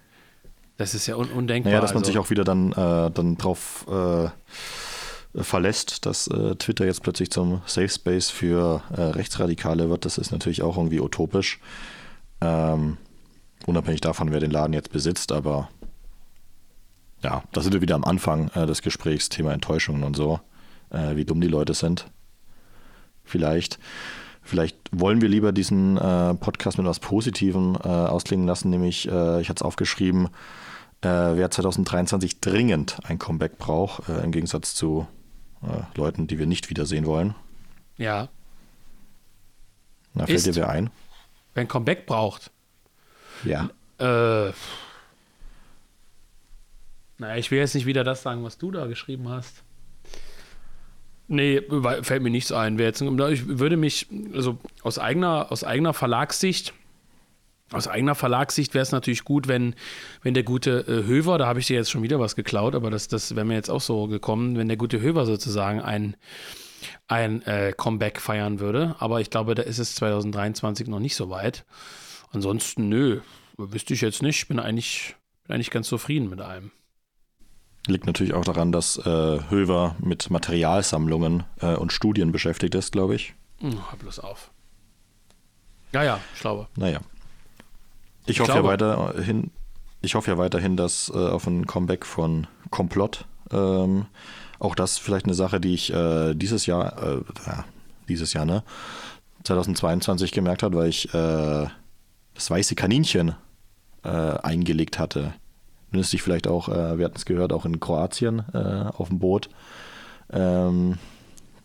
[0.77, 1.71] Das ist ja un undenkbar.
[1.71, 2.11] Naja, dass man also.
[2.11, 4.29] sich auch wieder dann, äh, dann drauf äh,
[5.35, 10.31] verlässt, dass äh, Twitter jetzt plötzlich zum Safe Space für äh, Rechtsradikale wird, das ist
[10.31, 11.59] natürlich auch irgendwie utopisch.
[12.41, 12.97] Ähm,
[13.65, 15.69] unabhängig davon, wer den Laden jetzt besitzt, aber
[17.23, 20.39] ja, da sind wir wieder am Anfang äh, des Gesprächs, Thema Enttäuschungen und so,
[20.91, 22.07] äh, wie dumm die Leute sind.
[23.23, 23.79] Vielleicht.
[24.45, 29.11] Vielleicht wollen wir lieber diesen äh, Podcast mit etwas Positivem äh, ausklingen lassen, nämlich, ich
[29.49, 30.27] hatte es aufgeschrieben,
[31.01, 35.05] wer 2023 dringend ein Comeback braucht, im Gegensatz zu
[35.63, 37.35] äh, Leuten, die wir nicht wiedersehen wollen.
[37.97, 38.29] Ja.
[40.13, 40.89] Na, fällt dir wer ein?
[41.53, 42.51] Wenn Comeback braucht.
[43.43, 43.69] Ja.
[43.99, 44.51] Äh,
[47.17, 49.63] naja, ich will jetzt nicht wieder das sagen, was du da geschrieben hast.
[51.27, 51.61] Nee,
[52.01, 52.77] fällt mir nichts ein.
[52.77, 56.73] Ich würde mich, also aus eigener, aus eigener Verlagssicht,
[57.73, 59.75] aus eigener Verlagssicht wäre es natürlich gut, wenn,
[60.21, 62.89] wenn der gute äh, Höver, da habe ich dir jetzt schon wieder was geklaut, aber
[62.89, 66.15] das, das wäre mir jetzt auch so gekommen, wenn der gute Höver sozusagen ein,
[67.07, 68.95] ein äh, Comeback feiern würde.
[68.99, 71.65] Aber ich glaube, da ist es 2023 noch nicht so weit.
[72.31, 73.21] Ansonsten, nö,
[73.57, 74.37] wüsste ich jetzt nicht.
[74.37, 76.71] Ich bin eigentlich, bin eigentlich ganz zufrieden mit allem.
[77.87, 83.15] Liegt natürlich auch daran, dass äh, Höver mit Materialsammlungen äh, und Studien beschäftigt ist, glaube
[83.15, 83.35] ich.
[83.59, 84.51] Hm, hör bloß auf.
[85.91, 86.67] Ja, ja, ich glaube.
[86.75, 87.01] Naja.
[88.25, 88.67] Ich, ich hoffe glaube.
[88.67, 89.51] ja weiterhin,
[90.01, 94.05] ich hoffe ja weiterhin, dass äh, auf ein Comeback von Komplott, ähm,
[94.59, 97.65] auch das vielleicht eine Sache, die ich äh, dieses Jahr, äh, ja,
[98.07, 98.63] dieses Jahr, ne,
[99.43, 101.67] 2022 gemerkt habe, weil ich äh,
[102.33, 103.35] das weiße Kaninchen
[104.03, 105.33] äh, eingelegt hatte.
[105.91, 109.49] Dich vielleicht auch, äh, wir hatten es gehört, auch in Kroatien auf dem Boot.
[110.31, 110.97] Ähm,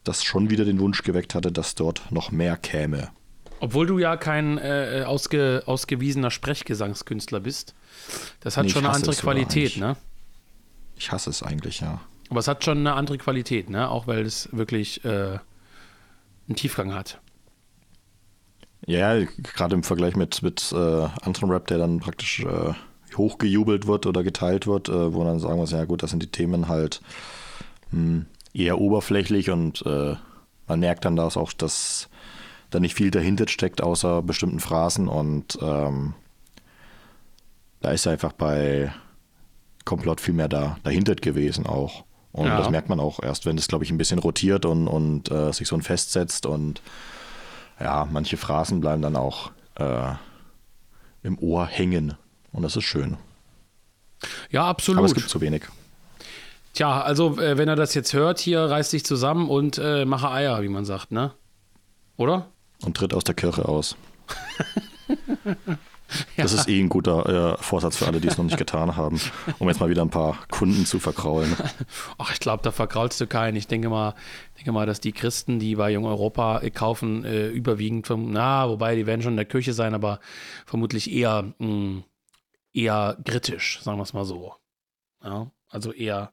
[0.05, 3.09] das schon wieder den Wunsch geweckt hatte, dass dort noch mehr käme.
[3.61, 7.75] Obwohl du ja kein äh, ausge, ausgewiesener Sprechgesangskünstler bist.
[8.41, 9.97] Das hat nee, schon eine andere Qualität, ne?
[10.97, 12.01] Ich hasse es eigentlich, ja.
[12.31, 13.91] Aber es hat schon eine andere Qualität, ne?
[13.91, 15.39] Auch weil es wirklich äh,
[16.49, 17.21] einen Tiefgang hat.
[18.87, 22.73] Ja, gerade im Vergleich mit, mit äh, anderen Rap, der dann praktisch äh,
[23.17, 26.31] hochgejubelt wird oder geteilt wird, äh, wo dann sagen wir, ja gut, das sind die
[26.31, 27.01] Themen halt
[27.91, 30.15] mh, hm, eher oberflächlich und äh,
[30.67, 32.09] man merkt dann, dass auch das
[32.71, 35.09] da nicht viel dahinter steckt, außer bestimmten Phrasen.
[35.09, 36.15] Und ähm,
[37.81, 38.93] da ist einfach bei
[39.85, 42.05] Komplott viel mehr da, dahinter gewesen auch.
[42.33, 42.59] Und ja.
[42.59, 45.53] das merkt man auch erst, wenn es, glaube ich, ein bisschen rotiert und, und äh,
[45.53, 46.47] sich so ein festsetzt.
[46.47, 46.83] Und
[47.81, 50.13] ja, manche Phrasen bleiben dann auch äh,
[51.23, 52.15] im Ohr hängen.
[52.53, 53.17] Und das ist schön.
[54.51, 54.99] Ja, absolut.
[54.99, 55.63] Aber es gibt zu wenig.
[56.75, 60.31] Tja, also äh, wenn er das jetzt hört, hier reißt dich zusammen und äh, mache
[60.31, 61.33] Eier, wie man sagt, ne?
[62.17, 62.47] Oder?
[62.83, 63.97] Und tritt aus der Kirche aus.
[65.09, 65.75] ja.
[66.37, 69.21] Das ist eh ein guter äh, Vorsatz für alle, die es noch nicht getan haben,
[69.59, 71.55] um jetzt mal wieder ein paar Kunden zu verkraulen.
[72.19, 73.57] Ach, ich glaube, da verkraulst du keinen.
[73.57, 74.15] Ich denke mal,
[74.57, 78.69] denke mal, dass die Christen, die bei Jung Europa äh, kaufen, äh, überwiegend, vom, na,
[78.69, 80.21] wobei die werden schon in der Kirche sein, aber
[80.65, 82.05] vermutlich eher, mh, hm,
[82.73, 84.55] eher kritisch, sagen wir es mal so.
[85.23, 86.33] Ja, also eher.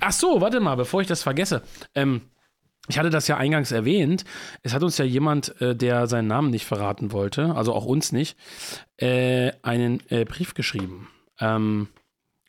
[0.00, 1.62] Ach so, warte mal, bevor ich das vergesse.
[1.94, 2.22] Ähm,
[2.88, 4.24] ich hatte das ja eingangs erwähnt.
[4.62, 8.12] Es hat uns ja jemand, äh, der seinen Namen nicht verraten wollte, also auch uns
[8.12, 8.36] nicht,
[8.96, 11.08] äh, einen äh, Brief geschrieben.
[11.38, 11.88] Ähm,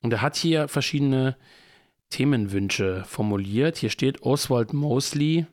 [0.02, 1.38] und er hat hier verschiedene
[2.10, 3.78] Themenwünsche formuliert.
[3.78, 5.46] Hier steht Oswald Mosley,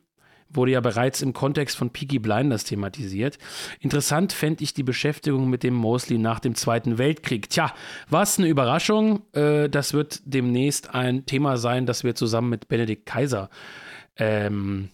[0.49, 3.37] wurde ja bereits im Kontext von Peaky Blinders thematisiert.
[3.79, 7.49] Interessant fände ich die Beschäftigung mit dem Mosley nach dem Zweiten Weltkrieg.
[7.49, 7.73] Tja,
[8.09, 9.21] was eine Überraschung.
[9.33, 13.49] Äh, das wird demnächst ein Thema sein, das wir zusammen mit Benedikt Kaiser
[14.21, 14.89] ähm,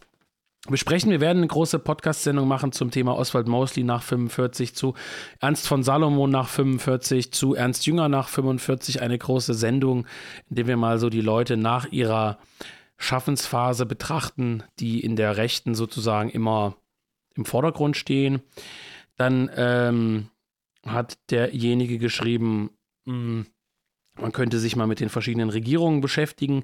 [0.69, 1.11] besprechen.
[1.11, 4.93] Wir werden eine große Podcast-Sendung machen zum Thema Oswald Mosley nach 45, zu
[5.41, 9.01] Ernst von Salomon nach 45, zu Ernst Jünger nach 45.
[9.01, 10.07] Eine große Sendung,
[10.49, 12.37] in der wir mal so die Leute nach ihrer
[12.97, 16.77] Schaffensphase betrachten, die in der Rechten sozusagen immer
[17.35, 18.41] im Vordergrund stehen.
[19.17, 20.29] Dann ähm,
[20.85, 22.71] hat derjenige geschrieben,
[23.05, 23.45] mh, hm,
[24.19, 26.63] man könnte sich mal mit den verschiedenen Regierungen beschäftigen,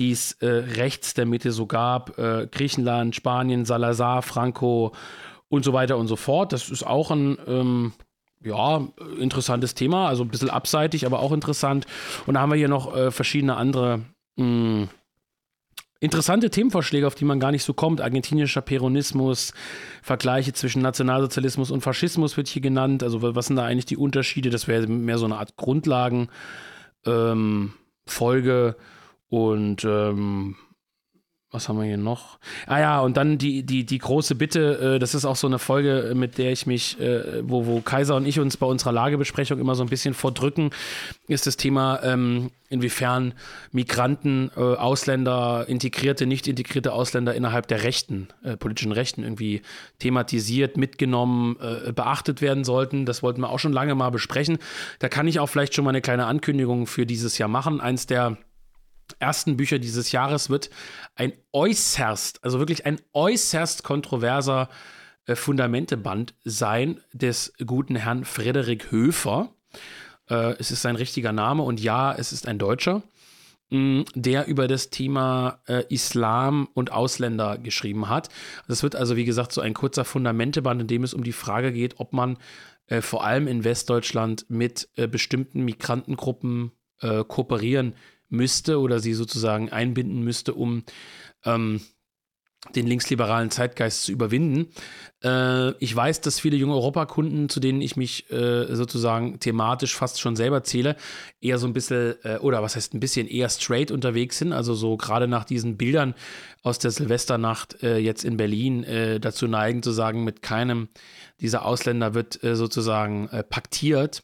[0.00, 2.18] die es äh, rechts der Mitte so gab.
[2.18, 4.92] Äh, Griechenland, Spanien, Salazar, Franco
[5.48, 6.52] und so weiter und so fort.
[6.54, 7.92] Das ist auch ein ähm,
[8.42, 11.86] ja, interessantes Thema, also ein bisschen abseitig, aber auch interessant.
[12.26, 14.00] Und da haben wir hier noch äh, verschiedene andere
[14.36, 14.88] mh, hm,
[16.00, 18.00] interessante Themenvorschläge, auf die man gar nicht so kommt.
[18.00, 19.52] Argentinischer Peronismus,
[20.02, 23.02] Vergleiche zwischen Nationalsozialismus und Faschismus wird hier genannt.
[23.02, 24.48] Also was sind da eigentlich die Unterschiede?
[24.48, 26.30] Das wäre mehr so eine Art Grundlagenfolge.
[27.04, 27.74] Ähm,
[29.30, 30.56] und ähm,
[31.52, 32.38] was haben wir hier noch?
[32.66, 35.58] Ah ja, und dann die, die, die große Bitte, äh, das ist auch so eine
[35.58, 39.58] Folge, mit der ich mich, äh, wo, wo Kaiser und ich uns bei unserer Lagebesprechung
[39.58, 40.70] immer so ein bisschen vordrücken,
[41.26, 43.34] ist das Thema, ähm, inwiefern
[43.72, 49.62] Migranten, äh, Ausländer, integrierte, nicht integrierte Ausländer innerhalb der Rechten, äh, politischen Rechten irgendwie
[49.98, 53.06] thematisiert, mitgenommen, äh, beachtet werden sollten.
[53.06, 54.58] Das wollten wir auch schon lange mal besprechen.
[55.00, 57.80] Da kann ich auch vielleicht schon mal eine kleine Ankündigung für dieses Jahr machen.
[57.80, 58.38] Eins der
[59.18, 60.70] ersten Bücher dieses Jahres wird
[61.14, 64.68] ein äußerst, also wirklich ein äußerst kontroverser
[65.26, 69.54] äh, Fundamenteband sein des guten Herrn Frederik Höfer.
[70.28, 73.02] Äh, es ist sein richtiger Name und ja, es ist ein Deutscher,
[73.70, 78.28] mh, der über das Thema äh, Islam und Ausländer geschrieben hat.
[78.68, 81.72] Das wird also, wie gesagt, so ein kurzer Fundamenteband, in dem es um die Frage
[81.72, 82.38] geht, ob man
[82.86, 87.94] äh, vor allem in Westdeutschland mit äh, bestimmten Migrantengruppen äh, kooperieren
[88.30, 90.84] müsste oder sie sozusagen einbinden müsste, um
[91.44, 91.80] ähm,
[92.74, 94.68] den linksliberalen Zeitgeist zu überwinden.
[95.24, 100.20] Äh, ich weiß, dass viele junge Europakunden, zu denen ich mich äh, sozusagen thematisch fast
[100.20, 100.96] schon selber zähle,
[101.40, 104.52] eher so ein bisschen, äh, oder was heißt ein bisschen eher straight unterwegs sind.
[104.52, 106.14] Also so gerade nach diesen Bildern
[106.62, 110.88] aus der Silvesternacht äh, jetzt in Berlin äh, dazu neigen zu sagen, mit keinem
[111.40, 114.22] dieser Ausländer wird äh, sozusagen paktiert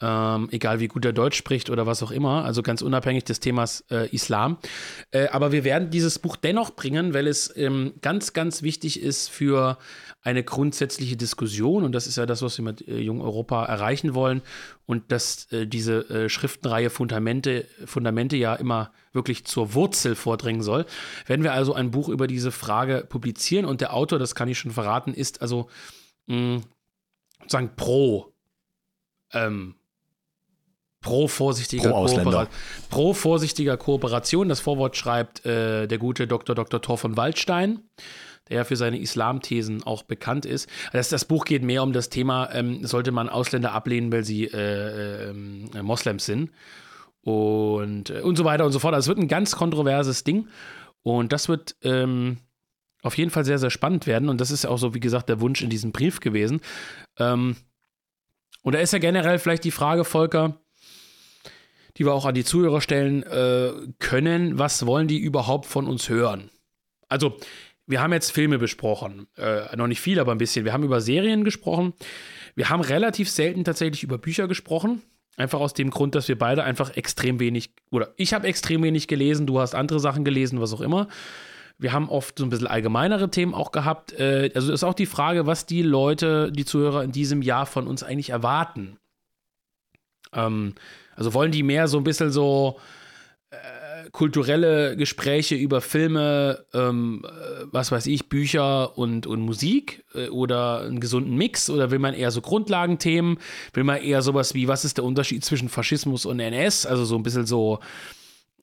[0.00, 3.40] ähm, egal wie gut er Deutsch spricht oder was auch immer, also ganz unabhängig des
[3.40, 4.58] Themas äh, Islam.
[5.10, 9.28] Äh, aber wir werden dieses Buch dennoch bringen, weil es ähm, ganz, ganz wichtig ist
[9.28, 9.78] für
[10.22, 14.14] eine grundsätzliche Diskussion und das ist ja das, was wir mit äh, Jung Europa erreichen
[14.14, 14.42] wollen
[14.86, 20.84] und dass äh, diese äh, Schriftenreihe Fundamente, Fundamente ja immer wirklich zur Wurzel vordringen soll.
[21.26, 24.58] Werden wir also ein Buch über diese Frage publizieren und der Autor, das kann ich
[24.58, 25.68] schon verraten, ist also
[26.26, 26.60] mh,
[27.40, 28.34] sozusagen pro
[29.32, 29.74] ähm,
[31.00, 32.48] pro vorsichtiger, pro, Koopera
[32.90, 34.48] pro vorsichtiger Kooperation.
[34.48, 36.54] Das Vorwort schreibt äh, der gute Dr.
[36.54, 36.80] Dr.
[36.82, 37.80] Thor von Waldstein,
[38.48, 40.68] der ja für seine Islamthesen auch bekannt ist.
[40.92, 44.44] Das, das Buch geht mehr um das Thema, ähm, sollte man Ausländer ablehnen, weil sie
[44.44, 46.50] äh, äh, Moslems sind
[47.22, 48.94] und, äh, und so weiter und so fort.
[48.94, 50.48] Also es wird ein ganz kontroverses Ding
[51.02, 52.38] und das wird ähm,
[53.02, 55.30] auf jeden Fall sehr, sehr spannend werden und das ist ja auch so, wie gesagt,
[55.30, 56.60] der Wunsch in diesem Brief gewesen.
[57.18, 57.56] Ähm,
[58.62, 60.60] und da ist ja generell vielleicht die Frage, Volker,
[61.96, 64.58] die wir auch an die Zuhörer stellen äh, können.
[64.58, 66.50] Was wollen die überhaupt von uns hören?
[67.08, 67.36] Also,
[67.86, 69.26] wir haben jetzt Filme besprochen.
[69.36, 70.64] Äh, noch nicht viel, aber ein bisschen.
[70.64, 71.92] Wir haben über Serien gesprochen.
[72.54, 75.02] Wir haben relativ selten tatsächlich über Bücher gesprochen.
[75.36, 79.08] Einfach aus dem Grund, dass wir beide einfach extrem wenig, oder ich habe extrem wenig
[79.08, 81.08] gelesen, du hast andere Sachen gelesen, was auch immer.
[81.78, 84.12] Wir haben oft so ein bisschen allgemeinere Themen auch gehabt.
[84.12, 87.86] Äh, also ist auch die Frage, was die Leute, die Zuhörer in diesem Jahr von
[87.86, 88.98] uns eigentlich erwarten.
[90.32, 90.74] Ähm,
[91.20, 92.78] also wollen die mehr so ein bisschen so
[93.50, 100.28] äh, kulturelle Gespräche über Filme, ähm, äh, was weiß ich, Bücher und, und Musik äh,
[100.28, 103.36] oder einen gesunden Mix oder will man eher so Grundlagenthemen?
[103.74, 106.86] Will man eher sowas wie, was ist der Unterschied zwischen Faschismus und NS?
[106.86, 107.80] Also so ein bisschen so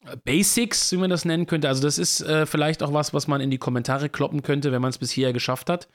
[0.07, 1.67] äh, Basics, wie man das nennen könnte.
[1.67, 4.81] Also das ist äh, vielleicht auch was, was man in die Kommentare kloppen könnte, wenn
[4.81, 5.87] man es bisher geschafft hat.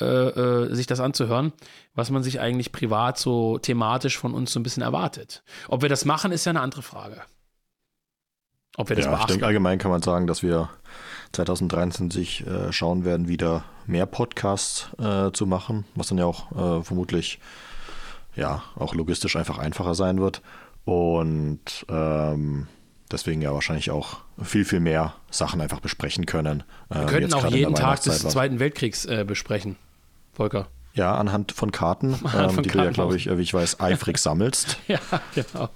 [0.00, 1.52] Äh, äh, sich das anzuhören,
[1.96, 5.42] was man sich eigentlich privat so thematisch von uns so ein bisschen erwartet.
[5.66, 7.20] Ob wir das machen, ist ja eine andere Frage.
[8.76, 9.24] Ob wir das ja, beachten.
[9.24, 10.70] Ich denke, allgemein kann man sagen, dass wir
[11.32, 16.84] 2023 äh, schauen werden, wieder mehr Podcasts äh, zu machen, was dann ja auch äh,
[16.84, 17.40] vermutlich
[18.36, 20.42] ja auch logistisch einfach einfacher sein wird.
[20.84, 22.68] Und ähm,
[23.10, 26.62] deswegen ja wahrscheinlich auch viel, viel mehr Sachen einfach besprechen können.
[26.88, 29.74] Wir könnten auch jeden Tag des Zweiten Weltkriegs äh, besprechen.
[30.38, 30.68] Volker?
[30.94, 33.52] Ja, anhand von Karten, anhand ähm, von die Karten du ja, glaube ich, wie ich
[33.52, 34.78] weiß, eifrig sammelst.
[34.88, 35.00] ja,
[35.34, 35.68] genau.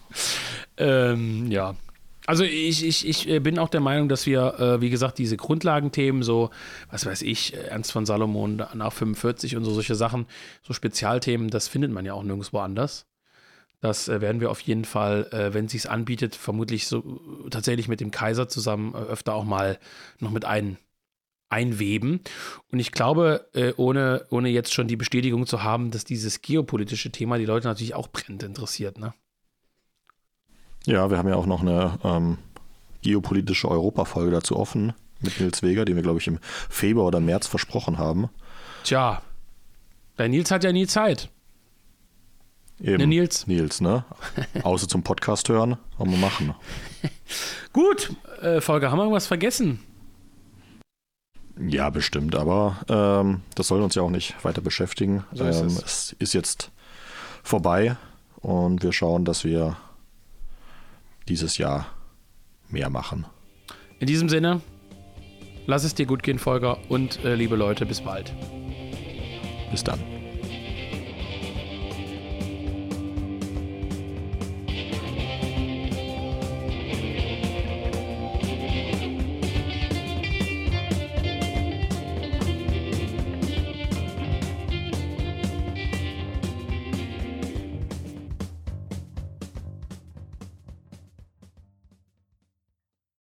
[0.76, 1.74] Ähm, ja.
[2.26, 5.36] Also ich, ich, ich äh, bin auch der Meinung, dass wir, äh, wie gesagt, diese
[5.36, 6.50] Grundlagenthemen, so,
[6.92, 10.26] was weiß ich, Ernst von Salomon nach 45 und so solche Sachen,
[10.62, 13.06] so Spezialthemen, das findet man ja auch nirgendwo anders.
[13.80, 17.20] Das äh, werden wir auf jeden Fall, äh, wenn es sich anbietet, vermutlich so
[17.50, 19.80] tatsächlich mit dem Kaiser zusammen äh, öfter auch mal
[20.20, 20.78] noch mit ein,
[21.52, 22.20] einweben.
[22.72, 27.12] Und ich glaube, äh, ohne, ohne jetzt schon die Bestätigung zu haben, dass dieses geopolitische
[27.12, 28.98] Thema die Leute natürlich auch brennend interessiert.
[28.98, 29.12] Ne?
[30.86, 32.38] Ja, wir haben ja auch noch eine ähm,
[33.02, 36.38] geopolitische Europafolge dazu offen mit Nils Weger, die wir, glaube ich, im
[36.68, 38.28] Februar oder März versprochen haben.
[38.82, 39.22] Tja,
[40.18, 41.28] der Nils hat ja nie Zeit.
[42.80, 43.46] Eben, ne Nils?
[43.46, 44.04] Nils, ne?
[44.62, 46.54] Außer zum Podcast hören, wollen wir machen.
[47.72, 49.80] Gut, äh, Folge, haben wir irgendwas vergessen?
[51.58, 55.24] Ja, bestimmt, aber ähm, das soll uns ja auch nicht weiter beschäftigen.
[55.32, 55.76] So ist ähm, es.
[55.76, 56.70] es ist jetzt
[57.42, 57.96] vorbei
[58.40, 59.76] und wir schauen, dass wir
[61.28, 61.86] dieses Jahr
[62.68, 63.26] mehr machen.
[63.98, 64.60] In diesem Sinne,
[65.66, 68.32] lass es dir gut gehen, Volker, und äh, liebe Leute, bis bald.
[69.70, 70.00] Bis dann.